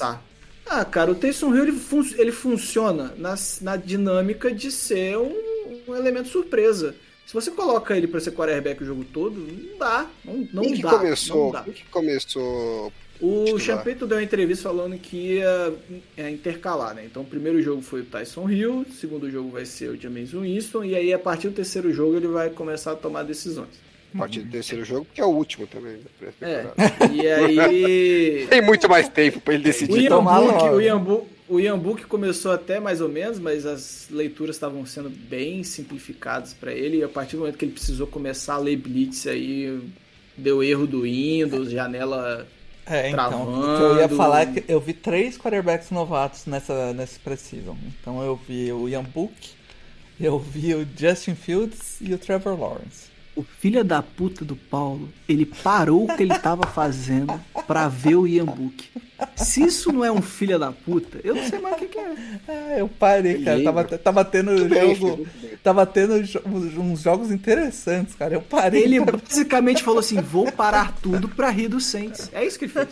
Ah, 0.68 0.84
cara, 0.84 1.10
o 1.10 1.14
Taysom 1.14 1.54
Hill 1.54 1.62
ele, 1.64 1.72
fun- 1.72 2.14
ele 2.16 2.32
funciona 2.32 3.14
na, 3.16 3.34
na 3.62 3.76
dinâmica 3.76 4.52
de 4.52 4.70
ser 4.70 5.16
um, 5.16 5.32
um 5.88 5.96
elemento 5.96 6.28
surpresa. 6.28 6.94
Se 7.26 7.34
você 7.34 7.50
coloca 7.50 7.96
ele 7.96 8.06
pra 8.06 8.20
ser 8.20 8.32
quarterback 8.32 8.82
o 8.82 8.86
jogo 8.86 9.04
todo, 9.04 9.38
não 9.38 9.78
dá. 9.78 10.10
Não, 10.24 10.48
não 10.52 10.62
que 10.62 10.82
dá. 10.82 10.90
começou? 10.90 11.44
Não 11.46 11.52
dá. 11.52 11.62
Que 11.64 11.84
começou? 11.90 12.92
O? 13.20 13.58
Champeito 13.58 14.06
deu 14.06 14.16
uma 14.18 14.22
entrevista 14.22 14.62
falando 14.68 14.96
que 14.98 15.34
ia 15.36 15.74
é, 16.16 16.30
intercalar, 16.30 16.94
né? 16.94 17.04
Então 17.04 17.22
o 17.22 17.26
primeiro 17.26 17.60
jogo 17.60 17.82
foi 17.82 18.02
o 18.02 18.04
Tyson 18.04 18.48
Hill, 18.48 18.86
o 18.88 18.92
segundo 18.92 19.28
jogo 19.30 19.50
vai 19.50 19.66
ser 19.66 19.90
o 19.90 20.00
James 20.00 20.30
Winston, 20.32 20.84
e 20.84 20.94
aí 20.94 21.12
a 21.12 21.18
partir 21.18 21.48
do 21.48 21.54
terceiro 21.54 21.92
jogo 21.92 22.16
ele 22.16 22.28
vai 22.28 22.50
começar 22.50 22.92
a 22.92 22.96
tomar 22.96 23.24
decisões. 23.24 23.87
A 24.14 24.18
partir 24.18 24.40
do 24.40 24.50
terceiro 24.50 24.84
jogo, 24.84 25.04
porque 25.04 25.20
é 25.20 25.24
o 25.24 25.28
último 25.28 25.66
também 25.66 25.98
da 25.98 26.46
É. 26.46 26.62
pré-temporada. 26.64 27.14
E 27.14 27.26
aí. 27.26 28.46
Tem 28.50 28.62
muito 28.62 28.88
mais 28.88 29.08
tempo 29.08 29.40
pra 29.40 29.54
ele 29.54 29.62
O 29.62 29.66
decidir. 29.66 30.08
Book, 30.08 30.24
logo. 30.24 30.76
o, 30.76 30.80
Ian 30.80 30.98
Book, 30.98 31.26
o 31.48 31.60
Ian 31.60 31.78
Book 31.78 32.06
começou 32.06 32.50
até 32.52 32.80
mais 32.80 33.00
ou 33.02 33.08
menos, 33.08 33.38
mas 33.38 33.66
as 33.66 34.06
leituras 34.10 34.56
estavam 34.56 34.84
sendo 34.86 35.10
bem 35.10 35.62
simplificadas 35.62 36.54
para 36.54 36.72
ele. 36.72 36.98
E 36.98 37.02
a 37.04 37.08
partir 37.08 37.36
do 37.36 37.40
momento 37.40 37.58
que 37.58 37.64
ele 37.66 37.72
precisou 37.72 38.06
começar 38.06 38.54
a 38.54 38.58
ler 38.58 38.76
Blitz, 38.76 39.26
aí 39.26 39.78
deu 40.36 40.62
erro 40.62 40.86
do 40.86 41.02
Windows, 41.02 41.70
janela. 41.70 42.46
É, 42.86 43.10
então, 43.10 43.28
Travando. 43.28 43.50
o 43.60 43.76
que 43.76 43.82
eu 43.82 43.96
ia 43.98 44.08
falar 44.08 44.42
é 44.42 44.46
que 44.46 44.64
eu 44.72 44.80
vi 44.80 44.94
três 44.94 45.36
quarterbacks 45.36 45.90
novatos 45.90 46.46
nessa, 46.46 46.94
nesse 46.94 47.18
preseason. 47.18 47.76
Então 48.00 48.22
eu 48.22 48.34
vi 48.48 48.72
o 48.72 48.88
Ian 48.88 49.02
Book, 49.04 49.34
eu 50.18 50.38
vi 50.38 50.74
o 50.74 50.86
Justin 50.96 51.34
Fields 51.34 51.98
e 52.00 52.14
o 52.14 52.18
Trevor 52.18 52.58
Lawrence. 52.58 53.08
O 53.38 53.44
filho 53.60 53.84
da 53.84 54.02
puta 54.02 54.44
do 54.44 54.56
Paulo, 54.56 55.08
ele 55.28 55.46
parou 55.46 56.04
o 56.04 56.16
que 56.16 56.24
ele 56.24 56.36
tava 56.38 56.64
fazendo 56.66 57.40
pra 57.68 57.86
ver 57.86 58.16
o 58.16 58.26
Ian 58.26 58.46
Book. 58.46 58.88
Se 59.36 59.62
isso 59.62 59.92
não 59.92 60.04
é 60.04 60.10
um 60.10 60.20
filho 60.20 60.58
da 60.58 60.72
puta, 60.72 61.20
eu 61.22 61.36
não 61.36 61.42
sei 61.48 61.60
mais 61.60 61.76
o 61.76 61.78
que, 61.78 61.86
que 61.86 61.98
é. 61.98 62.14
Ah, 62.48 62.78
eu 62.78 62.88
parei, 62.88 63.42
cara. 63.44 63.62
Tava, 63.62 63.84
tava 63.84 64.24
tendo 64.24 64.64
bem, 64.64 64.94
jogo. 64.96 65.24
bem. 65.40 65.50
Tava 65.62 65.86
tendo 65.86 66.20
jo- 66.24 66.42
uns 66.46 67.00
jogos 67.00 67.30
interessantes, 67.30 68.14
cara. 68.16 68.34
Eu 68.34 68.42
parei. 68.42 68.82
Ele 68.82 69.00
pra- 69.04 69.16
basicamente 69.18 69.84
falou 69.84 70.00
assim: 70.00 70.20
vou 70.20 70.50
parar 70.50 70.96
tudo 71.00 71.28
pra 71.28 71.48
rir 71.50 71.68
do 71.68 71.80
Saints. 71.80 72.28
É 72.32 72.44
isso 72.44 72.58
que 72.58 72.64
ele 72.64 72.72
fez. 72.72 72.88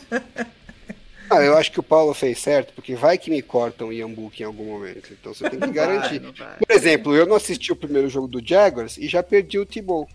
Ah, 1.29 1.43
eu 1.43 1.57
acho 1.57 1.73
que 1.73 1.81
o 1.81 1.83
Paulo 1.83 2.15
fez 2.15 2.39
certo, 2.39 2.73
porque 2.73 2.95
vai 2.95 3.19
que 3.19 3.31
me 3.31 3.43
cortam 3.43 3.89
o 3.89 3.93
Ian 3.93 4.11
Book 4.11 4.41
em 4.41 4.47
algum 4.47 4.65
momento. 4.67 5.13
Então 5.13 5.35
você 5.35 5.51
tem 5.51 5.59
que 5.59 5.71
garantir. 5.75 6.21
Vai, 6.21 6.33
vai. 6.33 6.59
Por 6.59 6.71
exemplo, 6.73 7.17
eu 7.17 7.27
não 7.27 7.35
assisti 7.35 7.73
o 7.73 7.77
primeiro 7.77 8.09
jogo 8.09 8.29
do 8.29 8.41
Jaguars 8.47 8.97
e 8.97 9.09
já 9.09 9.25
perdi 9.25 9.59
o 9.59 9.67
T-Bow. 9.67 10.09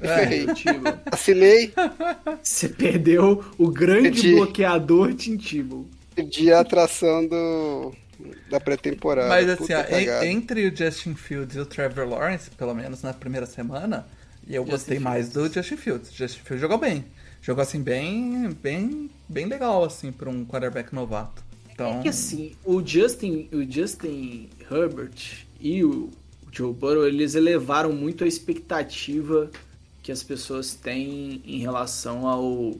Ferrei. 0.00 0.46
Tintibo. 0.46 0.84
Assinei, 1.10 1.72
Você 2.42 2.68
perdeu 2.68 3.44
o 3.58 3.68
grande 3.70 4.10
Perdi. 4.10 4.34
bloqueador 4.34 5.14
Tintibo. 5.14 5.86
perdi 6.14 6.52
a 6.52 6.60
atração 6.60 7.26
do, 7.26 7.92
da 8.50 8.60
pré-temporada. 8.60 9.28
Mas 9.28 9.48
assim, 9.48 9.72
ó, 9.74 10.24
entre 10.24 10.66
o 10.68 10.76
Justin 10.76 11.14
Fields 11.14 11.56
e 11.56 11.60
o 11.60 11.66
Trevor 11.66 12.08
Lawrence, 12.08 12.50
pelo 12.50 12.74
menos 12.74 13.02
na 13.02 13.12
primeira 13.12 13.46
semana, 13.46 14.06
eu 14.48 14.62
Justin 14.62 14.70
gostei 14.70 14.98
mais 14.98 15.28
do 15.30 15.52
Justin 15.52 15.76
Fields. 15.76 16.12
Justin 16.12 16.40
Fields 16.44 16.60
jogou 16.60 16.78
bem. 16.78 17.04
Jogou 17.40 17.62
assim 17.62 17.80
bem, 17.80 18.50
bem, 18.62 19.08
bem 19.28 19.46
legal 19.46 19.84
assim 19.84 20.10
para 20.10 20.28
um 20.28 20.44
quarterback 20.44 20.92
novato. 20.94 21.42
Então, 21.72 22.00
É 22.00 22.02
que 22.02 22.08
assim, 22.08 22.52
o 22.64 22.84
Justin, 22.84 23.48
o 23.52 23.62
Justin 23.70 24.48
Herbert 24.68 25.46
e 25.60 25.84
o 25.84 26.10
Joe 26.50 26.72
Burrow, 26.72 27.06
eles 27.06 27.36
elevaram 27.36 27.92
muito 27.92 28.24
a 28.24 28.26
expectativa 28.26 29.48
que 30.08 30.12
as 30.12 30.22
pessoas 30.22 30.74
têm 30.74 31.42
em 31.44 31.58
relação 31.58 32.26
ao, 32.26 32.72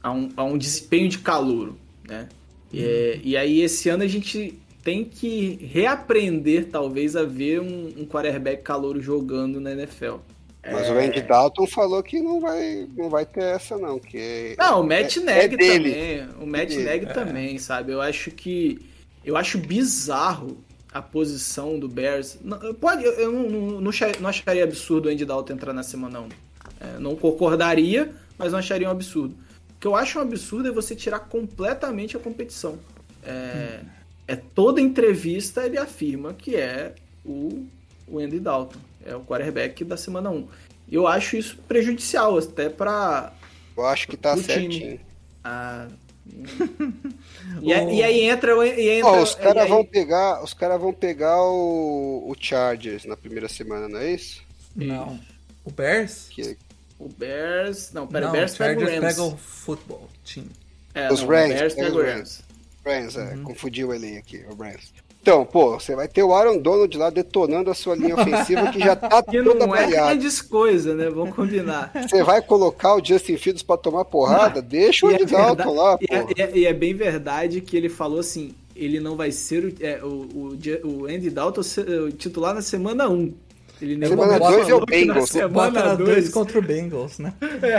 a, 0.00 0.12
um, 0.12 0.28
a 0.36 0.44
um 0.44 0.56
desempenho 0.56 1.08
de 1.08 1.18
calouro, 1.18 1.76
né? 2.08 2.28
É, 2.72 3.18
e 3.24 3.36
aí 3.36 3.60
esse 3.60 3.88
ano 3.88 4.04
a 4.04 4.06
gente 4.06 4.56
tem 4.84 5.04
que 5.04 5.58
reaprender, 5.72 6.68
talvez, 6.70 7.16
a 7.16 7.24
ver 7.24 7.60
um, 7.60 7.92
um 7.96 8.06
quarterback 8.06 8.62
calouro 8.62 9.02
jogando 9.02 9.60
na 9.60 9.72
NFL. 9.72 10.18
Mas 10.62 10.88
o 10.88 10.92
Andy 10.92 11.22
Dalton 11.22 11.66
falou 11.66 12.00
que 12.04 12.20
não 12.20 12.40
vai, 12.40 12.86
não 12.96 13.10
vai 13.10 13.26
ter 13.26 13.42
essa, 13.42 13.76
não. 13.76 13.98
Que 13.98 14.54
Não, 14.56 14.82
o 14.82 14.86
Matt 14.86 15.16
é- 15.16 15.20
Neg 15.20 15.54
é 15.54 15.56
dele. 15.56 15.90
também. 15.90 16.28
O 16.40 16.46
Matt 16.46 16.68
dele. 16.68 16.84
Neg 16.84 17.06
também, 17.12 17.58
sabe? 17.58 17.90
Eu 17.90 18.00
acho 18.00 18.30
que. 18.30 18.78
Eu 19.24 19.36
acho 19.36 19.58
bizarro 19.58 20.56
a 20.92 21.02
posição 21.02 21.80
do 21.80 21.88
Bears. 21.88 22.38
Não, 22.44 22.72
pode, 22.74 23.02
eu- 23.04 23.32
não, 23.32 23.80
não, 23.80 23.80
não 24.20 24.28
acharia 24.28 24.62
absurdo 24.62 25.08
o 25.08 25.12
Andy 25.12 25.24
Dalton 25.24 25.52
entrar 25.54 25.72
na 25.72 25.82
semana 25.82 26.20
1. 26.20 26.45
É, 26.80 26.98
não 26.98 27.16
concordaria, 27.16 28.12
mas 28.38 28.52
não 28.52 28.58
acharia 28.58 28.88
um 28.88 28.90
absurdo. 28.90 29.34
O 29.76 29.80
que 29.80 29.86
eu 29.86 29.94
acho 29.96 30.18
um 30.18 30.22
absurdo 30.22 30.68
é 30.68 30.72
você 30.72 30.94
tirar 30.94 31.20
completamente 31.20 32.16
a 32.16 32.20
competição. 32.20 32.78
É, 33.22 33.80
é 34.28 34.36
toda 34.36 34.80
entrevista 34.80 35.64
ele 35.66 35.78
afirma 35.78 36.32
que 36.34 36.54
é 36.56 36.94
o, 37.24 37.66
o 38.06 38.18
Andy 38.18 38.40
Dalton. 38.40 38.78
É 39.04 39.14
o 39.14 39.20
quarterback 39.20 39.84
da 39.84 39.96
semana 39.96 40.30
1. 40.30 40.48
E 40.88 40.94
eu 40.94 41.06
acho 41.06 41.36
isso 41.36 41.56
prejudicial, 41.68 42.36
até 42.38 42.68
para 42.68 43.32
Eu 43.76 43.86
acho 43.86 44.06
que 44.08 44.16
tá 44.16 44.36
certinho. 44.36 45.00
ah. 45.44 45.88
e, 47.62 47.72
a- 47.72 47.84
e 47.84 48.02
aí 48.02 48.20
entra. 48.22 48.52
E 48.66 48.88
entra 48.98 49.10
Ó, 49.12 49.22
os 49.22 49.34
caras 49.34 49.62
aí- 49.64 49.68
vão 49.68 49.84
pegar, 49.84 50.42
os 50.42 50.52
caras 50.52 50.80
vão 50.80 50.92
pegar 50.92 51.40
o, 51.42 52.28
o 52.28 52.34
Chargers 52.38 53.04
na 53.04 53.16
primeira 53.16 53.48
semana, 53.48 53.88
não 53.88 53.98
é 53.98 54.12
isso? 54.12 54.42
não. 54.74 55.18
O 55.64 55.70
Bears? 55.72 56.28
Que 56.30 56.56
O 56.98 57.08
Bears. 57.08 57.92
Não, 57.92 58.06
pera, 58.06 58.26
não, 58.26 58.30
o 58.30 58.32
Bears 58.32 58.54
o 58.54 58.58
pega 58.58 58.80
o 58.80 58.84
Rams. 58.88 59.00
pega 59.00 59.22
o 59.22 59.36
futebol 59.36 60.08
team. 60.24 60.46
É, 60.94 61.12
Os 61.12 61.20
não, 61.20 61.28
Rams, 61.28 61.50
O 61.50 61.54
Bears 61.58 61.74
pega 61.74 61.94
o 61.96 62.02
Rams. 62.02 62.40
Rams, 62.84 63.16
Uhum. 63.16 63.22
é, 63.22 63.36
confundiu 63.42 63.92
ele 63.94 64.16
aqui, 64.16 64.44
o 64.50 64.54
Rams. 64.62 64.92
Então, 65.20 65.44
pô, 65.44 65.72
você 65.72 65.96
vai 65.96 66.06
ter 66.06 66.22
o 66.22 66.32
Aaron 66.32 66.56
Donald 66.58 66.96
lá 66.96 67.10
detonando 67.10 67.68
a 67.68 67.74
sua 67.74 67.96
linha 67.96 68.14
ofensiva 68.14 68.70
que 68.70 68.78
já 68.78 68.94
tá 68.94 69.20
Que 69.24 69.42
toda 69.42 69.66
não 69.66 69.74
é 69.74 69.88
grandes 69.88 70.40
coisa, 70.40 70.94
né? 70.94 71.10
Vamos 71.10 71.34
combinar. 71.34 71.90
Você 72.08 72.22
vai 72.22 72.40
colocar 72.40 72.94
o 72.94 73.04
Justin 73.04 73.36
Fields 73.36 73.60
pra 73.64 73.76
tomar 73.76 74.04
porrada? 74.04 74.62
Deixa 74.62 75.04
o 75.04 75.10
E 75.10 75.14
é, 75.14 75.16
Andy 75.22 75.32
Dalton 75.32 75.74
lá, 75.74 75.98
e 76.00 76.04
é- 76.14 76.22
pô. 76.22 76.28
e 76.36 76.40
é- 76.42 76.50
e 76.58 76.64
é 76.66 76.72
bem 76.72 76.94
verdade 76.94 77.60
que 77.60 77.76
ele 77.76 77.88
falou 77.88 78.20
assim: 78.20 78.54
ele 78.76 79.00
não 79.00 79.16
vai 79.16 79.32
ser 79.32 79.64
o, 79.64 79.74
é, 79.84 80.00
o, 80.00 80.06
o, 80.06 80.58
o 81.02 81.06
Andy 81.06 81.28
Dalton 81.28 81.62
o 82.06 82.12
titular 82.12 82.54
na 82.54 82.62
semana 82.62 83.08
1. 83.08 83.34
Ele 83.80 83.96
nem 83.96 84.08
Semana 84.08 84.38
falou 84.38 84.52
dois 84.56 84.68
é 84.68 84.74
o 84.74 84.86
Bengals. 84.86 85.30
semana 85.30 85.50
Bota 85.70 85.84
na 85.88 85.94
dois 85.94 86.08
dois- 86.08 86.28
contra 86.30 86.58
o 86.58 86.62
Bengals, 86.62 87.18
né? 87.18 87.32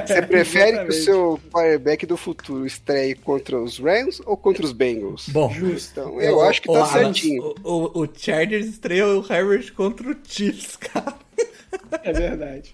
Você 0.06 0.22
prefere 0.22 0.80
que 0.84 0.90
o 0.90 0.94
seu 0.94 1.40
quarterback 1.52 2.06
do 2.06 2.16
futuro 2.16 2.66
estreie 2.66 3.16
contra 3.16 3.60
os 3.60 3.80
Rams 3.80 4.22
ou 4.26 4.38
contra 4.38 4.64
os 4.66 4.72
Bengals? 4.72 5.28
Bom, 5.30 5.52
Então, 5.92 6.22
eu 6.22 6.42
acho 6.42 6.62
que 6.62 6.72
tá 6.72 6.84
o, 6.84 6.86
certinho. 6.88 7.56
O, 7.64 8.00
o, 8.00 8.04
o 8.04 8.10
Chargers 8.16 8.68
estreou 8.68 9.22
o 9.22 9.34
Herbert 9.34 9.74
contra 9.74 10.12
o 10.12 10.16
Chiefs, 10.28 10.76
cara. 10.82 11.16
É 12.04 12.14
verdade. 12.14 12.72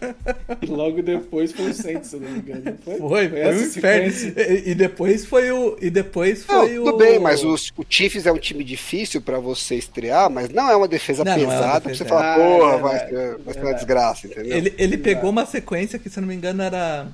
E 0.61 0.66
logo 0.66 1.01
depois 1.01 1.51
foi 1.51 1.72
o 1.72 1.74
Saints, 1.74 2.09
se 2.09 2.18
não 2.18 2.30
me 2.30 2.39
engano. 2.39 2.78
Foi, 2.84 2.97
foi, 2.97 3.30
foi, 3.30 3.41
foi 3.41 3.55
um 3.55 3.61
inferno. 3.61 4.14
E, 4.38 4.72
e, 4.72 4.76
depois 4.76 5.26
foi 5.26 5.51
o. 5.51 5.78
E 5.82 5.89
depois 5.89 6.43
foi 6.45 6.74
não, 6.74 6.82
o. 6.82 6.86
Tudo 6.86 6.97
bem, 6.97 7.20
mas 7.20 7.43
o, 7.43 7.53
o 7.53 7.86
Chiefs 7.88 8.26
é 8.26 8.32
um 8.32 8.38
time 8.38 8.64
difícil 8.64 9.22
pra 9.22 9.39
você 9.39 9.76
estrear, 9.76 10.30
mas 10.30 10.49
não 10.49 10.70
é 10.70 10.76
uma 10.76 10.88
defesa 10.88 11.24
não, 11.24 11.34
pesada 11.36 11.55
não 11.55 11.64
é 11.64 11.68
uma 11.68 11.80
defesa. 11.80 11.82
pra 11.82 11.95
você 11.95 12.05
falar, 12.05 12.34
ah, 12.34 12.38
porra, 12.38 12.74
é 12.74 12.78
vai, 12.80 12.99
ser, 12.99 13.38
vai 13.39 13.53
ser 13.53 13.61
uma 13.61 13.74
desgraça, 13.74 14.28
entendeu? 14.28 14.57
Ele, 14.57 14.74
ele 14.78 14.97
pegou 14.97 15.30
uma 15.30 15.45
sequência 15.45 15.99
que, 15.99 16.09
se 16.09 16.20
não 16.20 16.28
me 16.28 16.36
engano, 16.36 16.61
era. 16.61 17.07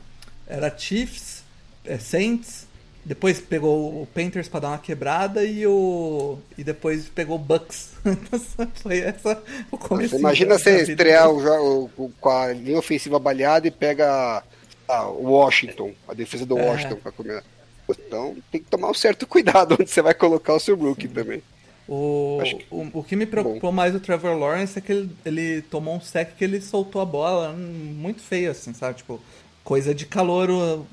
Era 0.48 0.76
Chiefs, 0.76 1.44
é, 1.86 2.00
Saints, 2.00 2.66
depois 3.10 3.42
pegou 3.42 4.04
o 4.04 4.06
Panthers 4.06 4.48
para 4.48 4.60
dar 4.60 4.68
uma 4.68 4.78
quebrada 4.78 5.44
e 5.44 5.66
o 5.66 6.38
e 6.56 6.64
depois 6.64 7.10
pegou 7.10 7.38
o 7.38 7.40
Bucks. 7.40 7.94
Foi 8.84 9.00
essa 9.00 9.42
o 9.72 9.80
começo. 9.80 10.16
Imagina 10.16 10.60
você 10.60 10.84
estrear 10.84 11.28
o, 11.28 11.86
o, 11.98 12.12
com 12.22 12.30
a 12.30 12.54
linha 12.54 12.78
ofensiva 12.78 13.18
baleada 13.18 13.68
e 13.68 13.72
pega 13.72 14.44
ah, 14.88 15.08
o 15.08 15.32
Washington, 15.32 15.92
a 16.08 16.14
defesa 16.14 16.46
do 16.46 16.60
é. 16.60 16.70
Washington 16.70 16.98
para 16.98 17.12
comer. 17.12 17.44
Então 17.90 18.38
tem 18.52 18.62
que 18.62 18.70
tomar 18.70 18.92
um 18.92 18.94
certo 18.94 19.26
cuidado 19.26 19.74
onde 19.82 19.90
você 19.90 20.04
vai 20.04 20.14
colocar 20.14 20.54
o 20.54 20.60
seu 20.60 20.76
rookie 20.76 21.08
Sim. 21.08 21.14
também. 21.16 21.42
O, 21.88 22.42
que... 22.44 22.66
o, 22.70 22.90
o 22.94 23.04
que 23.04 23.16
me 23.16 23.26
preocupou 23.26 23.72
Bom. 23.72 23.76
mais 23.76 23.92
do 23.92 24.00
Trevor 24.00 24.38
Lawrence 24.38 24.78
é 24.78 24.82
que 24.82 24.92
ele, 24.92 25.10
ele 25.26 25.62
tomou 25.64 25.96
um 25.96 26.00
sec 26.00 26.36
que 26.38 26.44
ele 26.44 26.62
soltou 26.62 27.02
a 27.02 27.06
bola 27.06 27.54
muito 27.54 28.22
feio, 28.22 28.52
assim, 28.52 28.72
sabe? 28.72 28.98
Tipo, 28.98 29.20
coisa 29.64 29.96
de 29.96 30.06
calor 30.06 30.86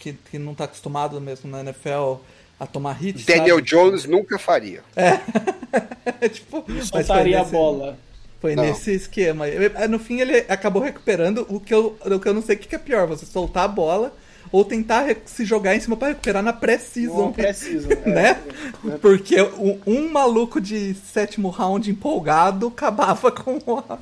que, 0.00 0.14
que 0.14 0.38
não 0.38 0.54
tá 0.54 0.64
acostumado 0.64 1.20
mesmo 1.20 1.48
na 1.48 1.60
NFL 1.60 2.16
a 2.58 2.66
tomar 2.66 2.94
hit. 2.94 3.24
Daniel 3.24 3.56
sabe? 3.56 3.68
Jones 3.68 4.04
nunca 4.06 4.38
faria. 4.38 4.82
É. 4.96 5.20
tipo, 6.28 6.64
soltaria 6.82 7.40
a 7.40 7.44
bola. 7.44 7.96
Foi 8.40 8.56
não. 8.56 8.64
nesse 8.64 8.92
esquema. 8.92 9.44
No 9.88 9.98
fim, 9.98 10.20
ele 10.20 10.38
acabou 10.48 10.82
recuperando 10.82 11.46
o 11.48 11.60
que 11.60 11.72
eu, 11.72 11.96
o 12.04 12.18
que 12.18 12.26
eu 12.26 12.34
não 12.34 12.42
sei 12.42 12.56
o 12.56 12.58
que 12.58 12.74
é 12.74 12.78
pior: 12.78 13.06
você 13.06 13.26
soltar 13.26 13.64
a 13.64 13.68
bola 13.68 14.12
ou 14.50 14.64
tentar 14.64 15.06
se 15.26 15.44
jogar 15.44 15.76
em 15.76 15.80
cima 15.80 15.96
para 15.96 16.08
recuperar 16.08 16.42
na 16.42 16.52
pré-season. 16.52 17.32
Pré-season, 17.32 17.88
né? 18.06 18.40
É. 18.88 18.90
Porque 18.98 19.40
um, 19.42 19.78
um, 19.86 20.08
maluco 20.08 20.60
de 20.60 20.94
sétimo 20.94 21.50
round 21.50 21.90
empolgado 21.90 22.68
acabava 22.68 23.30
com 23.30 23.58
o. 23.66 23.98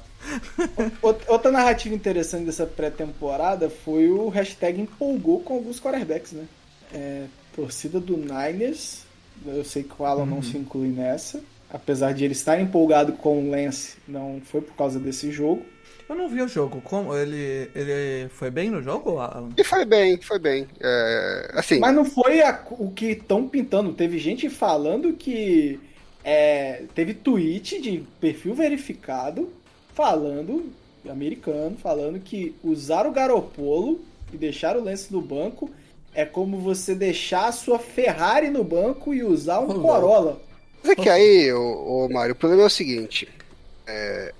Outra 1.28 1.50
narrativa 1.50 1.94
interessante 1.94 2.44
dessa 2.44 2.66
pré-temporada 2.66 3.70
foi 3.70 4.10
o 4.10 4.28
hashtag 4.28 4.80
empolgou 4.80 5.40
com 5.40 5.54
alguns 5.54 5.80
quarterbacks, 5.80 6.32
né? 6.32 6.44
É, 6.92 7.26
torcida 7.54 8.00
do 8.00 8.16
Niners, 8.16 9.02
eu 9.46 9.64
sei 9.64 9.82
que 9.82 9.94
o 9.98 10.04
Alan 10.04 10.22
uhum. 10.22 10.26
não 10.26 10.42
se 10.42 10.56
inclui 10.56 10.88
nessa, 10.88 11.42
apesar 11.70 12.12
de 12.12 12.24
ele 12.24 12.32
estar 12.32 12.60
empolgado 12.60 13.12
com 13.12 13.42
o 13.42 13.50
Lance, 13.50 13.96
não 14.06 14.40
foi 14.44 14.60
por 14.60 14.74
causa 14.74 14.98
desse 14.98 15.30
jogo. 15.30 15.64
Eu 16.08 16.16
não 16.16 16.28
vi 16.28 16.40
o 16.40 16.48
jogo. 16.48 16.80
Como 16.80 17.14
ele, 17.14 17.70
ele 17.74 18.28
foi 18.30 18.50
bem 18.50 18.70
no 18.70 18.82
jogo, 18.82 19.18
Alan? 19.18 19.50
Ele 19.54 19.64
foi 19.64 19.84
bem, 19.84 20.18
foi 20.22 20.38
bem. 20.38 20.66
É, 20.80 21.50
assim. 21.52 21.78
Mas 21.78 21.94
não 21.94 22.04
foi 22.04 22.40
a, 22.40 22.64
o 22.70 22.90
que 22.90 23.10
estão 23.10 23.46
pintando. 23.46 23.92
Teve 23.92 24.18
gente 24.18 24.48
falando 24.48 25.12
que 25.12 25.78
é, 26.24 26.84
teve 26.94 27.12
tweet 27.12 27.80
de 27.80 28.04
perfil 28.18 28.54
verificado 28.54 29.52
falando 29.98 30.72
americano 31.08 31.76
falando 31.76 32.20
que 32.20 32.54
usar 32.62 33.04
o 33.04 33.10
Garopolo 33.10 34.00
e 34.32 34.36
deixar 34.36 34.76
o 34.76 34.84
Lance 34.84 35.12
no 35.12 35.20
banco 35.20 35.68
é 36.14 36.24
como 36.24 36.58
você 36.58 36.94
deixar 36.94 37.48
a 37.48 37.52
sua 37.52 37.80
Ferrari 37.80 38.48
no 38.48 38.62
banco 38.62 39.12
e 39.12 39.24
usar 39.24 39.58
um 39.58 39.70
oh, 39.70 39.80
Corolla. 39.80 40.40
Mas 40.82 40.92
é 40.92 40.94
que 40.94 41.08
aí, 41.08 41.52
ô, 41.52 42.04
ô 42.04 42.08
Mário, 42.08 42.32
o 42.32 42.36
problema 42.36 42.62
é 42.62 42.66
o 42.66 42.70
seguinte: 42.70 43.28
é, 43.86 44.32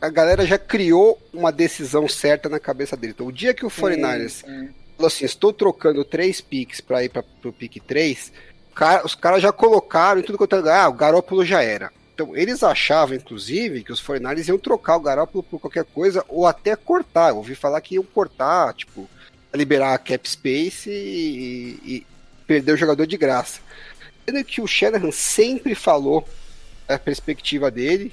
a 0.00 0.08
galera 0.08 0.46
já 0.46 0.58
criou 0.58 1.18
uma 1.32 1.52
decisão 1.52 2.08
certa 2.08 2.48
na 2.48 2.58
cabeça 2.58 2.96
dele. 2.96 3.12
Então, 3.14 3.26
o 3.26 3.32
dia 3.32 3.52
que 3.52 3.66
o 3.66 3.70
49ers 3.70 4.42
falou 4.96 5.06
assim: 5.06 5.24
estou 5.24 5.52
trocando 5.52 6.04
três 6.04 6.40
picks 6.40 6.80
para 6.80 7.04
ir 7.04 7.10
para 7.10 7.24
o 7.44 7.52
pick 7.52 7.82
3, 7.86 8.32
cara, 8.74 9.04
os 9.04 9.14
caras 9.14 9.42
já 9.42 9.52
colocaram 9.52 10.20
em 10.20 10.24
tudo 10.24 10.38
quanto 10.38 10.56
é. 10.56 10.80
Ah, 10.80 10.88
o 10.88 10.94
Garópolo 10.94 11.44
já 11.44 11.62
era. 11.62 11.92
Então, 12.14 12.36
eles 12.36 12.62
achavam, 12.62 13.16
inclusive, 13.16 13.82
que 13.82 13.92
os 13.92 14.00
49ers 14.00 14.46
iam 14.48 14.58
trocar 14.58 14.96
o 14.96 15.00
Garópolo 15.00 15.42
por 15.42 15.58
qualquer 15.58 15.84
coisa 15.84 16.24
ou 16.28 16.46
até 16.46 16.76
cortar. 16.76 17.30
Eu 17.30 17.38
ouvi 17.38 17.56
falar 17.56 17.80
que 17.80 17.96
iam 17.96 18.04
cortar, 18.04 18.72
tipo, 18.74 19.10
liberar 19.52 19.94
a 19.94 19.98
cap 19.98 20.28
space 20.28 20.88
e, 20.90 21.80
e 21.84 22.06
perder 22.46 22.72
o 22.72 22.76
jogador 22.76 23.04
de 23.04 23.16
graça. 23.16 23.60
Sendo 24.24 24.44
que 24.44 24.60
o 24.60 24.66
Shanahan 24.66 25.10
sempre 25.10 25.74
falou 25.74 26.26
a 26.88 26.98
perspectiva 26.98 27.68
dele, 27.68 28.12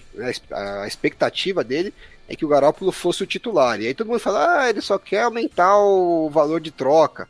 a 0.51 0.87
expectativa 0.87 1.63
dele 1.63 1.93
é 2.27 2.35
que 2.35 2.45
o 2.45 2.47
Garópolo 2.47 2.91
fosse 2.91 3.21
o 3.21 3.27
titular. 3.27 3.79
E 3.79 3.87
aí 3.87 3.93
todo 3.93 4.07
mundo 4.07 4.19
fala, 4.19 4.61
ah, 4.61 4.69
ele 4.69 4.81
só 4.81 4.97
quer 4.97 5.23
aumentar 5.23 5.77
o 5.77 6.27
valor 6.29 6.59
de 6.59 6.71
troca. 6.71 7.27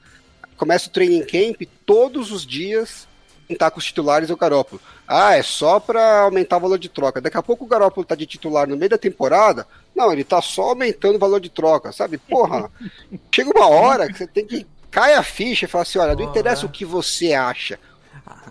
Começa 0.55 0.87
o 0.87 0.91
training 0.91 1.25
camp 1.25 1.63
todos 1.85 2.31
os 2.31 2.45
dias 2.45 3.07
estar 3.53 3.71
com 3.71 3.79
os 3.79 3.85
titulares 3.85 4.29
o 4.29 4.37
Garópolo. 4.37 4.81
Ah, 5.07 5.35
é 5.35 5.43
só 5.43 5.79
para 5.79 6.21
aumentar 6.21 6.57
o 6.57 6.61
valor 6.61 6.79
de 6.79 6.89
troca. 6.89 7.21
Daqui 7.21 7.37
a 7.37 7.43
pouco 7.43 7.65
o 7.65 7.67
Garópolo 7.67 8.05
tá 8.05 8.15
de 8.15 8.25
titular 8.25 8.67
no 8.67 8.77
meio 8.77 8.89
da 8.89 8.97
temporada. 8.97 9.67
Não, 9.95 10.11
ele 10.11 10.23
tá 10.23 10.41
só 10.41 10.69
aumentando 10.69 11.15
o 11.15 11.19
valor 11.19 11.39
de 11.39 11.49
troca, 11.49 11.91
sabe? 11.91 12.17
Porra, 12.17 12.69
chega 13.33 13.49
uma 13.49 13.67
hora 13.67 14.07
que 14.07 14.17
você 14.17 14.27
tem 14.27 14.45
que 14.45 14.65
cair 14.89 15.15
a 15.15 15.23
ficha 15.23 15.65
e 15.65 15.67
falar 15.67 15.83
assim, 15.83 15.99
olha, 15.99 16.15
não 16.15 16.23
interessa 16.23 16.65
o 16.65 16.69
que 16.69 16.85
você 16.85 17.33
acha 17.33 17.79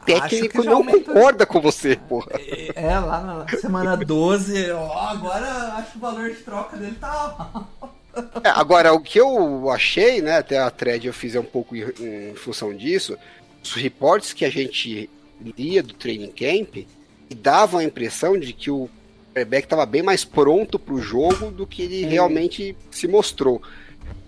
técnico 0.04 0.64
não 0.64 0.84
concorda 0.84 1.46
com 1.46 1.60
você, 1.60 1.96
porra. 1.96 2.32
É, 2.34 2.72
é, 2.74 2.98
lá 2.98 3.20
na 3.20 3.58
semana 3.58 3.96
12, 3.96 4.70
ó, 4.72 5.08
agora 5.08 5.74
acho 5.76 5.92
que 5.92 5.98
o 5.98 6.00
valor 6.00 6.30
de 6.30 6.36
troca 6.36 6.76
dele 6.76 6.96
tá. 7.00 7.50
É, 8.42 8.48
agora, 8.48 8.92
o 8.92 9.00
que 9.00 9.20
eu 9.20 9.70
achei, 9.70 10.20
né, 10.20 10.38
até 10.38 10.58
a 10.58 10.70
thread 10.70 11.06
eu 11.06 11.12
fiz 11.12 11.36
um 11.36 11.44
pouco 11.44 11.76
em, 11.76 11.84
em 12.00 12.34
função 12.34 12.74
disso, 12.74 13.16
os 13.62 13.74
reportes 13.74 14.32
que 14.32 14.44
a 14.44 14.50
gente 14.50 15.08
lia 15.56 15.82
do 15.82 15.94
training 15.94 16.30
camp 16.30 16.86
davam 17.36 17.80
a 17.80 17.84
impressão 17.84 18.38
de 18.38 18.52
que 18.52 18.70
o 18.70 18.88
quarterback 19.28 19.64
estava 19.64 19.86
bem 19.86 20.02
mais 20.02 20.24
pronto 20.24 20.78
para 20.78 20.94
o 20.94 21.00
jogo 21.00 21.50
do 21.50 21.66
que 21.66 21.82
ele 21.82 22.04
realmente 22.04 22.76
se 22.90 23.06
mostrou. 23.06 23.62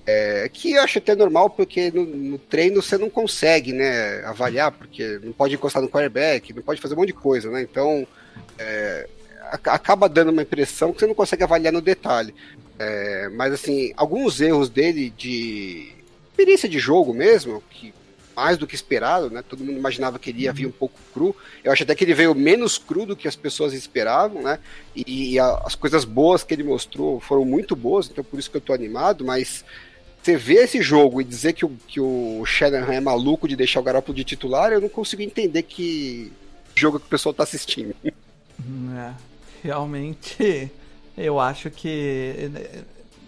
É, 0.04 0.48
que 0.52 0.72
eu 0.72 0.82
acho 0.82 0.98
até 0.98 1.14
normal, 1.14 1.48
porque 1.50 1.90
no, 1.92 2.04
no, 2.04 2.38
treino 2.38 2.82
você 2.82 2.98
não 2.98 3.08
consegue 3.08 3.72
né, 3.72 4.24
avaliar, 4.24 4.72
porque 4.72 5.20
não 5.22 5.32
pode 5.32 5.54
encostar 5.54 5.80
no 5.80 5.88
quarterback, 5.88 6.52
não 6.52 6.62
pode 6.62 6.80
fazer 6.80 6.94
um 6.94 6.98
monte 6.98 7.08
de 7.08 7.14
coisa, 7.14 7.50
né? 7.50 7.62
Então 7.62 8.06
é, 8.58 9.08
acaba 9.50 10.08
dando 10.08 10.30
uma 10.30 10.42
impressão 10.42 10.92
que 10.92 11.00
você 11.00 11.06
não 11.06 11.14
consegue 11.14 11.44
avaliar 11.44 11.72
no 11.72 11.80
detalhe. 11.80 12.34
É, 12.78 13.28
mas 13.28 13.52
assim, 13.52 13.92
alguns 13.96 14.40
erros 14.40 14.68
dele 14.68 15.10
de 15.10 15.92
experiência 16.30 16.68
de 16.68 16.80
jogo 16.80 17.14
mesmo, 17.14 17.62
que 17.70 17.94
mais 18.34 18.58
do 18.58 18.66
que 18.66 18.74
esperado, 18.74 19.30
né? 19.30 19.42
Todo 19.46 19.64
mundo 19.64 19.78
imaginava 19.78 20.18
que 20.18 20.30
ele 20.30 20.42
ia 20.42 20.52
vir 20.52 20.66
um 20.66 20.72
pouco 20.72 20.98
cru. 21.12 21.34
Eu 21.62 21.72
acho 21.72 21.82
até 21.82 21.94
que 21.94 22.04
ele 22.04 22.14
veio 22.14 22.34
menos 22.34 22.78
cru 22.78 23.06
do 23.06 23.16
que 23.16 23.28
as 23.28 23.36
pessoas 23.36 23.72
esperavam, 23.72 24.42
né? 24.42 24.58
E, 24.94 25.34
e 25.34 25.38
a, 25.38 25.62
as 25.64 25.74
coisas 25.74 26.04
boas 26.04 26.42
que 26.42 26.54
ele 26.54 26.62
mostrou 26.62 27.20
foram 27.20 27.44
muito 27.44 27.74
boas, 27.74 28.08
então 28.08 28.24
por 28.24 28.38
isso 28.38 28.50
que 28.50 28.56
eu 28.56 28.60
tô 28.60 28.72
animado, 28.72 29.24
mas 29.24 29.64
você 30.22 30.36
ver 30.36 30.64
esse 30.64 30.80
jogo 30.80 31.20
e 31.20 31.24
dizer 31.24 31.52
que 31.52 31.64
o, 31.64 31.70
que 31.86 32.00
o 32.00 32.44
Shanahan 32.44 32.94
é 32.94 33.00
maluco 33.00 33.48
de 33.48 33.56
deixar 33.56 33.80
o 33.80 33.82
Garoppolo 33.82 34.16
de 34.16 34.24
titular, 34.24 34.72
eu 34.72 34.80
não 34.80 34.88
consigo 34.88 35.22
entender 35.22 35.62
que 35.62 36.32
jogo 36.74 37.00
que 37.00 37.06
o 37.06 37.08
pessoal 37.08 37.34
tá 37.34 37.42
assistindo. 37.42 37.94
É, 38.04 39.12
realmente, 39.62 40.70
eu 41.18 41.40
acho 41.40 41.70
que 41.70 42.50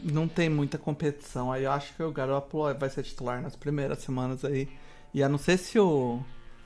não 0.05 0.29
tem 0.29 0.49
muita 0.49 0.79
competição. 0.79 1.51
Aí 1.51 1.65
eu 1.65 1.73
acho 1.73 1.95
que 1.95 2.03
o 2.03 2.13
Garoppolo 2.13 2.75
vai 2.75 2.91
ser 2.91 3.03
titular 3.03 3.41
nas 3.43 3.57
primeiras 3.57 3.99
semanas 3.99 4.45
aí. 4.45 4.69
E 5.15 5.23
a 5.23 5.29
não 5.29 5.39
ser 5.39 5.57
se 5.57 5.79
o. 5.79 6.21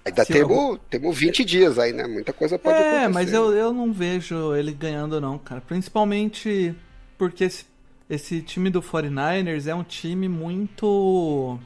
Ainda 0.05 0.25
se 0.25 0.33
temos, 0.33 0.57
eu... 0.57 0.81
temos 0.91 1.17
20 1.17 1.45
dias 1.45 1.79
aí, 1.79 1.93
né? 1.93 2.07
Muita 2.07 2.33
coisa 2.33 2.59
pode 2.59 2.77
é, 2.77 2.81
acontecer. 2.81 3.05
É, 3.05 3.09
mas 3.09 3.33
eu, 3.33 3.53
eu 3.53 3.73
não 3.73 3.93
vejo 3.93 4.57
ele 4.57 4.73
ganhando, 4.73 5.21
não, 5.21 5.39
cara. 5.39 5.61
Principalmente 5.61 6.75
porque 7.19 7.45
esse 7.45 7.67
esse 8.09 8.41
time 8.41 8.71
do 8.71 8.81
49ers 8.81 9.67
é 9.67 9.75
um 9.75 9.85
time 9.85 10.29
muito 10.29 11.59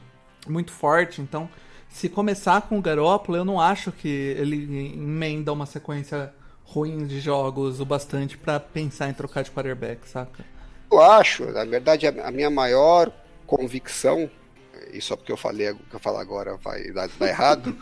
muito 0.47 0.71
forte, 0.71 1.21
então 1.21 1.49
se 1.87 2.09
começar 2.09 2.63
com 2.63 2.77
o 2.77 2.81
Garoppolo, 2.81 3.37
eu 3.37 3.45
não 3.45 3.61
acho 3.61 3.91
que 3.91 4.07
ele 4.07 4.93
emenda 4.95 5.53
uma 5.53 5.65
sequência 5.65 6.33
ruim 6.63 7.05
de 7.05 7.19
jogos 7.19 7.79
o 7.79 7.85
bastante 7.85 8.37
para 8.37 8.59
pensar 8.59 9.09
em 9.09 9.13
trocar 9.13 9.43
de 9.43 9.51
quarterback, 9.51 10.09
saca? 10.09 10.43
Eu 10.91 10.99
acho, 10.99 11.45
na 11.51 11.63
verdade, 11.63 12.07
a 12.07 12.31
minha 12.31 12.49
maior 12.49 13.11
convicção, 13.45 14.29
e 14.93 15.01
só 15.01 15.15
porque 15.15 15.31
eu 15.31 15.37
falei 15.37 15.71
o 15.71 15.75
que 15.75 15.95
eu 15.95 15.99
falar 15.99 16.21
agora 16.21 16.55
vai 16.57 16.91
dar, 16.91 17.07
dar 17.07 17.27
errado, 17.27 17.75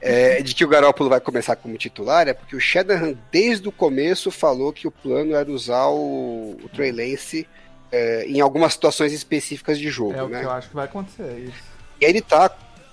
é, 0.00 0.42
de 0.42 0.54
que 0.54 0.64
o 0.64 0.68
Garoppolo 0.68 1.08
vai 1.08 1.20
começar 1.20 1.56
como 1.56 1.76
titular, 1.76 2.26
é 2.28 2.34
porque 2.34 2.56
o 2.56 2.60
Shanahan, 2.60 3.14
desde 3.30 3.68
o 3.68 3.72
começo, 3.72 4.30
falou 4.30 4.72
que 4.72 4.86
o 4.86 4.90
plano 4.90 5.34
era 5.34 5.50
usar 5.50 5.86
o, 5.86 6.58
o 6.62 6.68
Trey 6.74 6.92
Lance 6.92 7.46
é, 7.92 8.26
em 8.26 8.40
algumas 8.40 8.72
situações 8.72 9.12
específicas 9.12 9.78
de 9.78 9.88
jogo. 9.88 10.14
É 10.14 10.22
o 10.22 10.28
né? 10.28 10.40
que 10.40 10.46
eu 10.46 10.50
acho 10.50 10.68
que 10.68 10.74
vai 10.74 10.84
acontecer, 10.84 11.22
é 11.22 11.38
isso. 11.40 11.78
E 12.00 12.04
ele 12.04 12.20
tá 12.20 12.50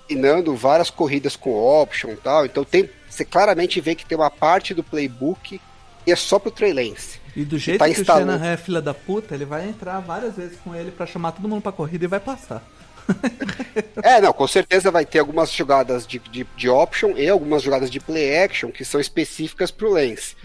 combinando 0.08 0.56
várias 0.56 0.90
corridas 0.90 1.36
com 1.36 1.52
option 1.54 2.12
e 2.12 2.18
tal, 2.18 2.46
então 2.46 2.64
tem, 2.64 2.90
você 3.10 3.26
claramente 3.26 3.82
vê 3.82 3.96
que 3.96 4.06
tem 4.06 4.18
uma 4.18 4.30
parte 4.30 4.74
do 4.74 4.84
playbook 4.84 5.60
e 6.06 6.12
é 6.12 6.16
só 6.16 6.38
pro 6.38 6.52
Trey 6.52 6.72
Lance. 6.72 7.20
E 7.36 7.44
do 7.44 7.58
jeito 7.58 7.80
tá 7.80 7.86
que 7.86 7.92
instalando. 8.00 8.30
o 8.30 8.34
Shanahan 8.34 8.54
é 8.54 8.58
filha 8.58 8.82
da 8.82 8.94
puta, 8.94 9.36
ele 9.36 9.44
vai 9.44 9.68
entrar 9.68 10.00
várias 10.00 10.36
vezes 10.36 10.58
com 10.64 10.74
ele 10.74 10.92
pra 10.92 11.06
chamar 11.06 11.34
todo 11.34 11.50
mundo 11.50 11.62
pra 11.62 11.72
corrida 11.72 12.06
e 12.06 12.08
vai 12.08 12.20
passar. 12.20 12.64
É, 14.04 14.20
não, 14.22 14.34
com 14.34 14.48
certeza 14.48 14.90
vai 14.92 15.06
ter 15.06 15.20
algumas 15.20 15.52
jogadas 15.52 16.06
de, 16.08 16.20
de, 16.20 16.46
de 16.56 16.70
option 16.70 17.12
e 17.18 17.28
algumas 17.30 17.62
jogadas 17.62 17.90
de 17.92 18.00
play 18.00 18.38
action 18.44 18.72
que 18.72 18.84
são 18.86 19.00
específicas 19.00 19.72
pro 19.72 19.92
Lance. 19.92 20.36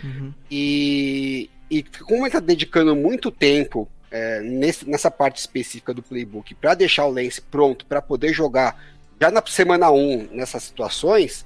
E, 0.50 1.48
e 1.70 1.82
como 1.82 2.24
ele 2.24 2.30
tá 2.32 2.40
dedicando 2.40 2.94
muito 2.96 3.30
tempo 3.30 3.88
é, 4.10 4.40
nesse- 4.40 4.88
nessa 4.88 5.10
parte 5.10 5.38
específica 5.38 5.94
do 5.94 6.02
playbook 6.02 6.54
para 6.56 6.74
deixar 6.74 7.04
o 7.06 7.10
Lance 7.12 7.40
pronto 7.40 7.86
para 7.86 8.02
poder 8.02 8.32
jogar 8.32 8.76
já 9.20 9.30
na 9.30 9.42
semana 9.46 9.90
1 9.90 10.28
nessas 10.32 10.62
situações, 10.64 11.44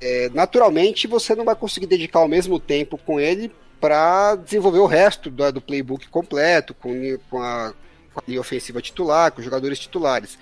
é, 0.00 0.30
naturalmente 0.34 1.06
você 1.06 1.34
não 1.34 1.44
vai 1.44 1.54
conseguir 1.54 1.86
dedicar 1.86 2.20
o 2.20 2.28
mesmo 2.28 2.58
tempo 2.58 2.98
com 2.98 3.20
ele 3.20 3.52
para 3.80 4.34
desenvolver 4.36 4.78
o 4.78 4.86
resto 4.86 5.30
do, 5.30 5.52
do 5.52 5.60
playbook 5.60 6.08
completo, 6.08 6.72
com, 6.74 6.92
com 7.30 7.40
a, 7.42 7.74
com 8.12 8.20
a 8.20 8.24
linha 8.26 8.40
ofensiva 8.40 8.80
titular, 8.80 9.32
com 9.32 9.38
os 9.38 9.44
jogadores 9.44 9.78
titulares. 9.78 10.38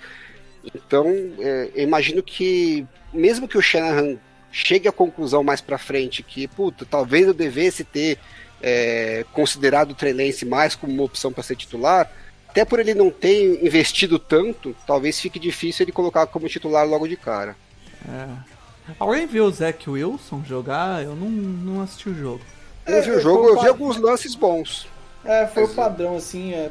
Então, 0.75 1.07
é, 1.39 1.69
eu 1.75 1.83
imagino 1.83 2.21
que, 2.21 2.85
mesmo 3.13 3.47
que 3.47 3.57
o 3.57 3.61
Shanahan 3.61 4.17
chegue 4.51 4.87
à 4.87 4.91
conclusão 4.91 5.43
mais 5.43 5.61
pra 5.61 5.77
frente 5.77 6.21
que, 6.21 6.47
puta, 6.47 6.85
talvez 6.85 7.27
eu 7.27 7.33
devesse 7.33 7.83
ter 7.83 8.19
é, 8.61 9.25
considerado 9.31 9.91
o 9.91 9.95
Trey 9.95 10.13
Lance 10.13 10.45
mais 10.45 10.75
como 10.75 10.93
uma 10.93 11.03
opção 11.03 11.31
para 11.31 11.43
ser 11.43 11.55
titular, 11.55 12.11
até 12.47 12.65
por 12.65 12.79
ele 12.79 12.93
não 12.93 13.09
ter 13.09 13.63
investido 13.65 14.19
tanto, 14.19 14.75
talvez 14.85 15.19
fique 15.19 15.39
difícil 15.39 15.85
ele 15.85 15.91
colocar 15.91 16.27
como 16.27 16.49
titular 16.49 16.85
logo 16.85 17.07
de 17.07 17.15
cara. 17.15 17.55
É. 18.07 18.27
Alguém 18.99 19.25
viu 19.25 19.45
o 19.45 19.51
Zach 19.51 19.89
Wilson 19.89 20.43
jogar? 20.45 21.03
Eu 21.03 21.15
não, 21.15 21.29
não 21.29 21.81
assisti 21.81 22.09
o 22.09 22.13
jogo. 22.13 22.41
Eu 22.85 23.01
vi 23.01 23.09
É, 23.09 23.15
o 23.15 23.19
jogo, 23.21 23.43
foi 23.43 23.51
eu 23.55 23.61
vi 23.61 23.67
alguns 23.67 23.97
lances 23.97 24.35
bons. 24.35 24.87
É, 25.23 25.47
foi 25.47 25.63
o 25.63 25.69
padrão, 25.69 26.17
assim, 26.17 26.51
é, 26.53 26.69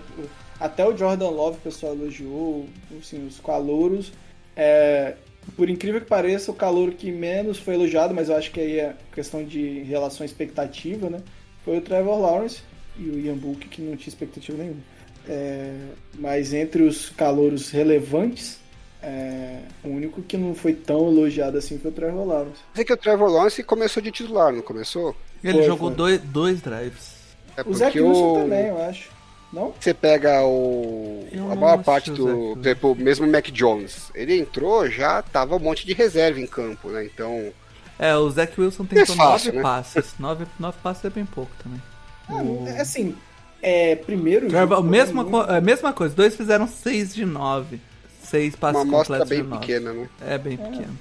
até 0.60 0.86
o 0.86 0.96
Jordan 0.96 1.30
Love 1.30 1.56
o 1.56 1.60
pessoal 1.62 1.94
elogiou, 1.94 2.66
assim, 3.00 3.26
os 3.26 3.40
calouros. 3.40 4.12
É, 4.54 5.14
por 5.56 5.70
incrível 5.70 6.00
que 6.00 6.06
pareça, 6.06 6.50
o 6.50 6.54
calouro 6.54 6.92
que 6.92 7.10
menos 7.10 7.58
foi 7.58 7.74
elogiado, 7.74 8.14
mas 8.14 8.28
eu 8.28 8.36
acho 8.36 8.50
que 8.50 8.60
aí 8.60 8.78
é 8.78 8.94
questão 9.12 9.42
de 9.42 9.80
relação 9.84 10.22
à 10.22 10.26
expectativa, 10.26 11.08
né? 11.08 11.20
Foi 11.64 11.78
o 11.78 11.80
Trevor 11.80 12.20
Lawrence 12.20 12.62
e 12.98 13.08
o 13.08 13.18
Ian 13.18 13.36
Book, 13.36 13.68
que 13.68 13.80
não 13.80 13.96
tinha 13.96 14.08
expectativa 14.08 14.58
nenhuma. 14.58 14.80
É, 15.28 15.74
mas 16.18 16.52
entre 16.52 16.82
os 16.82 17.10
calouros 17.10 17.70
relevantes, 17.70 18.58
é, 19.02 19.60
o 19.82 19.88
único 19.88 20.20
que 20.22 20.36
não 20.36 20.54
foi 20.54 20.74
tão 20.74 21.08
elogiado 21.08 21.56
assim 21.56 21.78
foi 21.78 21.90
o 21.90 21.94
Trevor 21.94 22.26
Lawrence. 22.26 22.60
Sei 22.74 22.84
que 22.84 22.92
o 22.92 22.96
Trevor 22.96 23.30
Lawrence 23.30 23.62
começou 23.62 24.02
de 24.02 24.10
titular, 24.10 24.52
não 24.52 24.62
começou? 24.62 25.16
Ele 25.42 25.58
Foi, 25.58 25.66
jogou 25.66 25.88
foi. 25.88 25.96
Dois, 25.96 26.20
dois 26.20 26.60
drives. 26.60 27.14
É 27.56 27.62
O 27.66 27.74
Zach 27.74 27.98
Wilson 27.98 28.42
também, 28.42 28.66
eu 28.66 28.82
acho. 28.82 29.10
Não? 29.52 29.74
Você 29.78 29.92
pega 29.92 30.44
o. 30.44 31.26
Eu 31.32 31.50
a 31.50 31.56
maior 31.56 31.82
parte 31.82 32.10
do. 32.10 32.54
Por 32.54 32.58
exemplo, 32.60 32.94
mesmo 32.94 33.26
o 33.26 33.30
Mac 33.30 33.46
Jones. 33.50 34.10
Ele 34.14 34.38
entrou, 34.38 34.88
já 34.88 35.22
tava 35.22 35.56
um 35.56 35.58
monte 35.58 35.84
de 35.84 35.92
reserva 35.92 36.38
em 36.40 36.46
campo, 36.46 36.88
né? 36.90 37.04
Então. 37.04 37.52
É, 37.98 38.16
o 38.16 38.30
Zach 38.30 38.58
Wilson 38.58 38.84
tentou 38.84 39.14
fácil, 39.16 39.46
nove 39.48 39.56
né? 39.56 39.62
passes. 39.62 40.14
Nove, 40.18 40.46
nove 40.58 40.78
passes 40.82 41.04
é 41.04 41.10
bem 41.10 41.26
pouco 41.26 41.50
também. 41.62 41.82
O- 42.30 42.66
É, 42.68 42.80
assim, 42.80 43.14
é, 43.60 43.96
primeiro. 43.96 44.46
Trevor- 44.48 44.76
jogo, 44.76 44.88
mesma, 44.88 45.22
muito- 45.24 45.30
co- 45.46 45.52
é, 45.52 45.60
mesma 45.60 45.92
coisa, 45.92 46.14
dois 46.14 46.36
fizeram 46.36 46.66
seis 46.68 47.12
de 47.14 47.26
nove. 47.26 47.80
Seis 48.22 48.54
passes 48.54 48.76
Uma 48.80 48.82
amostra 48.88 49.18
completos 49.18 49.28
bem 49.28 49.42
de 49.42 49.48
nove. 49.48 49.60
pequena, 49.66 49.92
né? 49.92 50.08
É 50.26 50.38
bem 50.38 50.56
pequeno. 50.56 50.96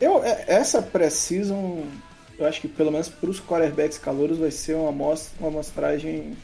Eu, 0.00 0.24
é- 0.24 0.44
essa 0.48 0.82
pré-season, 0.82 1.84
eu 2.38 2.46
acho 2.46 2.60
que 2.60 2.66
pelo 2.68 2.90
menos 2.90 3.08
para 3.08 3.30
os 3.30 3.40
quarterbacks 3.40 3.96
calouros 3.98 4.38
vai 4.38 4.50
ser 4.50 4.74
uma, 4.74 4.88
amostra, 4.88 5.32
uma 5.38 5.48
amostragem. 5.48 6.36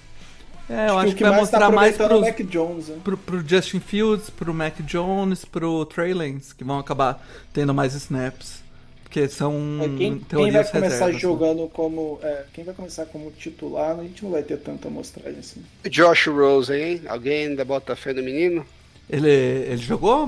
É, 0.69 0.89
eu 0.89 0.99
acho 0.99 1.13
o 1.13 1.17
que, 1.17 1.23
vai 1.23 1.37
mostrar 1.39 1.71
mais 1.71 1.97
tá 1.97 2.05
aproveitando 2.05 2.09
pros, 2.09 2.43
é 2.43 2.43
o 2.43 2.45
Mac 2.45 2.51
Jones. 2.53 2.89
Né? 2.89 2.97
pro, 3.05 3.17
pro 3.19 3.47
Justin 3.49 3.81
Fields, 3.81 4.31
pro 4.31 4.55
Mac 4.55 4.81
Jones, 4.83 5.45
pro 5.45 5.85
Trey 5.87 6.15
Lance, 6.15 6.55
que 6.55 6.65
vão 6.65 6.79
acabar 6.79 7.23
tendo 7.53 7.75
mais 7.75 7.95
snaps. 7.95 8.63
Porque 9.03 9.29
são 9.29 9.53
É, 9.83 9.89
Quem, 9.89 9.97
quem 9.99 10.19
teorias 10.21 10.55
vai 10.55 10.65
começar 10.65 10.89
reservas, 11.07 11.15
né? 11.15 11.21
jogando 11.21 11.69
como. 11.69 12.19
é, 12.23 12.45
quem 12.55 12.65
vai 12.65 12.73
começar 12.75 13.05
como 13.07 13.31
titular, 13.33 13.99
a 13.99 14.03
gente 14.03 14.25
não 14.25 14.31
vai 14.31 14.43
ter 14.43 14.57
tanta 14.57 14.89
amostragem 14.89 15.39
assim. 15.41 15.63
Josh 15.91 16.29
Rose, 16.29 16.73
hein? 16.73 17.03
Alguém 17.07 17.49
ainda 17.49 17.63
bota 17.65 17.95
fé 17.95 18.15
no 18.15 18.23
menino? 18.23 18.65
Ele, 19.11 19.29
ele 19.29 19.77
jogou? 19.77 20.25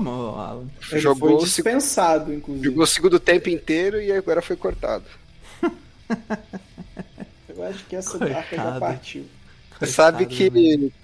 Ele 0.91 1.01
Jogou 1.01 1.29
foi 1.29 1.33
o 1.37 1.39
seg- 1.39 1.63
dispensado, 1.65 2.31
inclusive. 2.31 2.65
Jogou 2.67 2.83
o 2.83 2.87
segundo 2.87 3.19
tempo 3.19 3.49
inteiro 3.49 3.99
e 3.99 4.11
agora 4.11 4.39
foi 4.43 4.55
cortado. 4.55 5.05
Eu 7.49 7.63
acho 7.63 7.85
que 7.85 7.95
essa 7.95 8.17
marca 8.19 8.33
já 8.55 8.61
Coitado. 8.63 8.79
partiu. 8.79 9.25
Você 9.85 9.93
sabe 9.93 10.25
que 10.25 10.49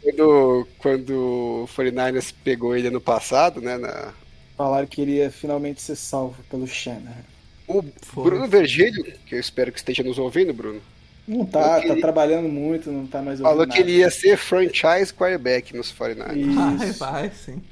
quando, 0.02 0.68
quando 0.78 1.64
o 1.64 1.68
49ers 1.68 2.34
pegou 2.44 2.76
ele 2.76 2.88
ano 2.88 3.02
passado, 3.02 3.62
né? 3.62 3.78
Na, 3.78 4.14
Falaram 4.56 4.88
que 4.88 5.02
iria 5.02 5.30
finalmente 5.30 5.82
ser 5.82 5.98
salvo 5.98 6.42
pelo 6.46 6.66
Shannon. 6.66 7.26
o 7.68 7.84
Foi. 8.02 8.22
Bruno 8.22 8.48
Vergílio, 8.48 9.04
que 9.26 9.34
eu 9.36 9.40
espero 9.40 9.72
que 9.72 9.80
esteja 9.80 10.04
nos 10.04 10.18
ouvindo, 10.20 10.54
Bruno, 10.54 10.82
Não 11.28 11.46
tá, 11.48 11.82
tá 11.82 11.96
trabalhando 11.98 12.48
muito, 12.50 12.92
não 12.92 13.08
tá 13.08 13.22
mais 13.24 13.40
ouvindo 13.42 13.62
falou 13.62 13.68
que 13.68 13.80
nada. 13.80 13.82
ele 13.84 13.98
ia 13.98 14.10
ser 14.10 14.38
franchise 14.38 15.14
quarterback 15.14 15.76
nos 15.76 15.92
49ers. 15.92 16.54
Vai, 16.54 16.90
Isso. 16.90 16.96
vai, 16.98 17.32
sim. 17.32 17.64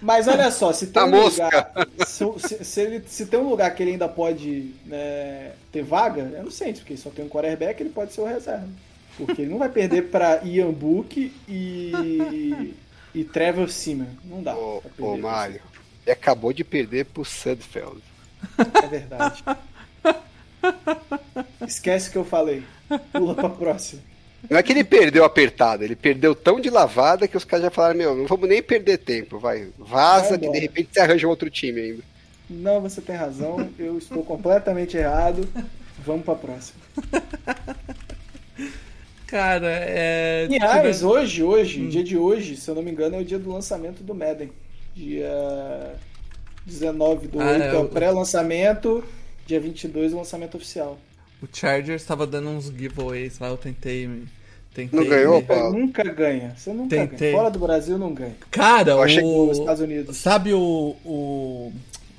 Mas 0.00 0.28
olha 0.28 0.50
só, 0.50 0.72
se 0.72 0.88
tem 0.88 1.02
A 1.02 1.04
um 1.04 1.10
mosca. 1.10 1.48
lugar. 1.52 1.72
Se, 1.96 2.24
se- 2.38 2.64
se 2.64 2.80
ele, 2.80 3.04
se 3.08 3.26
tem 3.26 3.38
um 3.40 3.48
lugar 3.48 3.74
que 3.74 3.82
ele 3.82 3.92
ainda 3.92 4.08
pode 4.08 4.74
né, 4.84 5.54
ter 5.72 5.82
vaga, 5.82 6.22
eu 6.22 6.44
não 6.44 6.50
sei, 6.50 6.74
porque 6.74 6.96
só 6.96 7.10
tem 7.10 7.24
um 7.24 7.28
quarterback, 7.28 7.80
ele 7.82 7.90
pode 7.90 8.12
ser 8.12 8.20
o 8.20 8.24
reserva. 8.26 8.68
Porque 9.16 9.42
ele 9.42 9.50
não 9.50 9.58
vai 9.58 9.68
perder 9.68 10.10
pra 10.10 10.40
Ian 10.44 10.72
Book 10.72 11.32
e. 11.48 12.74
e 13.14 13.24
Trevor 13.24 13.70
Seaman. 13.70 14.08
Não 14.24 14.42
dá. 14.42 14.56
Ô, 14.56 14.82
ô 14.98 15.16
Mário, 15.16 15.60
ele 16.02 16.12
acabou 16.12 16.52
de 16.52 16.64
perder 16.64 17.06
pro 17.06 17.24
Sudfeld. 17.24 18.02
É 18.82 18.86
verdade. 18.86 19.44
Esquece 21.66 22.08
o 22.08 22.12
que 22.12 22.18
eu 22.18 22.24
falei. 22.24 22.62
Pula 23.12 23.34
pra 23.34 23.48
próxima. 23.48 24.02
Não 24.50 24.58
é 24.58 24.62
que 24.62 24.72
ele 24.72 24.84
perdeu 24.84 25.24
apertado, 25.24 25.82
ele 25.84 25.96
perdeu 25.96 26.34
tão 26.34 26.60
de 26.60 26.68
lavada 26.68 27.26
que 27.26 27.36
os 27.36 27.44
caras 27.44 27.64
já 27.64 27.70
falaram, 27.70 27.96
meu, 27.96 28.14
não 28.14 28.26
vamos 28.26 28.46
nem 28.46 28.62
perder 28.62 28.98
tempo, 28.98 29.38
vai, 29.38 29.68
vaza 29.78 30.30
Vai 30.30 30.38
que 30.38 30.50
de 30.50 30.58
repente 30.58 30.90
você 30.92 31.00
arranja 31.00 31.26
um 31.26 31.30
outro 31.30 31.48
time 31.48 31.80
ainda. 31.80 32.02
Não, 32.50 32.80
você 32.80 33.00
tem 33.00 33.16
razão. 33.16 33.70
Eu 33.78 33.96
estou 33.96 34.22
completamente 34.22 34.96
errado. 34.98 35.48
Vamos 36.04 36.24
pra 36.24 36.34
próxima. 36.34 36.78
Cara, 39.26 39.66
é. 39.68 40.44
Aliás, 40.46 40.98
tirando- 40.98 41.12
hoje, 41.12 41.42
hoje, 41.42 41.80
Hum. 41.82 41.88
dia 41.88 42.04
de 42.04 42.16
hoje, 42.16 42.56
se 42.56 42.68
eu 42.70 42.74
não 42.74 42.82
me 42.82 42.90
engano, 42.90 43.16
é 43.16 43.20
o 43.20 43.24
dia 43.24 43.38
do 43.38 43.50
lançamento 43.50 44.02
do 44.02 44.14
Madden. 44.14 44.50
Dia 44.94 45.94
19 46.66 47.26
do 47.28 47.40
Ah, 47.40 47.46
8 47.50 47.62
é, 47.62 47.68
é 47.68 47.74
o 47.78 47.82
o- 47.82 47.88
pré-lançamento, 47.88 49.02
dia 49.46 49.58
22 49.60 50.12
o 50.12 50.16
lançamento 50.16 50.56
oficial. 50.56 50.98
O 51.42 51.46
Chargers 51.52 52.00
estava 52.02 52.26
dando 52.26 52.48
uns 52.50 52.66
giveaways 52.66 53.38
lá, 53.38 53.48
eu 53.48 53.56
tentei. 53.56 54.06
me- 54.06 54.26
tentei 54.74 54.98
Não 55.00 55.06
ganhou, 55.06 55.36
me- 55.36 55.42
Paulo? 55.42 55.78
Nunca 55.78 56.02
ganha. 56.04 56.54
Você 56.56 56.72
nunca 56.72 56.96
Tentei. 56.96 57.30
ganha. 57.30 57.36
Fora 57.36 57.50
do 57.50 57.58
Brasil 57.58 57.98
não 57.98 58.12
ganha. 58.14 58.34
Cara, 58.50 58.92
Eu 58.92 59.02
achei 59.02 59.22
que 59.22 59.28
Nos 59.28 59.58
o. 59.58 59.60
Estados 59.60 59.82
Unidos. 59.82 60.16
Sabe 60.16 60.52
o, 60.54 60.96
o. 61.04 61.72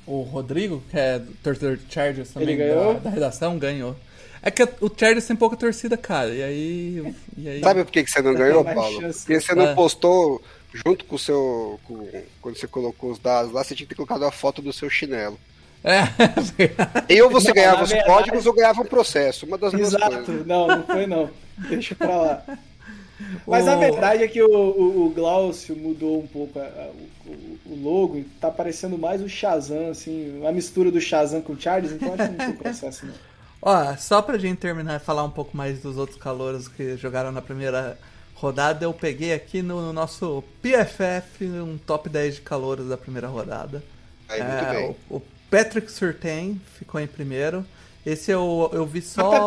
O 0.06 0.22
Rodrigo, 0.22 0.82
que 0.90 0.96
é 0.98 1.18
do 1.18 1.32
torcedor 1.42 1.76
de 1.76 1.92
Chargers 1.92 2.30
também, 2.30 2.48
Ele 2.50 2.56
ganhou? 2.58 2.94
Da, 2.94 3.00
da 3.00 3.10
redação, 3.10 3.58
ganhou. 3.58 3.96
É 4.42 4.50
que 4.50 4.62
o 4.62 4.88
Chargers 4.96 5.26
tem 5.26 5.34
pouca 5.36 5.56
torcida, 5.56 5.96
cara. 5.96 6.32
E 6.32 6.42
aí. 6.42 7.14
E 7.36 7.48
aí 7.48 7.60
Sabe 7.60 7.82
por 7.84 7.90
que, 7.90 8.04
que 8.04 8.10
você 8.10 8.22
não 8.22 8.32
ganhou, 8.34 8.64
Paulo? 8.64 9.00
chance. 9.00 9.20
Porque 9.20 9.40
você 9.40 9.54
não 9.54 9.68
É. 9.68 9.74
postou 9.74 10.40
junto 10.72 11.04
com 11.04 11.16
o 11.16 11.18
seu. 11.18 11.80
com- 11.84 12.08
quando 12.40 12.56
você 12.56 12.68
colocou 12.68 13.10
os 13.10 13.18
dados 13.18 13.50
lá, 13.52 13.64
você 13.64 13.74
tinha 13.74 13.84
que 13.86 13.94
ter 13.94 13.96
colocado 13.96 14.24
a 14.24 14.30
foto 14.30 14.62
do 14.62 14.72
seu 14.72 14.88
chinelo. 14.88 15.36
É, 15.82 16.00
E 17.12 17.20
ou 17.22 17.30
você 17.30 17.48
Não, 17.48 17.54
ganhava 17.54 17.82
os 17.84 17.90
verdade- 17.90 18.12
códigos 18.12 18.46
ou 18.46 18.52
ganhava 18.52 18.82
um 18.82 18.86
processo. 18.86 19.46
Uma 19.46 19.58
das 19.58 19.72
duas 19.72 19.88
Exato. 19.94 20.24
coisas. 20.24 20.46
Não, 20.46 20.66
não 20.68 20.82
foi 20.84 21.06
não. 21.06 21.30
Deixa 21.68 21.94
pra 21.96 22.08
lá. 22.16 22.42
Mas 23.48 23.66
a 23.68 23.74
O- 23.74 23.76
verdade 23.76 24.22
é 24.24 24.28
que 24.28 24.42
o, 24.42 24.48
o, 24.50 25.06
o 25.06 25.10
Glaucio 25.10 25.76
mudou 25.76 26.20
um 26.22 26.26
pouco 26.26 26.58
a- 26.58 26.62
a- 26.64 26.92
o, 27.26 27.60
o 27.64 27.74
logo 27.82 28.16
e 28.18 28.24
tá 28.24 28.50
parecendo 28.50 28.98
mais 28.98 29.22
o 29.22 29.28
Shazam, 29.28 29.90
assim, 29.90 30.38
uma 30.38 30.52
mistura 30.52 30.90
do 30.90 31.00
Shazam 31.00 31.42
com 31.42 31.52
o 31.54 31.60
Charles, 31.60 31.92
então 31.92 32.12
acho 32.14 32.24
que 32.24 32.32
não 32.32 32.40
tem 32.42 32.54
processo 32.56 33.06
não. 33.06 33.18
Ó, 33.60 33.96
só 33.96 34.22
pra 34.22 34.38
gente 34.38 34.58
terminar 34.58 34.96
e 34.96 35.04
falar 35.04 35.24
um 35.24 35.30
pouco 35.30 35.56
mais 35.56 35.80
dos 35.80 35.96
outros 35.96 36.18
calouros 36.18 36.68
que 36.68 36.96
jogaram 36.96 37.32
na 37.32 37.42
primeira 37.42 37.98
rodada, 38.34 38.84
eu 38.84 38.92
peguei 38.92 39.32
aqui 39.32 39.62
no 39.62 39.92
nosso 39.92 40.44
PFF 40.62 41.44
um 41.46 41.78
top 41.78 42.08
10 42.08 42.36
de 42.36 42.40
calouros 42.42 42.88
da 42.88 42.96
primeira 42.96 43.28
rodada. 43.28 43.82
Aí, 44.28 44.42
muito 44.42 44.64
É, 44.64 44.66
bem. 44.66 44.96
O, 45.10 45.16
o 45.16 45.20
Patrick 45.50 45.90
Surtain 45.90 46.60
ficou 46.78 47.00
em 47.00 47.06
primeiro. 47.06 47.64
Esse 48.04 48.30
eu, 48.30 48.70
eu 48.72 48.86
vi 48.86 49.00
só. 49.02 49.46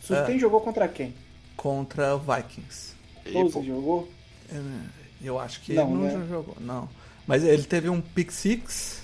Surtem 0.00 0.38
jogou 0.38 0.60
contra 0.60 0.88
quem? 0.88 1.14
Contra 1.56 2.14
o 2.14 2.18
Vikings. 2.18 2.94
E, 3.24 3.32
Todos 3.32 3.52
pô, 3.52 3.62
jogou? 3.62 4.08
Eu, 5.22 5.38
acho 5.38 5.60
que 5.62 5.72
Não, 5.72 5.88
ele 5.88 6.12
não 6.12 6.18
né? 6.18 6.26
jogou, 6.28 6.56
não. 6.60 6.88
Mas 7.26 7.42
ele 7.42 7.64
teve 7.64 7.88
um 7.88 8.00
pick 8.00 8.30
six 8.30 9.02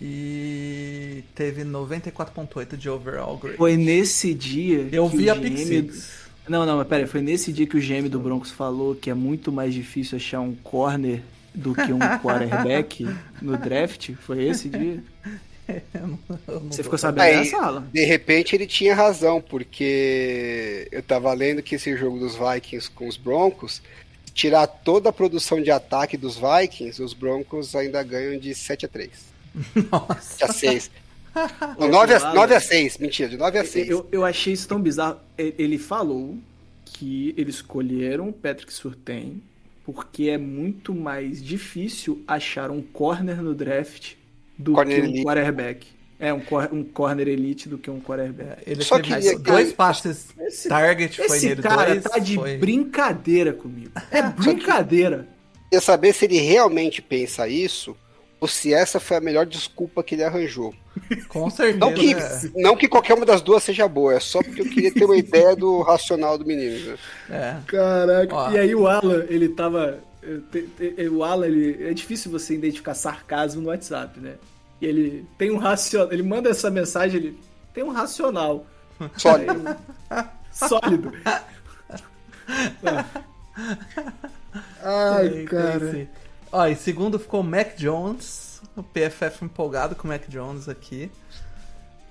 E 0.00 1.22
teve 1.34 1.62
94.8 1.64 2.76
de 2.76 2.90
overall 2.90 3.36
grade. 3.36 3.56
Foi 3.56 3.76
nesse 3.76 4.34
dia. 4.34 4.88
Eu 4.90 5.08
que 5.08 5.16
vi 5.16 5.28
o 5.28 5.32
a 5.32 5.36
Pick 5.36 5.58
Six. 5.58 6.22
Não, 6.48 6.66
não, 6.66 6.76
mas 6.78 6.88
pera 6.88 7.06
foi 7.06 7.22
nesse 7.22 7.52
dia 7.52 7.66
que 7.66 7.76
o 7.76 7.80
GM 7.80 8.08
do 8.08 8.18
Broncos 8.18 8.50
falou 8.50 8.96
que 8.96 9.08
é 9.08 9.14
muito 9.14 9.52
mais 9.52 9.72
difícil 9.72 10.16
achar 10.16 10.40
um 10.40 10.56
corner 10.56 11.22
do 11.54 11.72
que 11.72 11.92
um 11.92 12.00
quarterback 12.20 13.06
no 13.40 13.56
draft? 13.56 14.12
Foi 14.14 14.42
esse 14.42 14.68
dia? 14.68 15.04
Eu 15.94 16.06
não- 16.06 16.18
Você 16.70 16.82
ficou 16.82 16.98
sabendo 16.98 17.22
Aí, 17.22 17.36
dessa 17.38 17.56
sala? 17.56 17.88
de 17.92 18.04
repente 18.04 18.54
ele 18.56 18.66
tinha 18.66 18.94
razão, 18.94 19.40
porque 19.40 20.88
eu 20.90 21.02
tava 21.02 21.32
lendo 21.32 21.62
que 21.62 21.76
esse 21.76 21.96
jogo 21.96 22.18
dos 22.18 22.36
Vikings 22.36 22.90
com 22.90 23.06
os 23.08 23.16
Broncos, 23.16 23.82
tirar 24.34 24.66
toda 24.66 25.10
a 25.10 25.12
produção 25.12 25.62
de 25.62 25.70
ataque 25.70 26.16
dos 26.16 26.36
Vikings, 26.36 27.02
os 27.02 27.12
Broncos 27.14 27.74
ainda 27.74 28.02
ganham 28.02 28.38
de 28.38 28.54
7 28.54 28.86
a 28.86 28.88
3. 28.88 29.10
Nossa. 29.90 30.20
7 30.20 30.44
a 30.44 30.52
6. 30.52 30.90
Não, 31.78 31.88
9, 31.88 32.14
a, 32.14 32.34
9 32.34 32.54
a 32.54 32.60
6, 32.60 32.98
mentira, 32.98 33.28
de 33.28 33.36
9 33.36 33.58
a 33.58 33.64
6. 33.64 33.88
Eu, 33.88 34.06
eu 34.12 34.24
achei 34.24 34.52
isso 34.52 34.68
tão 34.68 34.80
bizarro. 34.80 35.18
Ele 35.38 35.78
falou 35.78 36.36
que 36.84 37.34
eles 37.38 37.56
escolheram 37.56 38.28
o 38.28 38.32
Patrick 38.32 38.72
Surtain 38.72 39.40
porque 39.84 40.28
é 40.28 40.38
muito 40.38 40.94
mais 40.94 41.42
difícil 41.42 42.22
achar 42.26 42.70
um 42.70 42.82
corner 42.82 43.42
no 43.42 43.54
draft 43.54 44.12
do 44.62 44.72
Corner 44.72 44.96
que 44.96 45.02
um 45.02 45.04
elite. 45.10 45.24
quarterback. 45.24 45.86
É, 46.20 46.32
um, 46.32 46.38
cor- 46.40 46.68
um 46.72 46.84
corner 46.84 47.26
elite 47.26 47.68
do 47.68 47.76
que 47.76 47.90
um 47.90 48.00
quarterback. 48.00 48.62
Ele 48.64 48.84
Só 48.84 48.96
teve 48.96 49.08
queria 49.14 49.32
que- 49.36 49.42
dois 49.42 49.72
passes 49.72 50.28
Esse- 50.38 50.68
target, 50.68 51.16
foi 51.16 51.36
Esse 51.36 51.48
nele 51.48 51.62
cara 51.62 51.90
dois. 51.90 52.04
tá 52.04 52.18
de 52.18 52.36
foi... 52.36 52.56
brincadeira 52.58 53.52
comigo. 53.52 53.90
É 54.10 54.22
brincadeira. 54.22 55.26
Queria 55.68 55.80
saber 55.84 56.12
se 56.12 56.26
ele 56.26 56.38
realmente 56.38 57.02
pensa 57.02 57.48
isso, 57.48 57.96
ou 58.40 58.46
se 58.46 58.72
essa 58.72 59.00
foi 59.00 59.16
a 59.16 59.20
melhor 59.20 59.46
desculpa 59.46 60.02
que 60.02 60.14
ele 60.14 60.22
arranjou. 60.22 60.72
Com 61.28 61.48
certeza. 61.50 61.78
Não 61.78 61.92
que, 61.94 62.12
é. 62.14 62.50
não 62.54 62.76
que 62.76 62.86
qualquer 62.86 63.14
uma 63.14 63.24
das 63.26 63.40
duas 63.40 63.62
seja 63.64 63.88
boa, 63.88 64.14
é 64.14 64.20
só 64.20 64.42
porque 64.42 64.60
eu 64.60 64.66
queria 64.68 64.92
ter 64.92 65.04
uma 65.04 65.16
ideia 65.18 65.56
do 65.56 65.80
racional 65.80 66.36
do 66.38 66.44
menino. 66.44 66.96
né? 67.28 67.58
É. 67.58 67.66
Caraca. 67.66 68.34
Ó. 68.34 68.50
E 68.52 68.58
aí 68.58 68.74
o 68.74 68.86
Alan, 68.86 69.24
ele 69.28 69.48
tava. 69.48 69.98
O 71.12 71.24
Alan, 71.24 71.46
ele. 71.46 71.84
É 71.88 71.92
difícil 71.94 72.30
você 72.30 72.54
identificar 72.54 72.94
sarcasmo 72.94 73.60
no 73.62 73.68
WhatsApp, 73.68 74.20
né? 74.20 74.34
E 74.80 74.86
ele 74.86 75.26
tem 75.38 75.50
um 75.50 75.56
racional. 75.58 76.12
Ele 76.12 76.22
manda 76.22 76.48
essa 76.50 76.70
mensagem, 76.70 77.16
ele 77.20 77.38
tem 77.74 77.82
um 77.84 77.90
racional. 77.90 78.66
Só 79.16 79.36
Aí 79.36 79.46
eu- 79.46 80.26
Sólido. 80.52 81.12
Ai, 84.82 85.28
Tem- 85.28 85.44
cara. 85.46 85.90
tem. 85.92 86.08
Ó, 86.50 86.66
e 86.66 86.76
segundo 86.76 87.18
ficou 87.18 87.40
o 87.40 87.44
Mac 87.44 87.76
Jones. 87.76 88.60
O 88.76 88.82
PFF 88.82 89.44
empolgado 89.44 89.94
com 89.94 90.04
o 90.06 90.10
Mac 90.10 90.22
Jones 90.28 90.68
aqui. 90.68 91.10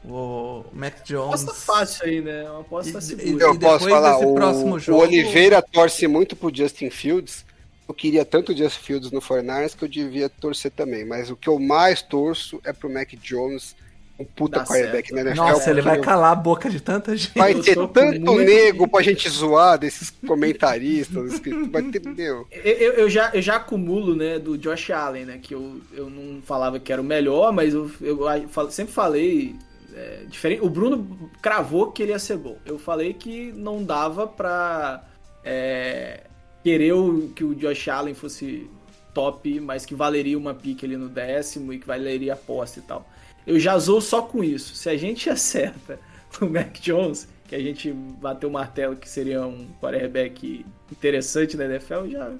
O 0.03 0.63
Mac 0.73 1.03
Jones. 1.05 1.43
Aposta 1.43 1.53
fácil 1.53 2.05
aí, 2.05 2.21
né? 2.21 2.49
Uma 2.49 2.61
aposta 2.61 2.97
E- 2.97 3.01
segura. 3.01 3.27
e- 3.27 3.31
Eu 3.31 3.53
depois 3.53 3.59
posso 3.59 3.89
falar, 3.89 4.13
desse 4.13 4.25
o, 4.25 4.33
próximo 4.35 4.75
o 4.75 4.79
jogo- 4.79 5.01
Oliveira 5.03 5.61
torce 5.61 6.07
muito 6.07 6.35
pro 6.35 6.53
Justin 6.55 6.89
Fields. 6.89 7.45
Eu 7.87 7.93
queria 7.93 8.23
tanto 8.23 8.51
o 8.53 8.57
Justin 8.57 8.81
Fields 8.81 9.11
no 9.11 9.21
49ers 9.21 9.75
que 9.75 9.83
eu 9.83 9.89
devia 9.89 10.29
torcer 10.29 10.71
também. 10.71 11.05
Mas 11.05 11.29
o 11.29 11.35
que 11.35 11.47
eu 11.49 11.59
mais 11.59 12.01
torço 12.01 12.61
é 12.63 12.71
pro 12.71 12.89
Mac 12.89 13.09
Jones, 13.21 13.75
um 14.17 14.23
puta 14.23 14.59
Dá 14.59 14.65
quarterback 14.65 15.09
certo. 15.09 15.15
na 15.23 15.29
NFL. 15.31 15.43
Nossa, 15.47 15.69
ele 15.71 15.81
vai 15.81 15.99
calar 15.99 16.31
a 16.31 16.35
boca 16.35 16.69
de 16.69 16.79
tanta 16.79 17.15
gente. 17.17 17.37
Vai 17.37 17.53
Eu 17.53 17.61
ter 17.61 17.75
tanto 17.89 18.19
muito- 18.21 18.43
nego 18.43 18.87
pra 18.87 19.01
gente 19.01 19.27
zoar 19.29 19.77
desses 19.77 20.09
comentaristas. 20.25 21.41
Vai 21.69 21.83
ter, 21.83 22.01
meu. 22.07 22.47
Eu, 22.51 22.61
eu- 22.63 22.93
eu 22.93 23.09
já, 23.09 23.31
eu 23.33 23.41
já 23.41 23.55
acumulo, 23.57 24.15
né, 24.15 24.39
do 24.39 24.57
Josh 24.57 24.91
Allen, 24.91 25.25
né, 25.25 25.39
que 25.41 25.53
eu, 25.53 25.81
eu 25.93 26.09
não 26.09 26.41
falava 26.43 26.79
que 26.79 26.93
era 26.93 27.01
o 27.01 27.05
melhor, 27.05 27.51
mas 27.51 27.73
eu, 27.73 27.91
eu 27.99 28.19
fal- 28.49 28.69
sempre 28.71 28.93
falei 28.93 29.55
é, 29.93 30.23
diferente. 30.29 30.61
O 30.63 30.69
Bruno 30.69 31.29
cravou 31.41 31.91
que 31.91 32.03
ele 32.03 32.11
ia 32.13 32.19
ser 32.19 32.37
bom. 32.37 32.57
Eu 32.65 32.79
falei 32.79 33.13
que 33.13 33.51
não 33.53 33.83
dava 33.83 34.25
pra 34.27 35.03
é, 35.43 36.21
querer 36.63 36.93
que 37.35 37.43
o 37.43 37.55
Josh 37.55 37.87
Allen 37.87 38.13
fosse 38.13 38.69
top, 39.13 39.59
mas 39.59 39.85
que 39.85 39.93
valeria 39.93 40.37
uma 40.37 40.53
pique 40.53 40.85
ali 40.85 40.97
no 40.97 41.09
décimo 41.09 41.73
e 41.73 41.79
que 41.79 41.87
valeria 41.87 42.33
a 42.33 42.35
aposta 42.35 42.79
e 42.79 42.81
tal. 42.81 43.07
Eu 43.45 43.59
já 43.59 43.77
zoo 43.77 44.01
só 44.01 44.21
com 44.21 44.43
isso. 44.43 44.75
Se 44.75 44.89
a 44.89 44.97
gente 44.97 45.29
acerta 45.31 45.99
o 46.39 46.45
Mac 46.45 46.79
Jones, 46.79 47.27
que 47.47 47.55
a 47.55 47.59
gente 47.59 47.91
bateu 47.91 48.49
o 48.49 48.51
martelo 48.51 48.95
que 48.95 49.09
seria 49.09 49.45
um 49.45 49.67
quarterback 49.81 50.65
interessante 50.91 51.57
na 51.57 51.65
NFL, 51.65 52.07
já 52.07 52.31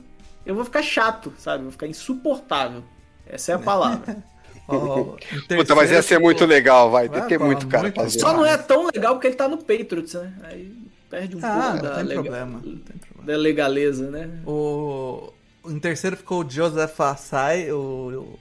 eu 0.45 0.55
vou 0.55 0.65
ficar 0.65 0.81
chato, 0.81 1.33
sabe? 1.37 1.59
Eu 1.59 1.63
vou 1.63 1.71
ficar 1.71 1.87
insuportável. 1.87 2.83
Essa 3.27 3.53
é 3.53 3.55
a 3.55 3.59
palavra. 3.59 4.23
Em 4.69 5.57
Puta, 5.57 5.75
mas 5.75 5.91
ia 5.91 6.01
ser 6.01 6.19
muito 6.19 6.45
legal, 6.45 6.89
vai. 6.89 7.07
Vai, 7.09 7.19
Tem 7.19 7.29
ter 7.29 7.39
muito 7.39 7.67
cara 7.67 7.91
muito. 7.95 8.19
Só 8.19 8.33
não 8.33 8.45
é 8.45 8.57
tão 8.57 8.87
legal 8.93 9.15
porque 9.15 9.27
ele 9.27 9.35
tá 9.35 9.47
no 9.47 9.57
Patriots, 9.57 10.13
né? 10.13 10.33
Aí 10.43 10.90
perde 11.11 11.35
um 11.35 11.39
Ah, 11.43 11.71
pouco 11.71 11.75
não 11.85 11.91
da, 11.93 12.01
lega- 12.01 12.13
problema. 12.23 12.51
Não 12.63 12.77
tem 12.77 12.97
problema. 12.97 13.23
da 13.31 13.37
legaleza, 13.37 14.09
né? 14.09 14.29
O... 14.47 15.31
Em 15.67 15.77
terceiro 15.79 16.17
ficou 16.17 16.43
o 16.43 16.49
Joseph 16.49 16.99
Assai, 16.99 17.71
o, 17.71 18.39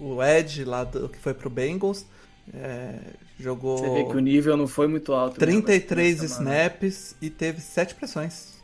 o 0.00 0.20
Ed 0.22 0.64
lá 0.64 0.82
do, 0.82 1.08
que 1.08 1.18
foi 1.18 1.32
pro 1.34 1.48
Bengals. 1.48 2.04
É, 2.52 2.98
jogou 3.38 3.78
Você 3.78 3.90
vê 3.90 4.04
que 4.04 4.16
o 4.16 4.20
nível 4.20 4.56
não 4.56 4.66
foi 4.66 4.88
muito 4.88 5.12
alto. 5.12 5.32
né, 5.38 5.46
33 5.46 6.22
nessa 6.22 6.34
semana. 6.36 6.56
snaps 6.56 7.14
e 7.22 7.30
teve 7.30 7.60
7 7.60 7.94
pressões. 7.94 8.54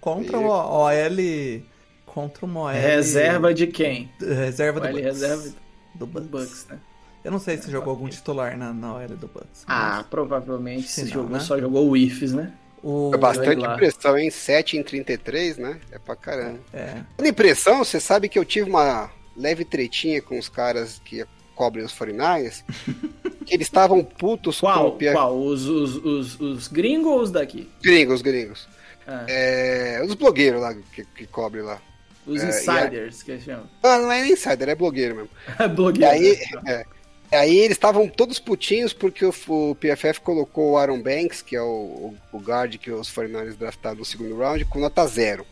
Contra 0.00 0.36
E- 0.38 0.40
o 0.40 0.46
OL. 0.48 1.62
Contra 2.06 2.46
uma 2.46 2.60
OL. 2.60 2.68
Reserva 2.70 3.52
de 3.52 3.66
quem? 3.66 4.08
Reserva 4.20 4.80
do 4.80 4.86
OL 4.86 4.92
Bucks. 4.92 5.04
reserva 5.06 5.42
do 5.42 5.54
do 5.94 6.06
Bucks. 6.06 6.28
Bucks, 6.30 6.66
né? 6.70 6.78
Eu 7.24 7.30
não 7.30 7.38
sei 7.38 7.56
se 7.58 7.70
jogou 7.70 7.90
algum 7.90 8.08
titular 8.08 8.56
na, 8.56 8.72
na 8.72 8.94
OL 8.94 9.08
do 9.08 9.26
Bucks. 9.28 9.64
Ah, 9.66 10.04
provavelmente 10.10 10.88
Se 10.88 11.02
não, 11.02 11.08
jogou, 11.10 11.30
né? 11.30 11.40
só 11.40 11.58
jogou 11.60 11.88
o 11.90 11.96
IFs, 11.96 12.32
né? 12.32 12.52
O, 12.82 13.10
É 13.14 13.16
bastante 13.18 13.62
pressão, 13.76 14.18
hein? 14.18 14.30
7 14.30 14.76
em 14.76 14.82
33, 14.82 15.58
né? 15.58 15.78
É 15.90 15.98
pra 15.98 16.16
caramba. 16.16 16.58
é, 16.72 17.02
Falando 17.16 17.26
em 17.26 17.32
pressão, 17.32 17.78
você 17.84 18.00
sabe 18.00 18.28
que 18.28 18.38
eu 18.38 18.44
tive 18.44 18.68
uma 18.68 19.10
leve 19.36 19.64
tretinha 19.64 20.20
com 20.20 20.38
os 20.38 20.48
caras 20.48 21.00
que 21.04 21.24
cobrem 21.54 21.84
os 21.84 21.92
49ers, 21.92 22.64
que 23.46 23.54
eles 23.54 23.66
estavam 23.66 24.02
putos 24.02 24.60
com 24.60 24.66
Qual? 24.66 24.88
o 24.88 24.92
Pierre... 24.92 25.14
Qual? 25.16 25.38
Os, 25.38 25.66
os, 25.66 25.96
os, 25.96 26.40
os 26.40 26.68
gringos 26.68 27.12
ou 27.12 27.20
os 27.20 27.30
daqui? 27.30 27.70
Gringos, 27.82 28.22
gringos. 28.22 28.68
Ah, 29.06 29.24
É, 29.28 30.02
os 30.04 30.14
blogueiros 30.14 30.60
lá 30.60 30.74
que, 30.92 31.04
que 31.04 31.26
cobrem 31.26 31.62
lá. 31.64 31.80
os 32.26 32.40
é, 32.42 32.46
e 32.46 32.48
insiders, 32.48 33.22
que 33.22 33.32
eles 33.32 33.44
chamam. 33.44 33.68
Ah, 33.82 33.98
não 33.98 34.10
é 34.12 34.26
insider, 34.28 34.68
é 34.68 34.74
blogueiro 34.74 35.14
mesmo. 35.16 35.30
E 35.60 35.68
Blogueiro. 35.68 36.10
aí, 36.10 36.38
é, 36.66 36.84
aí 37.32 37.56
eles 37.58 37.72
estavam 37.76 38.06
todos 38.08 38.38
putinhos 38.38 38.92
porque 38.92 39.24
o, 39.24 39.34
o 39.48 39.74
PFF 39.74 40.20
colocou 40.20 40.72
o 40.72 40.76
Aaron 40.78 41.00
Banks, 41.02 41.42
que 41.42 41.56
é 41.56 41.62
o, 41.62 41.64
o, 41.64 42.16
o 42.32 42.38
guard 42.38 42.76
que 42.78 42.90
os 42.90 43.08
49ers 43.10 43.56
draftaram 43.56 43.96
no 43.98 44.04
segundo 44.04 44.36
round, 44.38 44.64
com 44.66 44.78
nota 44.78 45.06
zero. 45.06 45.46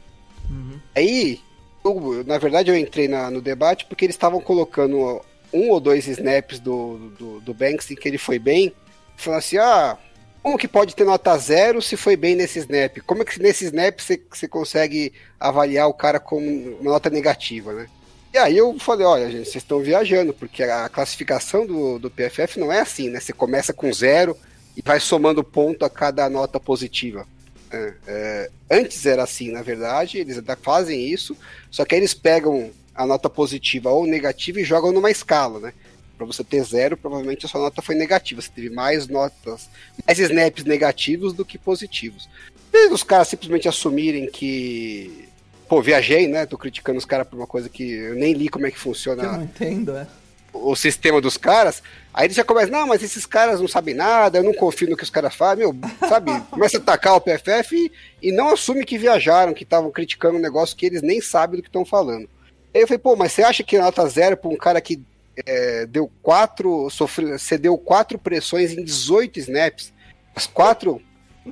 uhum. 0.51 0.79
Aí, 0.95 1.41
eu- 1.85 2.25
na 2.27 2.39
verdade, 2.39 2.71
eu 2.71 2.77
entrei 2.77 3.09
na- 3.09 3.31
no 3.31 3.41
debate 3.41 3.87
porque 3.87 4.05
eles 4.05 4.15
estavam 4.17 4.41
colocando 4.41 5.21
um 5.53 5.71
ou 5.71 5.81
dois 5.81 6.07
snaps 6.07 6.61
do, 6.61 7.11
do, 7.19 7.41
do 7.41 7.55
Banks 7.55 7.91
em 7.91 7.95
que 7.97 8.07
ele 8.09 8.19
foi 8.19 8.39
bem, 8.39 8.73
falando 9.17 9.39
assim, 9.39 9.57
ah, 9.59 9.97
como 10.43 10.57
que 10.59 10.69
pode 10.69 10.95
ter 10.95 11.05
nota 11.05 11.37
zero 11.39 11.83
se 11.83 11.97
foi 11.97 12.17
bem 12.17 12.35
nesse 12.37 12.59
snap? 12.61 12.99
Como 13.07 13.23
é 13.23 13.25
que 13.25 13.41
nesse 13.43 13.65
snap 13.65 13.99
você, 14.01 14.21
você 14.31 14.47
consegue 14.49 15.13
avaliar 15.39 15.89
o 15.89 15.93
cara 15.95 16.19
com 16.21 16.39
uma 16.39 16.93
nota 16.93 17.11
negativa, 17.11 17.73
né? 17.73 17.87
E 18.33 18.39
aí 18.39 18.57
eu 18.57 18.79
falei, 18.79 19.07
olha, 19.07 19.31
gente, 19.31 19.45
vocês 19.45 19.57
estão 19.57 19.81
viajando, 19.81 20.33
porque 20.33 20.63
a 20.63 20.89
classificação 20.89 21.67
do, 21.67 21.99
do 21.99 22.11
PFF 22.11 22.61
não 22.61 22.73
é 22.73 22.81
assim, 22.81 23.11
né? 23.11 23.19
Você 23.19 23.33
começa 23.33 23.73
com 23.73 23.93
zero 23.93 24.37
e 24.77 24.83
vai 24.83 25.01
somando 25.01 25.43
ponto 25.43 25.85
a 25.85 25.91
cada 25.91 26.29
nota 26.31 26.61
positiva. 26.61 27.27
É, 27.73 27.95
é, 28.07 28.51
antes 28.71 29.05
era 29.05 29.23
assim, 29.23 29.51
na 29.51 29.63
verdade, 29.63 30.19
eles 30.19 30.39
ainda 30.39 30.57
fazem 30.57 31.09
isso, 31.09 31.37
só 31.71 31.85
que 31.85 31.95
aí 31.95 32.01
eles 32.01 32.15
pegam 32.15 32.71
a 32.95 33.07
nota 33.07 33.31
positiva 33.31 33.91
ou 33.91 34.07
negativa 34.07 34.61
e 34.61 34.65
jogam 34.65 34.93
numa 34.93 35.11
escala, 35.11 35.59
né? 35.59 35.73
Pra 36.17 36.27
você 36.27 36.45
ter 36.45 36.63
zero, 36.63 36.97
provavelmente 36.97 37.47
a 37.47 37.49
sua 37.49 37.63
nota 37.63 37.81
foi 37.81 37.95
negativa. 37.95 38.43
Você 38.43 38.51
teve 38.55 38.69
mais 38.69 39.09
notas, 39.09 39.71
mais 40.07 40.19
snaps 40.19 40.65
negativos 40.65 41.33
do 41.33 41.47
que 41.47 41.57
positivos. 41.57 42.29
E 42.73 42.89
os 42.89 43.03
caras 43.03 43.29
simplesmente 43.29 43.69
assumirem 43.69 44.31
que. 44.31 45.30
Pô, 45.71 45.81
viajei, 45.81 46.27
né? 46.27 46.47
Tô 46.47 46.59
criticando 46.59 46.99
os 46.99 47.05
caras 47.05 47.29
por 47.29 47.37
uma 47.37 47.47
coisa 47.47 47.69
que 47.69 47.93
eu 47.93 48.17
nem 48.17 48.33
li 48.33 48.49
como 48.49 48.67
é 48.67 48.73
que 48.73 48.77
Eu 48.77 48.81
funciona 48.81 49.23
não 49.23 49.45
entendo, 49.45 49.97
é. 49.97 50.05
o 50.53 50.75
sistema 50.75 51.21
dos 51.21 51.37
caras, 51.37 51.81
aí 52.13 52.27
eles 52.27 52.37
já 52.37 52.43
começam, 52.43 52.73
não, 52.73 52.89
mas 52.89 53.05
esses 53.05 53.25
caras 53.25 53.61
não 53.61 53.69
sabem 53.69 53.95
nada, 53.95 54.39
eu 54.39 54.43
não 54.43 54.53
confio 54.53 54.91
no 54.91 54.97
que 54.97 55.05
os 55.05 55.11
caras 55.11 55.33
fazem, 55.33 55.65
meu, 55.65 55.77
sabe? 56.09 56.33
Começa 56.51 56.79
a 56.79 56.81
atacar 56.81 57.15
o 57.15 57.21
PFF 57.21 57.77
e, 57.77 57.93
e 58.21 58.33
não 58.33 58.49
assume 58.49 58.85
que 58.85 58.99
viajaram, 58.99 59.55
que 59.55 59.63
estavam 59.63 59.93
criticando 59.93 60.39
um 60.39 60.43
negócio 60.43 60.77
que 60.77 60.87
eles 60.87 61.03
nem 61.03 61.21
sabem 61.21 61.59
do 61.59 61.63
que 61.63 61.69
estão 61.69 61.85
falando. 61.85 62.29
Aí 62.75 62.81
eu 62.81 62.89
falei, 62.89 62.99
pô, 62.99 63.15
mas 63.15 63.31
você 63.31 63.45
acha 63.45 63.63
que 63.63 63.79
nota 63.79 64.09
zero 64.09 64.37
pra 64.37 64.51
um 64.51 64.57
cara 64.57 64.81
que 64.81 65.01
é, 65.47 65.87
deu 65.87 66.11
quatro, 66.21 66.91
sofreu, 66.91 67.39
cedeu 67.39 67.79
quatro 67.79 68.19
pressões 68.19 68.73
em 68.73 68.83
18 68.83 69.39
snaps, 69.39 69.93
as 70.35 70.49
quatro, 70.49 71.01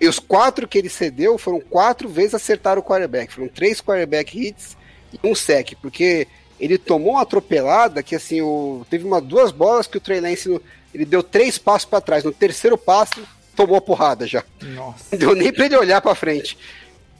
e 0.00 0.06
os 0.06 0.18
quatro 0.18 0.68
que 0.68 0.78
ele 0.78 0.88
cedeu 0.88 1.38
foram 1.38 1.60
quatro 1.60 2.08
vezes 2.08 2.34
acertar 2.34 2.78
o 2.78 2.82
quarterback, 2.82 3.32
foram 3.32 3.48
três 3.48 3.80
quarterback 3.80 4.38
hits 4.38 4.76
e 5.12 5.26
um 5.26 5.34
sec, 5.34 5.74
porque 5.80 6.26
ele 6.60 6.76
tomou 6.76 7.12
uma 7.12 7.22
atropelada 7.22 8.02
que 8.02 8.14
assim, 8.14 8.40
o, 8.40 8.84
teve 8.90 9.04
uma, 9.04 9.20
duas 9.20 9.52
bolas 9.52 9.86
que 9.86 9.96
o 9.96 10.00
Trey 10.00 10.20
Lance 10.20 10.48
no, 10.48 10.60
ele 10.92 11.04
deu 11.04 11.22
três 11.22 11.58
passos 11.58 11.84
para 11.84 12.00
trás. 12.00 12.24
No 12.24 12.32
terceiro 12.32 12.76
passo, 12.76 13.26
tomou 13.54 13.76
a 13.76 13.80
porrada 13.80 14.26
já. 14.26 14.42
Nossa. 14.60 15.04
Não 15.12 15.18
deu 15.18 15.34
nem 15.34 15.52
pra 15.52 15.66
ele 15.66 15.76
olhar 15.76 16.00
pra 16.00 16.14
frente. 16.14 16.58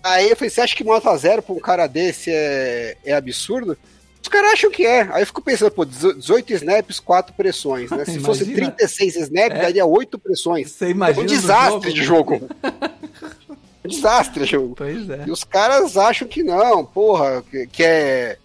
Aí 0.03 0.31
eu 0.31 0.37
falei, 0.37 0.51
você 0.51 0.61
acha 0.61 0.77
que 0.77 0.85
nota 0.85 1.17
zero 1.17 1.43
pra 1.43 1.55
um 1.55 1.61
cara 1.61 1.87
desse 1.87 2.31
é, 2.31 2.97
é 3.05 3.13
absurdo? 3.13 3.77
Os 4.21 4.29
caras 4.29 4.53
acham 4.53 4.71
que 4.71 4.85
é. 4.85 5.09
Aí 5.13 5.23
eu 5.23 5.27
fico 5.27 5.41
pensando, 5.41 5.71
pô, 5.71 5.85
18 5.85 6.53
snaps, 6.55 7.01
4 7.01 7.35
pressões, 7.35 7.91
né? 7.91 8.05
Se 8.05 8.11
Imagina. 8.13 8.27
fosse 8.27 8.45
36 8.53 9.17
snaps, 9.17 9.59
É. 9.59 9.63
daria 9.63 9.87
8 9.87 10.19
pressões. 10.19 10.71
Você 10.73 10.91
imagina 10.91 11.21
um 11.21 11.23
no 11.23 11.29
desastre 11.29 11.93
de 11.93 12.03
jogo. 12.03 12.49
um 13.85 13.89
desastre 13.89 14.45
de 14.45 14.51
jogo. 14.51 14.75
Pois 14.77 15.09
é. 15.09 15.25
E 15.27 15.31
os 15.31 15.45
caras 15.45 15.97
acham 15.97 16.27
que 16.29 16.43
não, 16.43 16.85
porra, 16.85 17.43
que, 17.51 17.67
que 17.69 17.83
é. 17.83 18.37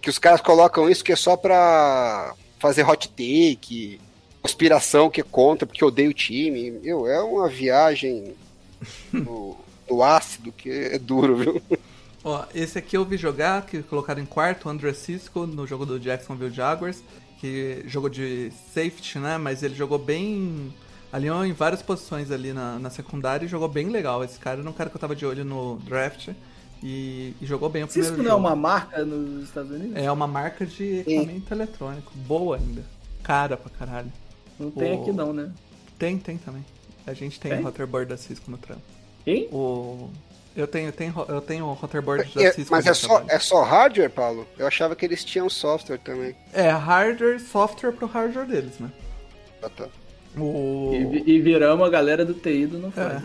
Que 0.00 0.08
os 0.10 0.18
caras 0.18 0.40
colocam 0.40 0.88
isso 0.88 1.02
que 1.02 1.12
é 1.12 1.16
só 1.16 1.36
pra 1.36 2.32
fazer 2.58 2.88
hot 2.88 3.08
take, 3.08 4.00
conspiração 4.40 5.10
que 5.10 5.20
é 5.20 5.24
contra, 5.24 5.66
porque 5.66 5.84
odeio 5.84 6.10
o 6.10 6.14
time. 6.14 6.70
Meu, 6.70 7.06
é 7.08 7.20
uma 7.20 7.48
viagem 7.48 8.34
no, 9.12 9.56
no 9.88 10.02
ácido 10.02 10.52
que 10.52 10.70
é 10.70 10.98
duro, 10.98 11.36
viu? 11.36 11.62
Ó, 12.24 12.44
esse 12.54 12.78
aqui 12.78 12.96
eu 12.96 13.04
vi 13.04 13.16
jogar, 13.18 13.66
que 13.66 13.82
colocaram 13.82 14.22
em 14.22 14.26
quarto, 14.26 14.66
o 14.66 14.70
André 14.70 14.94
Cisco, 14.94 15.46
no 15.46 15.66
jogo 15.66 15.84
do 15.84 16.00
Jacksonville 16.00 16.52
Jaguars, 16.54 17.02
que 17.38 17.82
jogou 17.86 18.08
de 18.08 18.50
safety, 18.72 19.18
né? 19.18 19.36
Mas 19.36 19.62
ele 19.62 19.74
jogou 19.74 19.98
bem. 19.98 20.72
Alinhou 21.12 21.44
em 21.44 21.52
várias 21.52 21.80
posições 21.82 22.30
ali 22.32 22.52
na, 22.52 22.78
na 22.78 22.90
secundária 22.90 23.44
e 23.44 23.48
jogou 23.48 23.68
bem 23.68 23.88
legal. 23.88 24.24
Esse 24.24 24.38
cara 24.38 24.60
era 24.60 24.68
um 24.68 24.72
cara 24.72 24.88
que 24.90 24.96
eu 24.96 25.00
tava 25.00 25.14
de 25.14 25.24
olho 25.24 25.44
no 25.44 25.76
draft 25.84 26.30
e, 26.82 27.34
e 27.40 27.46
jogou 27.46 27.68
bem 27.68 27.84
o 27.84 27.86
primeiro 27.86 28.14
Cisco 28.16 28.22
não 28.22 28.30
é 28.32 28.34
jogo. 28.34 28.46
uma 28.48 28.56
marca 28.56 29.04
nos 29.04 29.44
Estados 29.44 29.70
Unidos? 29.70 29.94
É 29.96 30.10
uma 30.10 30.26
marca 30.26 30.66
de 30.66 31.00
equipamento 31.00 31.54
eletrônico. 31.54 32.10
Boa 32.26 32.56
ainda. 32.56 32.82
Cara 33.22 33.56
pra 33.56 33.70
caralho. 33.70 34.10
Não 34.58 34.70
tem 34.72 34.96
O- 34.98 35.02
aqui 35.02 35.12
não, 35.12 35.32
né? 35.32 35.52
Tem, 35.98 36.18
tem 36.18 36.36
também. 36.36 36.64
A 37.06 37.12
gente 37.12 37.38
tem 37.38 37.52
Tem? 37.52 37.60
o 37.60 37.64
Rotterboard 37.64 38.08
da 38.08 38.16
Cisco 38.16 38.50
no 38.50 38.56
trampo. 38.58 38.82
Quem? 39.24 39.46
O... 39.52 40.10
Eu 40.56 40.68
tenho, 40.68 40.88
eu 40.88 40.92
tenho, 40.92 41.14
eu 41.28 41.40
tenho 41.40 41.64
o 41.66 41.72
Rotterboard 41.72 42.30
da 42.34 42.42
É, 42.44 42.52
Cisco. 42.52 42.70
mas 42.72 42.86
é 42.86 42.94
só, 42.94 43.08
trabalho. 43.16 43.26
é 43.30 43.38
só 43.40 43.62
hardware, 43.64 44.10
Paulo? 44.10 44.46
Eu 44.56 44.66
achava 44.66 44.94
que 44.94 45.04
eles 45.04 45.24
tinham 45.24 45.48
software 45.50 45.98
também. 45.98 46.36
É 46.52 46.70
hardware 46.70 47.36
e 47.36 47.40
software 47.40 47.90
pro 47.92 48.06
hardware 48.06 48.46
deles, 48.46 48.78
né? 48.78 48.88
Ah, 49.62 49.68
tá. 49.68 49.86
O, 50.36 50.92
E, 50.94 51.32
e 51.32 51.40
viramos 51.40 51.84
a 51.86 51.90
galera 51.90 52.24
do 52.24 52.34
TI 52.34 52.66
do 52.66 52.78
não 52.78 52.92
faz. 52.92 53.20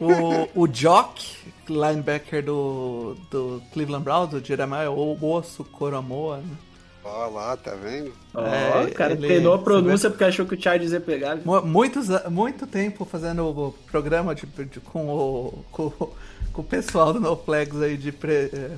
o, 0.00 0.62
o 0.62 0.68
Jock, 0.68 1.36
linebacker 1.68 2.44
do, 2.44 3.16
do 3.30 3.62
Cleveland 3.72 4.04
Browns, 4.04 4.32
o 4.32 4.44
Jeremiah 4.44 4.90
o 4.90 5.16
Osso 5.32 5.62
Coromoa, 5.64 6.38
né? 6.38 6.56
Ó 7.04 7.26
lá, 7.28 7.56
tá 7.56 7.74
vendo? 7.74 8.12
Ó, 8.34 8.40
É, 8.46 8.84
o 8.86 8.92
cara 8.94 9.12
ele- 9.12 9.26
treinou 9.26 9.52
a 9.54 9.58
pronúncia 9.58 10.08
porque 10.08 10.24
achou 10.24 10.46
que 10.46 10.54
o 10.54 10.60
Charles 10.60 10.90
ia 10.90 11.00
pegar. 11.00 11.36
Mu- 11.44 11.60
Muitos, 11.62 12.08
muito 12.30 12.66
tempo 12.66 13.04
fazendo 13.04 13.44
o 13.46 13.72
programa 13.90 14.34
de, 14.34 14.46
de- 14.46 14.80
com, 14.80 15.06
o, 15.06 15.64
com, 15.70 15.82
o- 16.00 16.14
com 16.54 16.62
o 16.62 16.64
pessoal 16.64 17.12
do 17.12 17.20
No 17.20 17.36
Flags 17.36 17.82
aí 17.82 17.96
de 17.98 18.10
pre, 18.12 18.32
eh, 18.52 18.70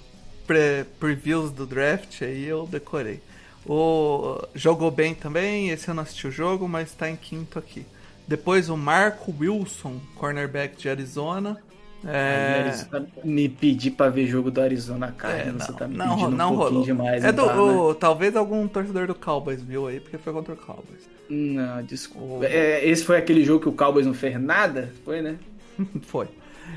pre- 0.47 0.85
previews 0.99 1.53
do 1.53 1.65
draft, 1.67 2.23
aí 2.23 2.45
eu 2.45 2.67
decorei. 2.67 3.21
O, 3.65 4.39
jogou 4.55 4.91
bem 4.91 5.15
também, 5.15 5.71
esse 5.71 5.89
eu 5.89 5.95
não 5.95 6.03
assisti 6.03 6.27
o 6.27 6.31
jogo, 6.31 6.69
mas 6.69 6.93
tá 6.93 7.09
em 7.09 7.17
quinto 7.17 7.59
aqui. 7.59 7.85
Depois 8.27 8.69
o 8.69 8.77
Marco 8.77 9.33
Wilson, 9.39 10.01
cornerback 10.17 10.77
de 10.77 10.89
Arizona. 10.89 11.59
É, 12.05 12.65
Arizona- 12.69 13.07
Me 13.25 13.49
pedir 13.49 13.91
pra 13.93 14.09
ver 14.09 14.27
jogo 14.27 14.51
do 14.51 14.61
Arizona, 14.61 15.13
cara. 15.17 15.35
é, 15.39 15.51
você 15.53 15.73
tá 15.73 15.89
me 15.89 15.97
não, 15.97 16.11
pedindo 16.17 16.31
não 16.37 16.53
um 16.53 16.57
rolou. 16.57 16.85
demais. 16.85 17.25
é 17.25 17.33
não 17.33 17.45
do, 17.45 17.49
tá, 17.49 17.55
né? 17.57 17.63
o- 17.63 17.95
talvez 17.95 18.37
algum 18.37 18.67
torcedor 18.69 19.07
do 19.09 19.15
Cowboys 19.15 19.61
viu 19.63 19.87
aí, 19.89 19.99
porque 20.01 20.19
foi 20.19 20.33
contra 20.33 20.55
o 20.55 20.57
Cowboys. 20.57 21.09
Não, 21.29 21.83
desculpa. 21.83 22.35
O- 22.37 22.45
É, 22.45 22.87
esse 22.87 23.03
foi 23.05 23.17
aquele 23.17 23.45
jogo 23.45 23.61
que 23.63 23.69
o 23.69 23.73
Cowboys 23.73 24.07
não 24.07 24.15
fez 24.15 24.41
nada? 24.41 24.93
Foi, 25.05 25.21
né? 25.21 25.37
Foi. 26.03 26.29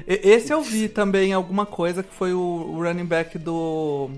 Esse 0.08 0.54
eu 0.54 0.62
vi 0.62 0.90
também 0.90 1.34
alguma 1.34 1.66
coisa 1.66 2.04
que 2.04 2.14
foi 2.14 2.34
o 2.34 2.78
running 2.82 3.06
back 3.06 3.38
do 3.38 4.10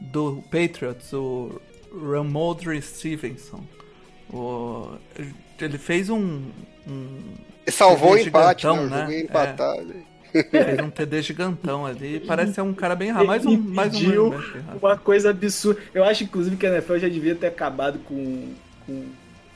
do 0.00 0.42
Patriots, 0.50 1.12
o 1.12 1.60
Ramondre 1.92 2.80
Stevenson. 2.80 3.62
O, 4.32 4.94
ele 5.60 5.76
fez 5.76 6.08
um, 6.08 6.42
um 6.86 7.18
salvou 7.68 8.12
o 8.12 8.18
empate, 8.18 8.66
né? 8.66 8.72
gigantão, 8.72 8.88
jogo 8.88 8.94
né? 8.94 9.12
ia 9.12 9.22
empatado. 9.22 9.94
fez 10.30 10.80
um 10.80 10.90
TD 10.90 11.22
gigantão 11.22 11.86
ali. 11.86 12.20
Parece 12.20 12.54
ser 12.54 12.60
um 12.60 12.72
cara 12.72 12.94
bem 12.94 13.10
rápido. 13.10 13.26
Mais 13.26 13.44
um, 13.44 13.58
mais 13.58 13.94
um. 13.94 14.30
Uma 14.80 14.96
coisa 14.96 15.30
absurda. 15.30 15.80
Eu 15.92 16.04
acho, 16.04 16.24
inclusive, 16.24 16.56
que 16.56 16.66
a 16.66 16.70
NFL 16.70 16.98
já 16.98 17.08
devia 17.08 17.34
ter 17.34 17.48
acabado 17.48 17.98
com. 18.00 18.52
com 18.86 19.06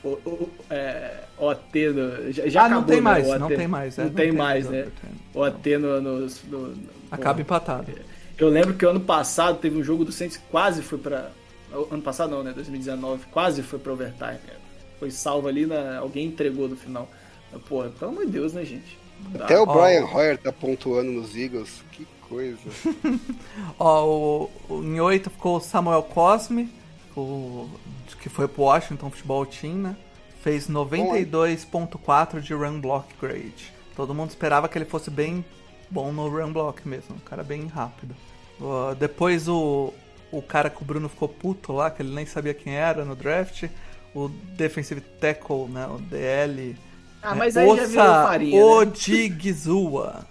o, 0.05 0.29
o, 0.29 0.49
é, 0.69 1.23
OT. 1.37 1.89
No, 1.89 2.31
já 2.31 2.47
já 2.47 2.65
Ah, 2.65 2.69
não 2.69 2.77
acabou, 2.79 2.87
tem 2.87 2.95
né, 2.97 3.01
mais, 3.01 3.27
não 3.39 3.47
tem 3.47 3.67
mais. 3.67 3.99
é, 3.99 4.03
Não, 4.03 4.09
tem, 4.11 4.31
mais, 4.31 4.65
mais 4.69 4.85
né? 4.85 4.91
O 5.33 5.39
OT 5.41 5.77
no, 5.77 6.01
nos- 6.01 6.43
no, 6.43 6.67
no- 6.67 6.89
Acaba 7.11 7.35
pô, 7.35 7.41
empatado. 7.41 7.91
Eu 8.37 8.49
lembro 8.49 8.73
que 8.73 8.85
ano 8.85 8.99
passado 8.99 9.57
teve 9.59 9.77
um 9.77 9.83
jogo 9.83 10.03
do 10.05 10.11
Saints 10.11 10.37
que 10.37 10.43
quase 10.49 10.81
foi 10.81 10.97
pra. 10.97 11.29
Ano 11.91 12.01
passado 12.01 12.29
não, 12.31 12.43
né? 12.43 12.51
2019, 12.53 13.25
quase 13.31 13.61
foi 13.63 13.79
pra 13.79 13.93
overtime. 13.93 14.31
né? 14.47 14.53
Foi 14.99 15.11
salvo 15.11 15.47
ali, 15.47 15.65
na, 15.65 15.97
alguém 15.99 16.27
entregou 16.27 16.67
no 16.69 16.75
final. 16.77 17.09
Pô, 17.67 17.83
pelo 17.83 18.11
amor 18.11 18.25
de 18.25 18.31
Deus, 18.31 18.53
né, 18.53 18.63
gente? 18.65 18.97
Não 19.23 19.31
dá. 19.39 19.45
Até 19.45 19.59
o. 19.59 19.65
Brian 19.65 20.05
Hoyer 20.05 20.37
tá 20.37 20.51
pontuando 20.51 21.11
nos 21.11 21.35
Eagles. 21.35 21.81
Que 21.91 22.05
coisa. 22.29 22.57
Ó, 23.79 24.05
o, 24.05 24.49
o- 24.75 24.83
em 24.83 24.99
oito 24.99 25.29
ficou 25.29 25.57
o 25.57 25.61
Samuel 25.61 26.03
Cosme, 26.03 26.69
o, 27.15 27.69
que 28.19 28.29
foi 28.29 28.47
pro 28.47 28.63
Washington 28.63 29.09
Futebol 29.09 29.45
Team, 29.45 29.75
né? 29.75 29.95
Fez 30.41 30.69
92.4 30.69 32.39
de 32.39 32.53
run 32.53 32.79
block 32.79 33.07
grade. 33.19 33.73
Todo 33.95 34.13
mundo 34.13 34.29
esperava 34.29 34.67
que 34.67 34.77
ele 34.77 34.85
fosse 34.85 35.09
bem 35.09 35.43
bom 35.89 36.11
no 36.11 36.27
run 36.27 36.51
block 36.51 36.87
mesmo, 36.87 37.15
um 37.15 37.19
cara 37.19 37.43
bem 37.43 37.67
rápido. 37.67 38.15
Ó, 38.61 38.93
depois 38.93 39.47
o, 39.47 39.93
o 40.31 40.41
cara 40.41 40.69
que 40.69 40.81
o 40.81 40.85
Bruno 40.85 41.09
ficou 41.09 41.27
puto 41.27 41.73
lá, 41.73 41.89
que 41.89 42.01
ele 42.01 42.13
nem 42.13 42.25
sabia 42.25 42.53
quem 42.53 42.75
era 42.75 43.05
no 43.05 43.15
draft, 43.15 43.65
o 44.13 44.29
defensive 44.29 45.01
tackle, 45.01 45.67
né, 45.69 45.87
o 45.87 45.97
DL. 45.97 46.75
Ah, 47.21 47.35
mas 47.35 47.57
aí 47.57 47.67
já 47.75 47.85
virou 47.85 48.05
farinha, 48.05 48.59
né? 48.59 48.65
Odigizua, 48.65 50.25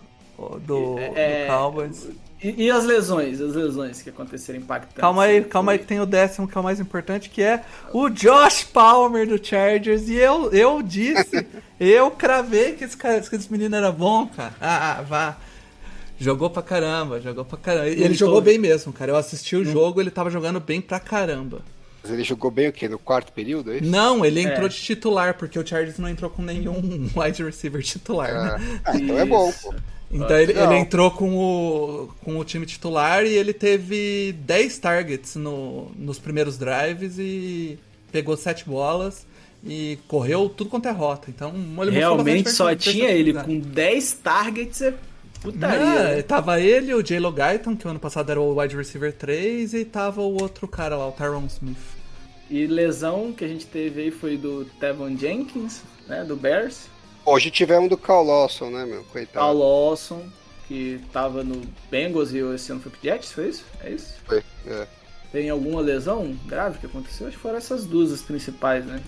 do, 0.62 0.98
É, 0.98 1.46
do 1.46 1.52
Cowboys. 1.52 2.08
E, 2.44 2.64
e 2.64 2.70
as 2.70 2.84
lesões? 2.84 3.40
As 3.40 3.54
lesões 3.54 4.02
que 4.02 4.10
aconteceram 4.10 4.58
impactantes? 4.58 5.00
Calma 5.00 5.22
aí, 5.24 5.42
calma 5.42 5.72
aí 5.72 5.78
que 5.78 5.86
tem 5.86 5.98
o 5.98 6.04
décimo 6.04 6.46
que 6.46 6.56
é 6.58 6.60
o 6.60 6.64
mais 6.64 6.78
importante, 6.78 7.30
que 7.30 7.40
é 7.40 7.64
o 7.90 8.10
Josh 8.10 8.64
Palmer 8.64 9.26
do 9.26 9.42
Chargers. 9.42 10.08
E 10.10 10.16
eu, 10.16 10.52
eu 10.52 10.82
disse, 10.82 11.46
eu 11.80 12.10
cravei 12.10 12.72
que 12.74 12.84
esse, 12.84 12.94
cara, 12.94 13.18
que 13.22 13.34
esse 13.34 13.50
menino 13.50 13.74
era 13.74 13.90
bom, 13.90 14.26
cara. 14.26 14.54
Ah, 14.60 14.98
ah, 14.98 15.02
vá. 15.02 15.36
Jogou 16.20 16.50
pra 16.50 16.62
caramba, 16.62 17.18
jogou 17.18 17.46
pra 17.46 17.56
caramba. 17.56 17.88
E 17.88 17.92
ele 17.92 18.08
Não 18.10 18.14
jogou 18.14 18.42
bem 18.42 18.58
mesmo, 18.58 18.92
cara. 18.92 19.12
Eu 19.12 19.16
assisti 19.16 19.56
o 19.56 19.64
jogo, 19.64 20.00
ele 20.00 20.10
tava 20.10 20.28
jogando 20.28 20.60
bem 20.60 20.82
pra 20.82 21.00
caramba. 21.00 21.62
Mas 22.02 22.12
ele 22.12 22.22
jogou 22.22 22.50
bem 22.50 22.68
o 22.68 22.72
quê? 22.72 22.86
No 22.86 22.98
quarto 22.98 23.32
período, 23.32 23.72
é 23.72 23.78
isso? 23.78 23.90
Não, 23.90 24.22
ele 24.22 24.40
É. 24.40 24.42
entrou 24.52 24.68
de 24.68 24.76
titular, 24.76 25.32
porque 25.34 25.58
o 25.58 25.66
Chargers 25.66 25.98
não 25.98 26.08
entrou 26.10 26.30
com 26.30 26.42
nenhum 26.42 27.08
wide 27.16 27.42
receiver 27.42 27.82
titular, 27.82 28.30
né? 28.30 28.80
Ah, 28.84 28.90
ah, 28.92 28.96
então 28.96 29.18
é 29.18 29.24
bom, 29.24 29.50
pô. 29.62 29.74
Então 30.14 30.38
ele, 30.38 30.52
ele 30.52 30.76
entrou 30.76 31.10
com 31.10 31.36
o, 31.36 32.08
com 32.22 32.38
o 32.38 32.44
time 32.44 32.64
titular 32.64 33.24
e 33.24 33.32
ele 33.34 33.52
teve 33.52 34.32
10 34.38 34.78
targets 34.78 35.34
no, 35.34 35.90
nos 35.96 36.18
primeiros 36.18 36.56
drives 36.56 37.18
e 37.18 37.78
pegou 38.12 38.36
7 38.36 38.64
bolas 38.64 39.26
e 39.64 39.98
correu 40.06 40.48
tudo 40.48 40.70
quanto 40.70 40.86
é 40.86 40.92
rota. 40.92 41.30
Então 41.30 41.52
ele 41.82 41.90
Realmente 41.90 42.50
só 42.50 42.66
versa- 42.66 42.90
tinha 42.92 43.08
ele 43.10 43.34
com 43.34 43.58
10 43.58 44.12
targets. 44.14 44.82
É 44.82 44.94
putaria. 45.44 45.78
Não, 45.78 45.94
né? 46.16 46.22
tava 46.22 46.60
ele, 46.60 46.94
o 46.94 47.02
J-Lo 47.02 47.30
Guyton, 47.30 47.76
que 47.76 47.86
o 47.86 47.90
ano 47.90 48.00
passado 48.00 48.30
era 48.30 48.40
o 48.40 48.58
wide 48.58 48.76
receiver 48.76 49.12
3, 49.12 49.74
e 49.74 49.84
tava 49.84 50.22
o 50.22 50.40
outro 50.40 50.66
cara 50.66 50.96
lá, 50.96 51.06
o 51.06 51.12
Tyron 51.12 51.44
Smith. 51.46 51.76
E 52.50 52.66
lesão 52.66 53.32
que 53.32 53.44
a 53.44 53.48
gente 53.48 53.66
teve 53.66 54.02
aí 54.02 54.10
foi 54.10 54.36
do 54.36 54.64
Tevon 54.80 55.16
Jenkins, 55.16 55.82
né? 56.08 56.24
Do 56.24 56.36
Bears. 56.36 56.88
Hoje 57.26 57.50
tivemos 57.50 57.88
do 57.88 57.96
Cal 57.96 58.22
Lawson, 58.22 58.70
né, 58.70 58.84
meu? 58.84 59.02
Coitado. 59.04 59.44
Al 59.44 59.56
Lawson, 59.56 60.28
que 60.68 61.00
tava 61.12 61.42
no 61.42 61.62
Bengals 61.90 62.32
e 62.32 62.38
esse 62.54 62.70
ano 62.70 62.80
foi 62.80 62.92
pro 62.92 63.00
Jets, 63.02 63.32
foi 63.32 63.48
isso? 63.48 63.64
É 63.82 63.90
isso? 63.90 64.14
Foi, 64.26 64.42
é. 64.66 64.86
Tem 65.32 65.48
alguma 65.48 65.80
lesão 65.80 66.36
grave 66.46 66.78
que 66.78 66.86
aconteceu? 66.86 67.26
Acho 67.26 67.36
que 67.36 67.42
foram 67.42 67.56
essas 67.56 67.86
duas 67.86 68.12
as 68.12 68.20
principais, 68.20 68.84
né? 68.84 69.02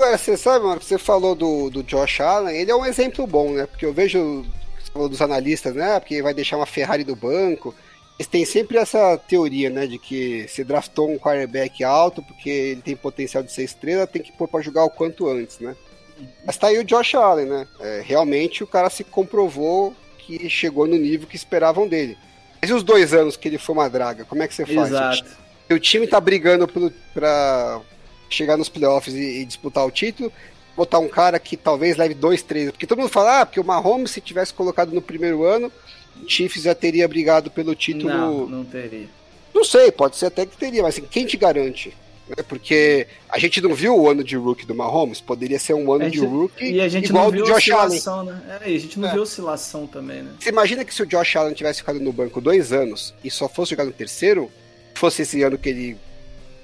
Ué, 0.00 0.16
você 0.16 0.36
sabe, 0.36 0.64
mano, 0.64 0.80
que 0.80 0.84
você 0.84 0.98
falou 0.98 1.34
do, 1.34 1.70
do 1.70 1.82
Josh 1.82 2.20
Allen, 2.20 2.56
ele 2.56 2.70
é 2.70 2.74
um 2.74 2.84
exemplo 2.84 3.26
bom, 3.26 3.52
né? 3.52 3.66
Porque 3.66 3.86
eu 3.86 3.92
vejo, 3.92 4.44
você 4.78 4.90
falou 4.92 5.08
dos 5.08 5.22
analistas, 5.22 5.74
né? 5.74 6.00
Porque 6.00 6.22
vai 6.22 6.34
deixar 6.34 6.56
uma 6.56 6.66
Ferrari 6.66 7.04
do 7.04 7.14
banco. 7.14 7.74
Eles 8.18 8.26
têm 8.26 8.44
sempre 8.44 8.78
essa 8.78 9.16
teoria, 9.16 9.70
né? 9.70 9.86
De 9.86 9.98
que 9.98 10.46
se 10.48 10.64
draftou 10.64 11.08
um 11.10 11.18
quarterback 11.18 11.84
alto, 11.84 12.22
porque 12.22 12.50
ele 12.50 12.82
tem 12.82 12.96
potencial 12.96 13.42
de 13.42 13.52
ser 13.52 13.62
estrela, 13.62 14.06
tem 14.06 14.22
que 14.22 14.32
pôr 14.32 14.48
pra 14.48 14.60
jogar 14.60 14.84
o 14.84 14.90
quanto 14.90 15.28
antes, 15.28 15.60
né? 15.60 15.76
Mas 16.44 16.56
tá 16.56 16.68
aí 16.68 16.78
o 16.78 16.84
Josh 16.84 17.14
Allen, 17.14 17.46
né? 17.46 17.68
É, 17.80 18.02
realmente 18.04 18.62
o 18.62 18.66
cara 18.66 18.90
se 18.90 19.04
comprovou 19.04 19.94
que 20.18 20.48
chegou 20.48 20.86
no 20.86 20.96
nível 20.96 21.26
que 21.26 21.36
esperavam 21.36 21.88
dele. 21.88 22.16
Mas 22.60 22.70
e 22.70 22.74
os 22.74 22.82
dois 22.82 23.14
anos 23.14 23.36
que 23.36 23.48
ele 23.48 23.58
foi 23.58 23.74
uma 23.74 23.88
draga, 23.88 24.24
como 24.24 24.42
é 24.42 24.48
que 24.48 24.54
você 24.54 24.66
faz? 24.66 24.88
Exato. 24.88 25.24
o 25.70 25.78
time 25.78 26.06
tá 26.06 26.20
brigando 26.20 26.68
pro, 26.68 26.92
pra 27.14 27.80
chegar 28.28 28.56
nos 28.56 28.68
playoffs 28.68 29.14
e, 29.14 29.40
e, 29.40 29.44
disputar 29.44 29.86
o 29.86 29.90
título, 29.90 30.32
botar 30.76 30.98
um 30.98 31.08
cara 31.08 31.38
que 31.38 31.56
talvez 31.56 31.96
leve 31.96 32.14
dois, 32.14 32.42
três. 32.42 32.70
Porque 32.70 32.86
todo 32.86 32.98
mundo 32.98 33.10
fala, 33.10 33.40
ah, 33.40 33.46
porque 33.46 33.60
o 33.60 33.64
Mahomes, 33.64 34.10
se 34.10 34.20
tivesse 34.20 34.52
colocado 34.52 34.92
no 34.92 35.02
primeiro 35.02 35.44
ano, 35.44 35.72
o 36.22 36.28
Chiefs 36.28 36.62
já 36.62 36.74
teria 36.74 37.08
brigado 37.08 37.50
pelo 37.50 37.74
título. 37.74 38.08
Não, 38.08 38.46
não 38.46 38.64
teria. 38.64 39.08
Não 39.54 39.64
sei, 39.64 39.90
pode 39.90 40.16
ser 40.16 40.26
até 40.26 40.46
que 40.46 40.56
teria, 40.56 40.82
mas 40.82 40.94
assim, 40.94 41.06
quem 41.10 41.26
te 41.26 41.36
garante? 41.36 41.96
Né? 42.36 42.44
Porque 42.48 43.06
a 43.28 43.38
gente 43.38 43.60
não 43.60 43.74
viu 43.74 43.96
o 43.98 44.08
ano 44.08 44.22
de 44.22 44.36
rookie 44.36 44.64
do 44.66 44.74
Mahomes, 44.74 45.20
poderia 45.20 45.58
ser 45.58 45.74
um 45.74 45.92
ano 45.92 46.04
gente, 46.04 46.20
de 46.20 46.26
rookie 46.26 46.64
e 46.72 46.80
a 46.80 46.88
gente 46.88 47.08
igual 47.08 47.24
não 47.24 47.30
viu 47.32 47.44
do 47.44 47.48
Josh 47.48 47.58
oscilação, 47.68 48.18
Allen. 48.20 48.32
Né? 48.34 48.58
É, 48.62 48.64
a 48.66 48.78
gente 48.78 48.98
não 49.00 49.08
É. 49.08 49.12
viu 49.12 49.22
oscilação 49.22 49.86
também, 49.86 50.22
né? 50.22 50.32
Você 50.38 50.48
imagina 50.50 50.84
que 50.84 50.94
se 50.94 51.02
o 51.02 51.06
Josh 51.06 51.36
Allen 51.36 51.54
tivesse 51.54 51.80
ficado 51.80 51.98
no 52.00 52.12
banco 52.12 52.40
dois 52.40 52.72
anos 52.72 53.14
e 53.24 53.30
só 53.30 53.48
fosse 53.48 53.70
jogar 53.70 53.84
no 53.84 53.92
terceiro, 53.92 54.50
fosse 54.94 55.22
esse 55.22 55.42
ano 55.42 55.58
que 55.58 55.68
ele 55.68 55.96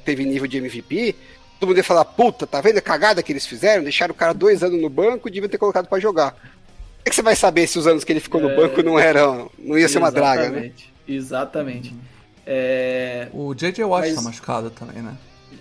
teve 0.05 0.25
nível 0.25 0.47
de 0.47 0.59
MVP, 0.59 1.15
todo 1.59 1.69
mundo 1.69 1.79
ia 1.79 1.85
falar, 1.85 2.05
puta, 2.05 2.47
tá 2.47 2.61
vendo 2.61 2.79
a 2.79 2.83
cagada 2.83 3.23
que 3.23 3.33
eles 3.33 3.47
fizeram? 3.47 3.83
Deixaram 3.83 4.13
o 4.13 4.17
cara 4.17 4.33
dois 4.33 4.63
anos 4.63 4.81
no 4.81 4.89
banco 4.89 5.29
e 5.29 5.31
deviam 5.33 5.49
ter 5.49 5.59
colocado 5.59 5.89
pra 5.89 5.99
jogar. 5.99 6.33
Como 6.33 6.47
é 7.05 7.11
que 7.11 7.15
você 7.17 7.23
vai 7.23 7.35
saber 7.37 7.67
se 7.67 7.79
os 7.79 7.87
anos 7.87 8.05
que 8.05 8.13
ele 8.13 8.21
ficou 8.21 8.41
no 8.41 8.51
É. 8.51 8.57
banco 8.57 8.83
não 8.83 8.99
eram. 8.99 9.51
não 9.59 9.79
ia 9.79 9.89
ser 9.89 9.99
uma 9.99 10.11
draga, 10.11 10.49
né? 10.51 10.71
Exatamente. 10.73 10.93
Exatamente. 11.09 11.95
É... 12.49 13.29
O 13.33 13.55
J.J. 13.55 13.85
Watt 13.85 14.07
Mas- 14.07 14.15
tá 14.15 14.23
machucado 14.23 14.71
também, 14.71 15.03
né? 15.03 15.15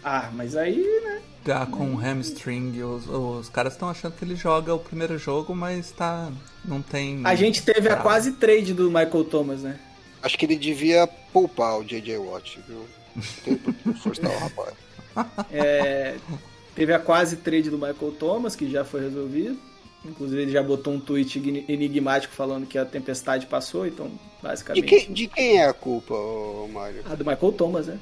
Ah, 0.08 0.30
mas 0.32 0.56
aí, 0.56 1.02
né? 1.04 1.20
Tá 1.44 1.66
com 1.66 1.96
hamstring. 1.96 2.80
Os, 2.84 3.08
os 3.08 3.50
caras 3.50 3.74
estão 3.74 3.90
achando 3.90 4.14
que 4.14 4.24
ele 4.24 4.36
joga 4.36 4.72
o 4.72 4.78
primeiro 4.78 5.18
jogo, 5.18 5.56
mas 5.56 5.90
tá. 5.90 6.32
Não 6.64 6.80
tem. 6.80 7.22
A 7.24 7.34
gente 7.34 7.64
teve 7.64 7.90
a 7.90 7.96
quase 7.96 8.34
trade 8.34 8.72
do 8.72 8.86
Michael 8.86 9.24
Thomas, 9.24 9.64
né? 9.64 9.80
Acho 10.22 10.38
que 10.38 10.46
ele 10.46 10.56
devia 10.56 11.08
poupar 11.34 11.80
o 11.80 11.84
J.J. 11.84 12.20
Watt, 12.20 12.60
viu? 12.68 12.86
Forçar 13.96 14.30
o 14.30 14.38
rapaz. 14.38 14.74
É, 15.52 16.18
teve 16.76 16.94
a 16.94 17.00
quase 17.00 17.38
trade 17.38 17.72
do 17.72 17.78
Michael 17.78 18.12
Thomas, 18.20 18.56
que 18.56 18.70
já 18.70 18.86
foi 18.86 19.02
resolvido. 19.02 19.58
Inclusive, 20.06 20.42
ele 20.44 20.52
já 20.52 20.62
botou 20.62 20.94
um 20.94 21.00
tweet 21.00 21.40
enigmático 21.68 22.34
falando 22.34 22.68
que 22.68 22.78
a 22.78 22.86
tempestade 22.86 23.48
passou, 23.48 23.88
então, 23.88 24.08
De, 24.08 24.14
basicamente. 24.42 24.86
quem, 24.86 25.12
de 25.12 25.28
quem 25.28 25.58
é 25.58 25.68
a 25.68 25.74
culpa, 25.74 26.14
ô, 26.14 26.68
Mário? 26.72 27.02
A 27.06 27.16
do 27.16 27.26
Michael 27.26 27.52
Thomas, 27.54 27.88
né? 27.88 28.00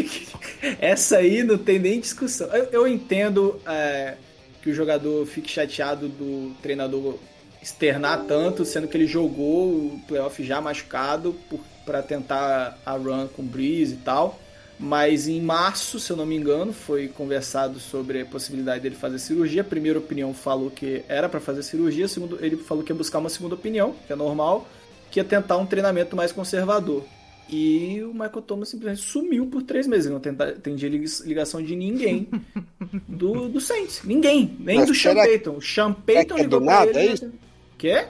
Essa 0.80 1.18
aí 1.18 1.42
não 1.42 1.58
tem 1.58 1.78
nem 1.78 2.00
discussão. 2.00 2.48
Eu, 2.48 2.64
eu 2.72 2.88
entendo 2.88 3.60
é, 3.66 4.14
que 4.62 4.70
o 4.70 4.74
jogador 4.74 5.26
fique 5.26 5.50
chateado 5.50 6.08
do 6.08 6.54
treinador 6.62 7.18
externar 7.62 8.24
tanto, 8.26 8.64
sendo 8.64 8.88
que 8.88 8.96
ele 8.96 9.06
jogou 9.06 9.68
o 9.68 10.00
playoff 10.06 10.42
já 10.42 10.60
machucado 10.60 11.36
para 11.84 12.02
tentar 12.02 12.78
a 12.86 12.92
run 12.92 13.28
com 13.28 13.42
o 13.42 13.44
Breeze 13.44 13.94
e 13.94 13.98
tal. 13.98 14.40
Mas 14.78 15.26
em 15.26 15.40
março, 15.40 15.98
se 15.98 16.10
eu 16.10 16.16
não 16.16 16.26
me 16.26 16.36
engano, 16.36 16.72
foi 16.72 17.08
conversado 17.08 17.80
sobre 17.80 18.20
a 18.20 18.26
possibilidade 18.26 18.82
dele 18.82 18.94
fazer 18.94 19.18
cirurgia. 19.18 19.62
A 19.62 19.64
primeira 19.64 19.98
opinião 19.98 20.34
falou 20.34 20.70
que 20.70 21.02
era 21.08 21.28
para 21.28 21.40
fazer 21.40 21.62
cirurgia, 21.62 22.04
a 22.04 22.08
segunda, 22.08 22.36
ele 22.44 22.56
falou 22.58 22.84
que 22.84 22.92
ia 22.92 22.96
buscar 22.96 23.18
uma 23.18 23.30
segunda 23.30 23.54
opinião, 23.54 23.94
que 24.06 24.12
é 24.12 24.16
normal, 24.16 24.68
que 25.10 25.18
ia 25.18 25.24
tentar 25.24 25.56
um 25.56 25.64
treinamento 25.64 26.14
mais 26.14 26.30
conservador. 26.30 27.04
E 27.48 28.02
o 28.02 28.12
Michael 28.12 28.42
Thomas 28.42 28.68
simplesmente 28.68 29.00
sumiu 29.02 29.46
por 29.46 29.62
três 29.62 29.86
meses. 29.86 30.06
Ele 30.06 30.14
não 30.14 30.20
tenta- 30.20 30.48
atendia 30.48 30.88
lig- 30.88 31.20
ligação 31.24 31.62
de 31.62 31.74
ninguém 31.76 32.28
do, 33.08 33.48
do 33.48 33.60
Saints. 33.60 34.02
Ninguém. 34.04 34.56
Nem 34.58 34.78
Mas 34.80 34.88
do 34.88 34.94
Sean 34.94 35.14
Payton. 35.14 35.56
O 35.56 35.62
Sean 35.62 35.92
Payton 35.92 36.34
que 36.34 36.40
é 36.40 36.44
ligou 36.44 36.58
do 36.60 36.66
pra 36.66 36.86
ele. 36.86 36.98
é 36.98 37.06
isso? 37.12 37.32
Quê? 37.78 38.04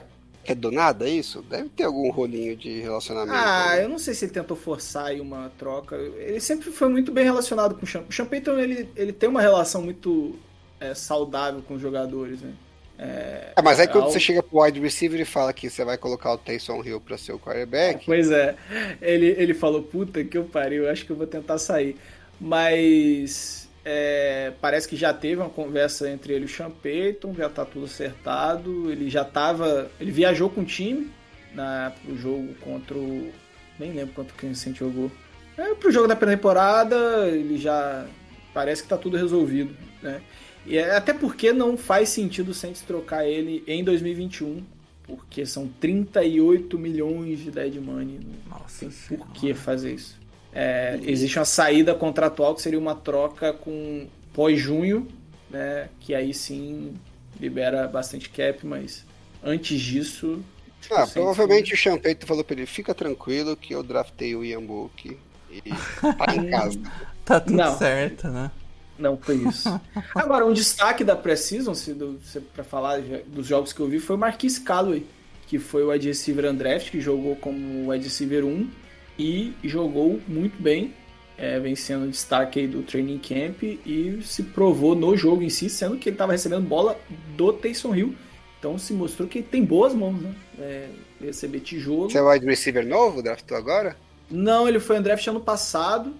É 0.47 0.55
do 0.55 0.71
nada 0.71 1.07
isso? 1.07 1.43
Deve 1.43 1.69
ter 1.69 1.83
algum 1.83 2.09
rolinho 2.09 2.55
de 2.57 2.79
relacionamento. 2.81 3.29
Ah, 3.29 3.67
né? 3.67 3.83
eu 3.83 3.89
não 3.89 3.99
sei 3.99 4.13
se 4.13 4.25
ele 4.25 4.31
tentou 4.33 4.55
forçar 4.55 5.07
aí 5.07 5.19
uma 5.19 5.49
troca. 5.57 5.95
Ele 5.97 6.39
sempre 6.39 6.71
foi 6.71 6.87
muito 6.89 7.11
bem 7.11 7.25
relacionado 7.25 7.75
com 7.75 7.83
o 7.85 7.87
Sean. 7.87 8.03
O 8.03 8.25
Payton, 8.29 8.57
ele, 8.59 8.89
ele 8.95 9.11
tem 9.13 9.27
uma 9.29 9.41
relação 9.41 9.81
muito 9.81 10.39
é, 10.79 10.93
saudável 10.95 11.61
com 11.61 11.73
os 11.75 11.81
jogadores, 11.81 12.41
né? 12.41 12.55
É, 12.97 13.57
É, 13.57 13.61
mas 13.61 13.77
aí 13.79 13.87
quando 13.89 14.05
ao- 14.05 14.09
você 14.09 14.19
chega 14.21 14.41
pro 14.41 14.61
wide 14.63 14.79
receiver 14.79 15.19
e 15.19 15.25
fala 15.25 15.51
que 15.53 15.69
você 15.69 15.83
vai 15.83 15.97
colocar 15.97 16.31
o 16.33 16.37
Taysom 16.37 16.81
Hill 16.83 17.01
pra 17.01 17.17
ser 17.17 17.33
o 17.33 17.39
quarterback, 17.39 18.05
Pois 18.05 18.31
é. 18.31 18.55
Ele, 19.01 19.27
ele 19.37 19.53
falou, 19.53 19.83
puta 19.83 20.23
que 20.23 20.37
eu 20.37 20.45
pariu, 20.45 20.85
eu 20.85 20.91
acho 20.91 21.05
que 21.05 21.11
eu 21.11 21.15
vou 21.15 21.27
tentar 21.27 21.57
sair. 21.57 21.97
Mas 22.39 23.66
é, 23.89 24.51
parece 24.59 24.85
que 24.85 24.97
já 24.97 25.13
teve 25.13 25.37
uma 25.39 25.49
conversa 25.49 26.09
entre 26.09 26.33
ele 26.33 26.43
e 26.43 26.45
o 26.45 26.49
Sean 26.49 26.69
Payton, 26.69 27.33
já 27.33 27.47
tá 27.47 27.63
tudo 27.63 27.85
acertado. 27.85 28.91
Ele 28.91 29.09
já 29.09 29.23
tava. 29.23 29.89
Ele 29.97 30.11
viajou 30.11 30.49
com 30.49 30.59
o 30.59 30.65
time 30.65 31.09
na, 31.53 31.93
pro 32.03 32.17
jogo 32.17 32.53
contra 32.55 32.97
o. 32.97 33.31
Nem 33.79 33.93
lembro 33.93 34.13
quanto 34.13 34.33
que 34.33 34.45
o 34.45 34.75
jogou. 34.75 35.09
É, 35.57 35.73
pro 35.73 35.89
jogo 35.89 36.05
da 36.05 36.17
pré-temporada, 36.17 37.29
ele 37.29 37.57
já. 37.57 38.05
Parece 38.53 38.83
que 38.83 38.89
tá 38.89 38.97
tudo 38.97 39.15
resolvido, 39.15 39.73
né? 40.01 40.21
E 40.65 40.77
é, 40.77 40.93
até 40.93 41.13
porque 41.13 41.53
não 41.53 41.77
faz 41.77 42.09
sentido 42.09 42.49
o 42.49 42.53
Saints 42.53 42.81
trocar 42.81 43.25
ele 43.25 43.63
em 43.65 43.85
2021, 43.85 44.65
porque 45.03 45.45
são 45.45 45.65
38 45.79 46.77
milhões 46.77 47.39
de 47.39 47.51
dead 47.51 47.75
money. 47.75 48.19
Não 48.21 48.59
Nossa 48.59 48.89
tem 49.07 49.17
por 49.17 49.29
que 49.29 49.53
fazer 49.53 49.93
isso. 49.93 50.19
É, 50.53 50.99
existe 51.03 51.37
uma 51.37 51.45
saída 51.45 51.93
contratual 51.93 52.55
que 52.55 52.61
seria 52.61 52.79
uma 52.79 52.95
troca 52.95 53.53
com 53.53 54.07
pós-junho, 54.33 55.07
né? 55.49 55.89
Que 55.99 56.15
aí 56.15 56.33
sim 56.33 56.95
libera 57.39 57.87
bastante 57.87 58.29
cap, 58.29 58.65
mas 58.65 59.05
antes 59.43 59.79
disso. 59.79 60.43
acho 60.79 60.89
que 60.89 60.93
o 60.95 60.97
ah, 60.97 61.07
provavelmente 61.07 61.89
o 61.89 61.99
Payton 61.99 62.27
falou 62.27 62.43
pra 62.43 62.55
ele, 62.55 62.65
fica 62.65 62.93
tranquilo 62.93 63.55
que 63.55 63.73
eu 63.73 63.83
draftei 63.83 64.35
o 64.35 64.43
Ian 64.43 64.63
Book 64.63 65.17
e 65.51 65.61
tá 65.61 66.35
em 66.35 66.49
casa. 66.51 66.79
Tá 67.23 67.39
tudo 67.39 67.55
Não. 67.55 67.77
certo, 67.77 68.27
né? 68.27 68.51
Não 68.97 69.17
foi 69.17 69.35
isso. 69.35 69.79
Agora, 70.15 70.45
um 70.45 70.53
destaque 70.53 71.03
da 71.03 71.15
Precision, 71.15 71.73
se, 71.73 71.93
do, 71.93 72.19
se 72.23 72.39
pra 72.39 72.63
falar 72.63 73.01
já 73.01 73.19
dos 73.27 73.45
jogos 73.45 73.71
que 73.71 73.79
eu 73.79 73.87
vi, 73.87 73.99
foi 73.99 74.15
o 74.15 74.19
Marquis 74.19 74.57
Calloway, 74.57 75.05
que 75.45 75.59
foi 75.59 75.83
o 75.83 75.91
wide 75.91 76.07
receiver 76.07 76.49
undraft, 76.51 76.89
que 76.89 76.99
jogou 76.99 77.35
como 77.35 77.91
wide 77.91 78.05
receiver 78.05 78.43
1 78.43 78.69
e 79.17 79.53
jogou 79.63 80.19
muito 80.27 80.61
bem, 80.61 80.93
é, 81.37 81.59
vencendo 81.59 82.05
o 82.05 82.09
destaque 82.09 82.59
aí 82.59 82.67
do 82.67 82.81
training 82.81 83.19
camp 83.19 83.63
e 83.63 84.19
se 84.23 84.43
provou 84.43 84.95
no 84.95 85.15
jogo 85.15 85.43
em 85.43 85.49
si, 85.49 85.69
sendo 85.69 85.97
que 85.97 86.09
ele 86.09 86.15
estava 86.15 86.31
recebendo 86.31 86.67
bola 86.67 86.99
do 87.35 87.53
Taysom 87.53 87.95
Hill. 87.95 88.15
Então 88.59 88.77
se 88.77 88.93
mostrou 88.93 89.27
que 89.27 89.41
tem 89.41 89.63
boas 89.63 89.93
mãos, 89.93 90.19
né? 90.19 90.33
É, 90.59 90.89
receber 91.21 91.59
tijolo. 91.59 92.09
Você 92.09 92.17
é 92.17 92.21
wide 92.21 92.45
receiver 92.45 92.85
novo, 92.85 93.21
draftou 93.21 93.57
agora? 93.57 93.95
Não, 94.29 94.67
ele 94.67 94.79
foi 94.79 94.99
undraft 94.99 95.27
ano 95.27 95.39
passado. 95.39 96.13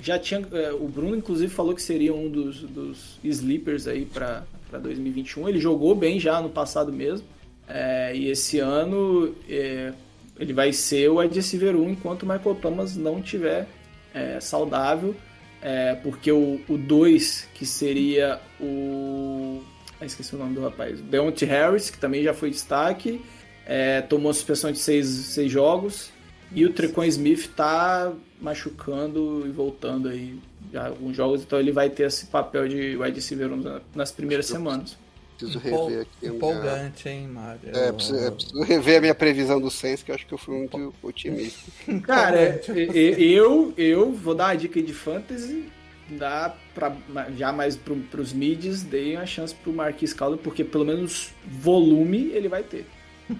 Já 0.00 0.18
tinha. 0.18 0.46
é, 0.52 0.72
o 0.72 0.86
Bruno, 0.86 1.16
inclusive, 1.16 1.52
falou 1.52 1.74
que 1.74 1.82
seria 1.82 2.14
um 2.14 2.30
dos, 2.30 2.60
dos 2.62 3.18
sleepers 3.24 3.88
aí 3.88 4.06
para 4.06 4.44
2021. 4.80 5.48
Ele 5.48 5.58
jogou 5.58 5.94
bem 5.94 6.20
já 6.20 6.40
no 6.40 6.48
passado 6.48 6.92
mesmo. 6.92 7.26
É, 7.68 8.14
e 8.14 8.30
esse 8.30 8.60
ano 8.60 9.34
é, 9.48 9.92
ele 10.38 10.52
vai 10.52 10.72
ser 10.72 11.08
o 11.08 11.18
receiver 11.18 11.74
1 11.76 11.90
enquanto 11.90 12.22
o 12.22 12.26
Michael 12.26 12.56
Thomas 12.56 12.96
não 12.96 13.20
tiver 13.22 13.66
é, 14.14 14.38
saudável. 14.40 15.14
É, 15.62 15.94
porque 15.96 16.30
o 16.30 16.60
2, 16.68 17.48
que 17.54 17.64
seria 17.66 18.40
o. 18.60 19.62
Ah, 20.00 20.04
esqueci 20.04 20.34
o 20.34 20.38
nome 20.38 20.54
do 20.54 20.60
rapaz. 20.60 21.00
Deontay 21.00 21.48
Harris, 21.48 21.90
que 21.90 21.98
também 21.98 22.22
já 22.22 22.34
foi 22.34 22.50
destaque, 22.50 23.20
é, 23.66 24.02
tomou 24.02 24.32
suspensão 24.32 24.70
de 24.70 24.78
seis, 24.78 25.06
seis 25.06 25.50
jogos. 25.50 26.10
E 26.52 26.64
o 26.64 26.72
Trecon 26.72 27.04
Smith 27.04 27.50
tá 27.56 28.12
machucando 28.40 29.44
e 29.46 29.50
voltando 29.50 30.08
aí 30.08 30.38
já 30.72 30.88
alguns 30.88 31.16
jogos, 31.16 31.42
então 31.42 31.58
ele 31.58 31.72
vai 31.72 31.88
ter 31.90 32.04
esse 32.04 32.26
papel 32.26 32.68
de 32.68 32.96
wide 32.96 33.14
receiver 33.16 33.48
na- 33.48 33.80
nas 33.94 34.12
primeiras 34.12 34.46
semanas. 34.46 34.96
Preciso 35.36 35.58
Empol- 35.58 35.88
rever 35.88 36.02
aqui. 36.02 36.10
a 36.16 36.24
minha- 36.24 36.36
Empolgante, 36.36 37.08
hein, 37.08 37.28
Mário? 37.28 37.60
É, 37.76 37.92
preciso, 37.92 38.16
é, 38.18 38.30
preciso 38.30 38.62
rever 38.62 38.98
a 38.98 39.00
minha 39.00 39.14
previsão 39.14 39.60
do 39.60 39.70
Saints, 39.70 40.02
que 40.02 40.10
eu 40.10 40.14
acho 40.14 40.26
que 40.26 40.32
eu 40.34 40.38
fui 40.38 40.56
muito 40.56 40.94
otimista. 41.02 41.70
Cara, 42.02 42.60
eu, 42.94 43.72
eu 43.76 44.12
vou 44.12 44.34
dar 44.34 44.46
uma 44.48 44.56
dica 44.56 44.78
aí 44.78 44.84
de 44.84 44.94
fantasy, 44.94 45.64
dá 46.08 46.54
pra, 46.74 46.96
já 47.36 47.52
mais 47.52 47.76
pro, 47.76 47.96
pros 47.96 48.32
mids, 48.32 48.82
dei 48.82 49.16
uma 49.16 49.26
chance 49.26 49.54
pro 49.54 49.72
Marquis 49.72 50.12
Caldo, 50.12 50.38
porque 50.38 50.64
pelo 50.64 50.84
menos 50.84 51.30
volume 51.46 52.30
ele 52.32 52.48
vai 52.48 52.62
ter. 52.62 52.86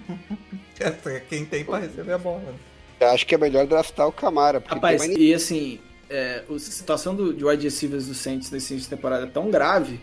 É 0.79 1.19
quem 1.21 1.43
tem 1.43 1.65
pra 1.65 1.79
receber 1.79 2.11
a 2.11 2.17
bola. 2.19 2.53
Eu 2.99 3.07
acho 3.07 3.25
que 3.25 3.33
é 3.33 3.37
melhor 3.39 3.65
draftar 3.65 4.07
o 4.07 4.11
Camara, 4.11 4.61
Rapaz, 4.63 5.01
tem 5.01 5.09
mais 5.09 5.19
e 5.19 5.33
assim, 5.33 5.79
é, 6.07 6.43
a 6.47 6.59
situação 6.59 7.15
do, 7.15 7.33
de 7.33 7.43
wide 7.43 7.63
receivers 7.63 8.05
do 8.07 8.13
Saints 8.13 8.51
nesse 8.51 8.73
início 8.73 8.87
de 8.87 8.95
temporada 8.95 9.25
é 9.25 9.29
tão 9.29 9.49
grave 9.49 9.99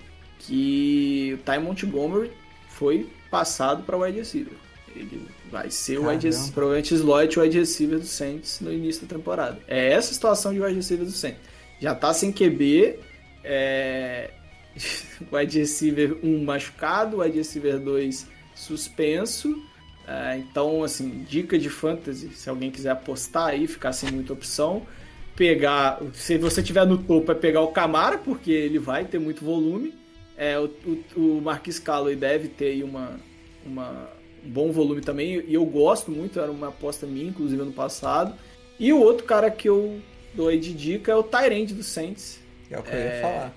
que 0.46 1.38
o 1.38 1.38
Ty 1.38 1.58
Montgomery 1.58 2.30
foi 2.68 3.08
passado 3.30 3.82
para 3.84 3.96
wide 3.96 4.18
receiver. 4.18 4.52
Ele 4.94 5.26
vai 5.50 5.70
ser 5.70 5.98
o 5.98 6.08
wide 6.08 6.26
receiver, 6.26 6.52
provavelmente 6.52 6.94
slot 6.94 7.40
wide 7.40 7.58
receiver 7.58 7.98
do 7.98 8.06
Saints 8.06 8.60
no 8.60 8.72
início 8.72 9.06
da 9.06 9.16
temporada. 9.16 9.58
É 9.66 9.92
essa 9.92 10.10
a 10.10 10.14
situação 10.14 10.52
de 10.52 10.60
wide 10.60 10.76
receiver 10.76 11.04
do 11.04 11.12
Saints. 11.12 11.40
Já 11.80 11.94
tá 11.94 12.12
sem 12.14 12.32
QB, 12.32 12.98
é... 13.42 14.30
wide 15.32 15.58
receiver 15.58 16.16
1 16.22 16.44
machucado, 16.44 17.20
wide 17.20 17.38
receiver 17.38 17.78
2 17.78 18.26
suspenso. 18.54 19.62
É, 20.06 20.36
então, 20.36 20.84
assim, 20.84 21.24
dica 21.28 21.58
de 21.58 21.70
fantasy, 21.70 22.28
se 22.34 22.48
alguém 22.48 22.70
quiser 22.70 22.90
apostar 22.90 23.48
aí, 23.48 23.66
ficar 23.66 23.92
sem 23.92 24.10
muita 24.10 24.32
opção. 24.32 24.86
pegar. 25.34 26.00
Se 26.12 26.38
você 26.38 26.62
tiver 26.62 26.86
no 26.86 26.98
topo, 26.98 27.32
é 27.32 27.34
pegar 27.34 27.62
o 27.62 27.68
Camara, 27.68 28.18
porque 28.18 28.52
ele 28.52 28.78
vai 28.78 29.04
ter 29.04 29.18
muito 29.18 29.44
volume. 29.44 29.94
É, 30.36 30.58
o, 30.58 30.70
o, 31.16 31.38
o 31.38 31.40
Marquis 31.40 31.78
Calloway 31.78 32.16
deve 32.16 32.48
ter 32.48 32.66
aí 32.66 32.82
uma, 32.82 33.20
uma, 33.64 34.10
um 34.44 34.50
bom 34.50 34.72
volume 34.72 35.00
também. 35.00 35.42
E 35.46 35.54
eu 35.54 35.64
gosto 35.64 36.10
muito, 36.10 36.40
era 36.40 36.50
uma 36.50 36.68
aposta 36.68 37.06
minha, 37.06 37.28
inclusive 37.28 37.60
ano 37.60 37.72
passado. 37.72 38.34
E 38.78 38.92
o 38.92 39.00
outro 39.00 39.24
cara 39.24 39.50
que 39.50 39.68
eu 39.68 40.00
dou 40.34 40.48
aí 40.48 40.58
de 40.58 40.72
dica 40.72 41.12
é 41.12 41.14
o 41.14 41.22
Tyrande 41.22 41.74
do 41.74 41.82
Saints. 41.82 42.40
É 42.70 42.78
o 42.78 42.82
que 42.82 42.90
eu 42.90 42.98
ia 42.98 43.20
falar. 43.20 43.56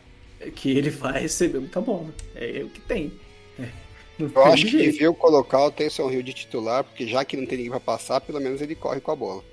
Que 0.55 0.77
ele 0.77 0.89
vai 0.91 1.19
receber 1.19 1.59
muita 1.59 1.81
bola. 1.81 2.13
É 2.35 2.61
o 2.63 2.69
que 2.69 2.79
tem. 2.81 3.11
É, 3.59 3.67
não 4.19 4.29
Eu 4.33 4.45
acho 4.45 4.65
que 4.67 4.77
deviam 4.77 5.13
colocar 5.13 5.65
o 5.65 5.71
Taysom 5.71 6.11
Hill 6.11 6.21
de 6.21 6.33
titular, 6.33 6.83
porque 6.83 7.07
já 7.07 7.25
que 7.25 7.35
não 7.35 7.45
tem 7.45 7.57
ninguém 7.57 7.71
pra 7.71 7.79
passar, 7.79 8.21
pelo 8.21 8.39
menos 8.39 8.61
ele 8.61 8.75
corre 8.75 8.99
com 8.99 9.11
a 9.11 9.15
bola. 9.15 9.43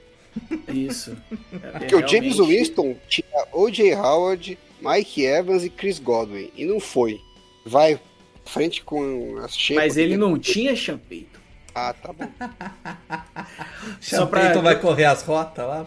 Isso. 0.68 1.16
É, 1.62 1.78
Porque 1.78 1.94
o 1.94 2.06
James 2.06 2.38
Winston 2.38 2.96
tinha 3.08 3.46
O.J. 3.52 3.94
Howard, 3.94 4.58
Mike 4.84 5.24
Evans 5.24 5.64
e 5.64 5.70
Chris 5.70 5.98
Godwin, 5.98 6.50
e 6.56 6.64
não 6.64 6.78
foi. 6.80 7.20
Vai 7.64 7.98
frente 8.44 8.82
com 8.82 9.38
a 9.38 9.48
shape. 9.48 9.74
Mas 9.76 9.96
ele 9.96 10.16
não 10.16 10.38
tinha 10.38 10.76
champeito. 10.76 11.40
Ah, 11.74 11.92
tá 11.92 12.12
bom. 12.12 12.28
Só 14.00 14.26
pra- 14.26 14.40
Champeito 14.42 14.62
vai 14.62 14.78
correr 14.80 15.04
as 15.06 15.22
rotas 15.22 15.66
lá? 15.66 15.86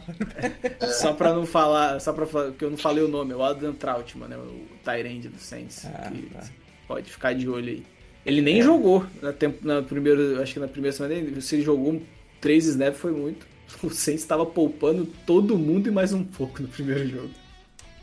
Só 0.94 1.14
pra 1.14 1.34
não 1.34 1.46
falar, 1.46 2.00
só 2.02 2.12
pra 2.12 2.26
falar, 2.26 2.52
que 2.52 2.66
eu 2.66 2.70
não 2.70 2.78
falei 2.78 3.04
o 3.04 3.08
nome, 3.08 3.32
é 3.32 3.36
o 3.36 3.44
Adam 3.44 3.74
Trautmann, 3.74 4.28
né? 4.30 4.38
O 4.38 4.66
Tyrande 4.84 5.30
do 5.30 5.40
Saints. 5.40 5.86
Ah, 5.86 6.10
que 6.12 6.22
tá. 6.24 6.44
Pode 6.88 7.10
ficar 7.10 7.34
de 7.34 7.48
olho 7.48 7.70
aí. 7.70 7.84
Ele 8.26 8.42
nem 8.42 8.62
jogou 8.62 9.06
na, 9.22 9.32
tempo, 9.32 9.66
na 9.66 9.82
primeira, 9.82 10.42
acho 10.42 10.54
que 10.56 10.60
na 10.60 10.68
primeira 10.68 10.96
semana, 10.96 11.14
ele- 11.16 11.42
se 11.42 11.56
ele 11.56 11.64
jogou 11.64 12.02
três 12.42 12.66
snaps 12.66 13.00
foi 13.00 13.12
muito. 13.12 13.46
O 13.84 13.90
Saints 13.90 14.22
estava 14.24 14.46
poupando 14.46 15.06
todo 15.26 15.58
mundo 15.58 15.88
e 15.88 15.92
mais 15.92 16.12
um 16.14 16.24
pouco 16.24 16.62
no 16.62 16.68
primeiro 16.70 17.06
jogo. 17.08 17.30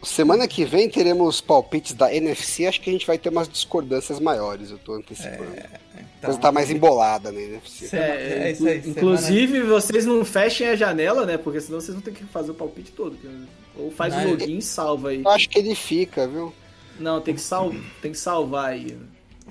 Semana 0.05 0.47
que 0.49 0.65
vem 0.65 0.89
teremos 0.89 1.41
palpites 1.41 1.93
da 1.95 2.15
NFC, 2.15 2.67
acho 2.67 2.81
que 2.81 2.91
a 2.91 2.93
gente 2.93 3.07
vai 3.07 3.19
ter 3.19 3.29
umas 3.29 3.49
discordâncias 3.49 4.21
maiores, 4.21 4.71
eu 4.71 4.79
tô 4.79 4.95
antecipando. 4.95 5.53
A 6.23 6.27
coisa 6.27 6.41
tá 6.41 6.51
mais 6.53 6.71
embolada 6.71 7.31
na 7.31 7.41
NFC. 7.41 7.89
Sema- 7.89 8.03
é 8.05 8.51
isso 8.53 8.67
aí, 8.67 8.81
semana- 8.81 8.91
inclusive, 8.91 9.63
vocês 9.63 10.07
não 10.07 10.25
fechem 10.25 10.69
a 10.69 10.77
janela, 10.77 11.27
né? 11.27 11.37
Porque 11.37 11.61
senão 11.61 11.81
vocês 11.81 11.95
vão 11.95 12.03
ter 12.03 12.13
que 12.13 12.25
fazer 12.25 12.51
o 12.51 12.55
palpite 12.55 12.93
todo. 12.93 13.17
que- 13.17 13.29
Ou 13.77 13.91
faz 13.91 14.15
Não, 14.15 14.27
o 14.27 14.31
login 14.31 14.59
e 14.59 14.63
salva 14.63 15.09
aí. 15.11 15.23
Eu 15.25 15.31
acho 15.31 15.49
que 15.49 15.59
ele 15.59 15.75
fica, 15.75 16.29
viu? 16.29 16.53
Não, 16.99 17.21
tem 17.21 17.35
que, 17.35 17.41
sal... 17.41 17.75
tem 18.01 18.13
que 18.13 18.19
salvar 18.19 18.71
aí. 18.71 18.97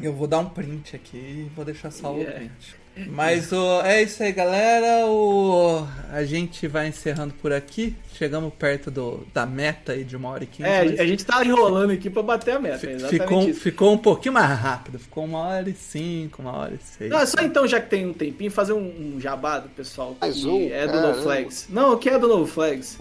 Eu 0.01 0.14
vou 0.14 0.28
dar 0.28 0.39
um 0.39 0.49
print 0.49 0.95
aqui 0.95 1.18
e 1.18 1.51
vou 1.56 1.64
deixar 1.66 1.91
salvo 1.91 2.20
Yeah. 2.20 2.38
o 2.38 2.39
print. 2.39 2.76
Mas 3.07 3.51
o, 3.51 3.81
é 3.81 4.03
isso 4.03 4.21
aí, 4.21 4.31
galera. 4.31 5.07
O, 5.07 5.85
a 6.11 6.23
gente 6.23 6.67
vai 6.67 6.87
encerrando 6.87 7.33
por 7.33 7.51
aqui. 7.51 7.95
Chegamos 8.13 8.53
perto 8.53 8.91
do, 8.91 9.25
da 9.33 9.45
meta 9.45 9.93
aí 9.93 10.03
de 10.03 10.15
uma 10.15 10.29
hora 10.29 10.43
e 10.43 10.47
quinze. 10.47 10.69
É, 10.69 10.85
mas 10.85 10.99
a 10.99 11.05
gente 11.05 11.25
tá 11.25 11.43
enrolando 11.43 11.91
aqui 11.91 12.09
pra 12.09 12.21
bater 12.21 12.55
a 12.55 12.59
meta. 12.59 12.85
é 12.85 12.93
exatamente 12.93 13.23
ficou, 13.23 13.49
isso. 13.49 13.59
ficou 13.59 13.93
um 13.93 13.97
pouquinho 13.97 14.33
mais 14.33 14.59
rápido. 14.59 14.99
Ficou 14.99 15.25
uma 15.25 15.39
hora 15.39 15.69
e 15.69 15.73
cinco, 15.73 16.41
uma 16.43 16.55
hora 16.55 16.75
e 16.75 16.83
seis. 16.83 17.09
Não, 17.09 17.19
é 17.19 17.25
só 17.25 17.41
então, 17.41 17.67
já 17.67 17.81
que 17.81 17.89
tem 17.89 18.05
um 18.05 18.13
tempinho, 18.13 18.51
fazer 18.51 18.73
um, 18.73 19.15
um 19.15 19.19
jabá 19.19 19.59
do 19.59 19.69
pessoal 19.69 20.15
Mais 20.21 20.35
que 20.35 20.47
um? 20.47 20.69
é 20.71 20.85
do 20.85 20.93
Caramba. 20.93 21.15
No 21.15 21.23
Flags. 21.23 21.67
Não, 21.69 21.97
que 21.97 22.09
é 22.09 22.19
do 22.19 22.27
No 22.27 22.45
Flags. 22.45 22.97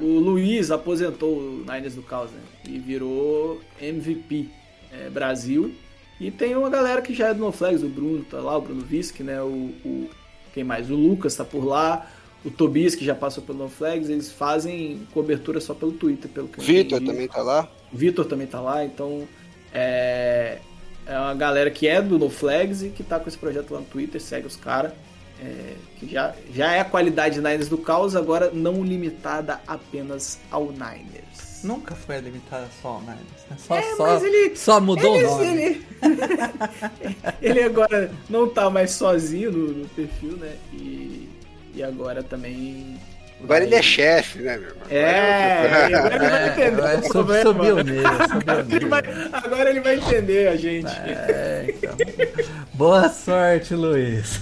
o 0.00 0.18
Luiz 0.18 0.70
aposentou 0.70 1.36
o 1.36 1.64
Niners 1.70 1.94
do 1.94 2.02
Caos, 2.02 2.30
né? 2.30 2.40
E 2.66 2.78
virou 2.78 3.60
MVP 3.80 4.48
é, 4.90 5.10
Brasil. 5.10 5.74
E 6.20 6.30
tem 6.30 6.54
uma 6.56 6.70
galera 6.70 7.02
que 7.02 7.12
já 7.14 7.28
é 7.28 7.34
do 7.34 7.40
No 7.40 7.52
Flags, 7.52 7.82
o 7.82 7.88
Bruno 7.88 8.24
tá 8.24 8.38
lá, 8.38 8.56
o 8.56 8.60
Bruno 8.60 8.82
Visk, 8.82 9.20
né? 9.20 9.40
O, 9.42 9.46
o- 9.84 10.10
quem 10.52 10.62
mais? 10.62 10.88
O 10.90 10.94
Lucas 10.94 11.34
tá 11.34 11.44
por 11.44 11.64
lá. 11.64 12.08
O 12.44 12.50
Tobias, 12.50 12.94
que 12.94 13.04
já 13.04 13.14
passou 13.14 13.42
pelo 13.42 13.58
No 13.58 13.68
Flags, 13.68 14.08
eles 14.10 14.30
fazem 14.30 15.00
cobertura 15.12 15.60
só 15.60 15.74
pelo 15.74 15.92
Twitter, 15.92 16.30
pelo 16.30 16.46
que 16.46 16.60
Vitor 16.60 17.00
também 17.00 17.26
tá 17.26 17.42
lá. 17.42 17.68
Vitor 17.92 18.24
também 18.26 18.46
tá 18.46 18.60
lá, 18.60 18.84
então 18.84 19.26
é, 19.72 20.58
é 21.06 21.18
uma 21.18 21.34
galera 21.34 21.70
que 21.70 21.88
é 21.88 22.00
do 22.02 22.18
No 22.18 22.30
Flags 22.30 22.82
e 22.82 22.90
que 22.90 23.02
tá 23.02 23.18
com 23.18 23.28
esse 23.28 23.38
projeto 23.38 23.72
lá 23.72 23.80
no 23.80 23.86
Twitter, 23.86 24.20
segue 24.20 24.46
os 24.46 24.56
caras. 24.56 24.92
É, 25.42 25.74
que 25.98 26.06
já, 26.06 26.32
já 26.54 26.72
é 26.74 26.80
a 26.80 26.84
qualidade 26.84 27.38
Niners 27.40 27.68
do 27.68 27.76
caos, 27.78 28.14
agora 28.14 28.50
não 28.52 28.84
limitada 28.84 29.60
apenas 29.66 30.38
ao 30.50 30.66
Niners. 30.70 31.33
Nunca 31.64 31.94
foi 31.94 32.18
limitada 32.20 32.66
só 32.82 32.88
ao 32.88 33.00
Niners. 33.00 33.18
né? 33.50 33.56
Só, 33.58 33.76
É, 33.76 33.82
só, 33.96 34.06
mas 34.06 34.22
ele- 34.22 34.54
só 34.56 34.80
mudou 34.80 35.16
ele, 35.16 35.24
o 35.24 35.30
nome. 35.30 35.46
Ele, 35.46 35.86
ele 37.42 37.62
agora 37.62 38.10
não 38.28 38.48
tá 38.48 38.68
mais 38.70 38.90
sozinho 38.92 39.50
no, 39.50 39.68
no 39.68 39.88
perfil, 39.88 40.36
né? 40.36 40.52
E, 40.72 41.28
e 41.74 41.82
agora 41.82 42.22
também. 42.22 43.00
Agora 43.42 43.64
ele 43.64 43.74
é 43.74 43.82
chefe, 43.82 44.38
né, 44.38 44.56
meu 44.56 44.68
irmão? 44.70 44.86
É, 44.88 45.94
agora 45.94 46.16
ele 46.16 46.26
vai 46.30 46.42
É, 46.42 46.48
entender. 46.48 46.82
o 46.82 47.02
sub- 47.02 47.12
problema. 47.12 47.44
subiu 47.52 47.76
nele, 47.84 48.02
subiu 48.62 48.76
Ele 48.76 48.86
vai- 48.86 49.02
agora 49.32 49.70
ele 49.70 49.80
vai 49.80 49.96
entender 49.96 50.48
a 50.48 50.56
gente. 50.56 50.86
É, 50.88 51.66
então. 51.68 51.96
Boa 52.74 53.08
sorte, 53.10 53.74
Luiz. 53.74 54.40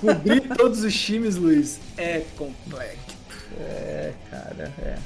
Cobrir 0.00 0.40
todos 0.56 0.82
os 0.84 0.94
times, 1.00 1.36
Luiz, 1.36 1.78
é 1.96 2.22
complexo. 2.36 3.16
É, 3.60 4.12
cara, 4.30 4.72
é. 4.84 4.96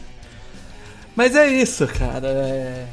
Mas 1.17 1.35
é 1.35 1.49
isso, 1.49 1.87
cara. 1.87 2.29
é. 2.29 2.87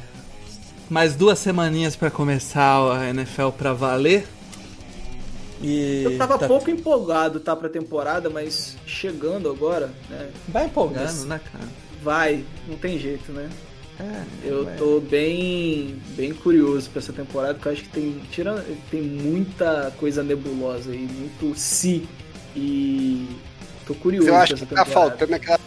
Mais 0.90 1.14
duas 1.14 1.38
semaninhas 1.38 1.94
pra 1.96 2.10
começar 2.10 2.98
a 2.98 3.08
NFL 3.08 3.48
pra 3.56 3.72
valer. 3.72 4.26
E 5.62 6.02
Eu 6.04 6.18
tava 6.18 6.36
tá- 6.38 6.46
pouco 6.46 6.70
empolgado, 6.70 7.40
tá, 7.40 7.54
pra 7.56 7.68
temporada, 7.68 8.28
mas 8.28 8.76
chegando 8.86 9.48
agora, 9.48 9.90
né, 10.10 10.28
Vai 10.48 10.66
empolgando, 10.66 11.04
Mas- 11.04 11.24
né, 11.24 11.40
cara? 11.52 11.64
vai, 12.02 12.44
não 12.68 12.76
tem 12.76 12.98
jeito, 12.98 13.32
né? 13.32 13.48
É, 13.98 14.22
Eu 14.44 14.68
é. 14.68 14.74
tô 14.74 15.00
bem, 15.00 15.96
bem 16.16 16.34
curioso 16.34 16.90
pra 16.90 16.98
essa 17.00 17.12
temporada, 17.12 17.54
porque 17.54 17.68
eu 17.68 17.72
acho 17.72 17.82
que 17.84 17.88
tem, 17.90 18.20
tirando, 18.30 18.62
tem 18.90 19.00
muita 19.00 19.92
coisa 19.96 20.22
nebulosa 20.22 20.90
aí, 20.90 20.98
muito 21.08 21.58
si, 21.58 22.06
e 22.56 23.26
tô 23.86 23.94
curioso 23.94 24.28
eu 24.28 24.34
acho 24.34 24.48
pra 24.54 24.56
que 24.58 24.64
essa 24.64 24.74
tá 24.74 24.84
temporada. 24.84 25.10
faltando 25.10 25.34
aquela. 25.36 25.60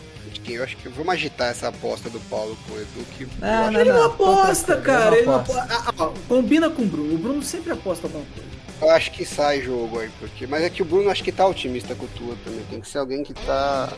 Eu 0.54 0.64
acho 0.64 0.76
que 0.78 0.90
vamos 0.90 1.14
agitar 1.14 1.50
essa 1.50 1.68
aposta 1.70 2.10
do 2.10 2.20
Paulo 2.22 2.58
com 2.68 2.74
o 2.74 2.78
Edu. 2.78 3.06
Que 3.18 3.24
eu 3.24 3.30
Não, 3.40 3.72
não, 3.72 3.80
Ele 3.82 3.92
não, 3.92 4.00
não, 4.00 4.06
aposta, 4.08 4.76
tô 4.76 4.82
tranquilo, 4.82 4.84
cara. 4.84 5.16
Ele 5.18 5.26
não 5.26 5.34
não 5.34 5.40
aposto. 5.42 5.60
apo- 5.60 5.74
Ah, 5.74 5.94
ah, 6.06 6.10
combina 6.28 6.70
com 6.70 6.82
o 6.82 6.86
Bruno. 6.86 7.16
O 7.16 7.18
Bruno 7.18 7.44
sempre 7.44 7.72
aposta 7.74 8.08
alguma 8.08 8.26
coisa. 8.34 8.48
Eu 8.80 8.92
acho 8.92 9.10
que 9.12 9.26
sai 9.26 9.62
jogo 9.64 10.00
aí, 10.00 10.10
porque. 10.20 10.46
Mas 10.46 10.64
é 10.64 10.70
que 10.70 10.84
o 10.84 10.86
Bruno 10.86 11.10
acho 11.10 11.24
que 11.24 11.32
tá 11.32 11.48
otimista 11.48 11.96
com 11.96 12.06
o 12.06 12.10
Tua 12.10 12.36
também. 12.46 12.64
Tem 12.70 12.80
que 12.80 12.88
ser 12.88 13.00
alguém 13.00 13.24
que 13.24 13.34
tá 13.34 13.90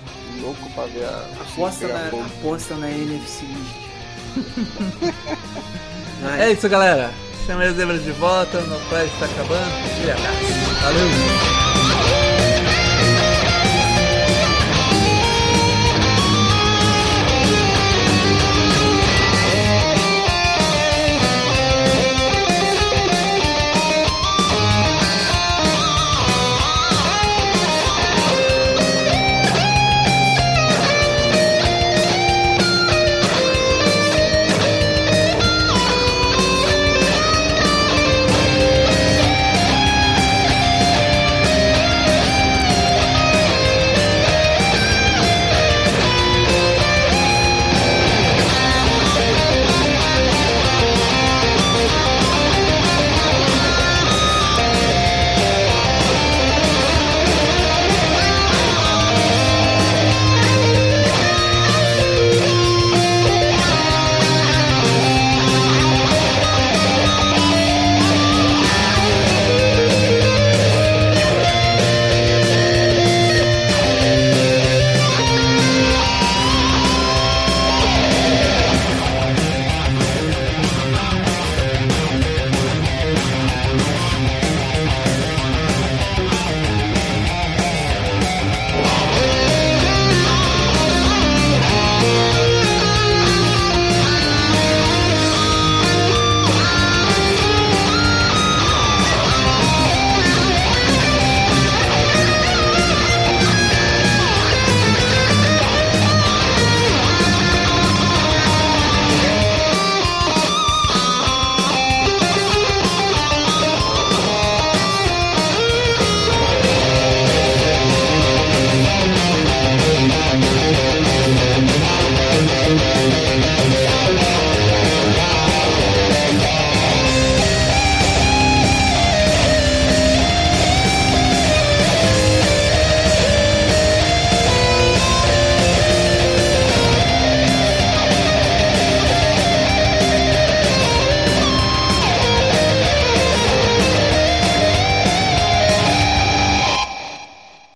louco 0.41 0.69
pra 0.73 0.85
ver 0.85 1.03
a. 1.03 1.25
Aposta 1.41 1.85
pegar 1.87 2.11
na, 2.11 2.25
aposta 2.25 2.75
na 2.75 2.89
NFC. 2.89 3.43
É 6.39 6.51
isso, 6.51 6.67
galera. 6.67 7.11
Chama 7.45 7.63
as 7.63 7.75
zebras 7.75 8.03
de 8.03 8.11
volta, 8.11 8.59
no 8.61 8.77
Flash 8.89 9.09
tá 9.19 9.25
acabando. 9.25 9.71
Valeu! 10.83 11.58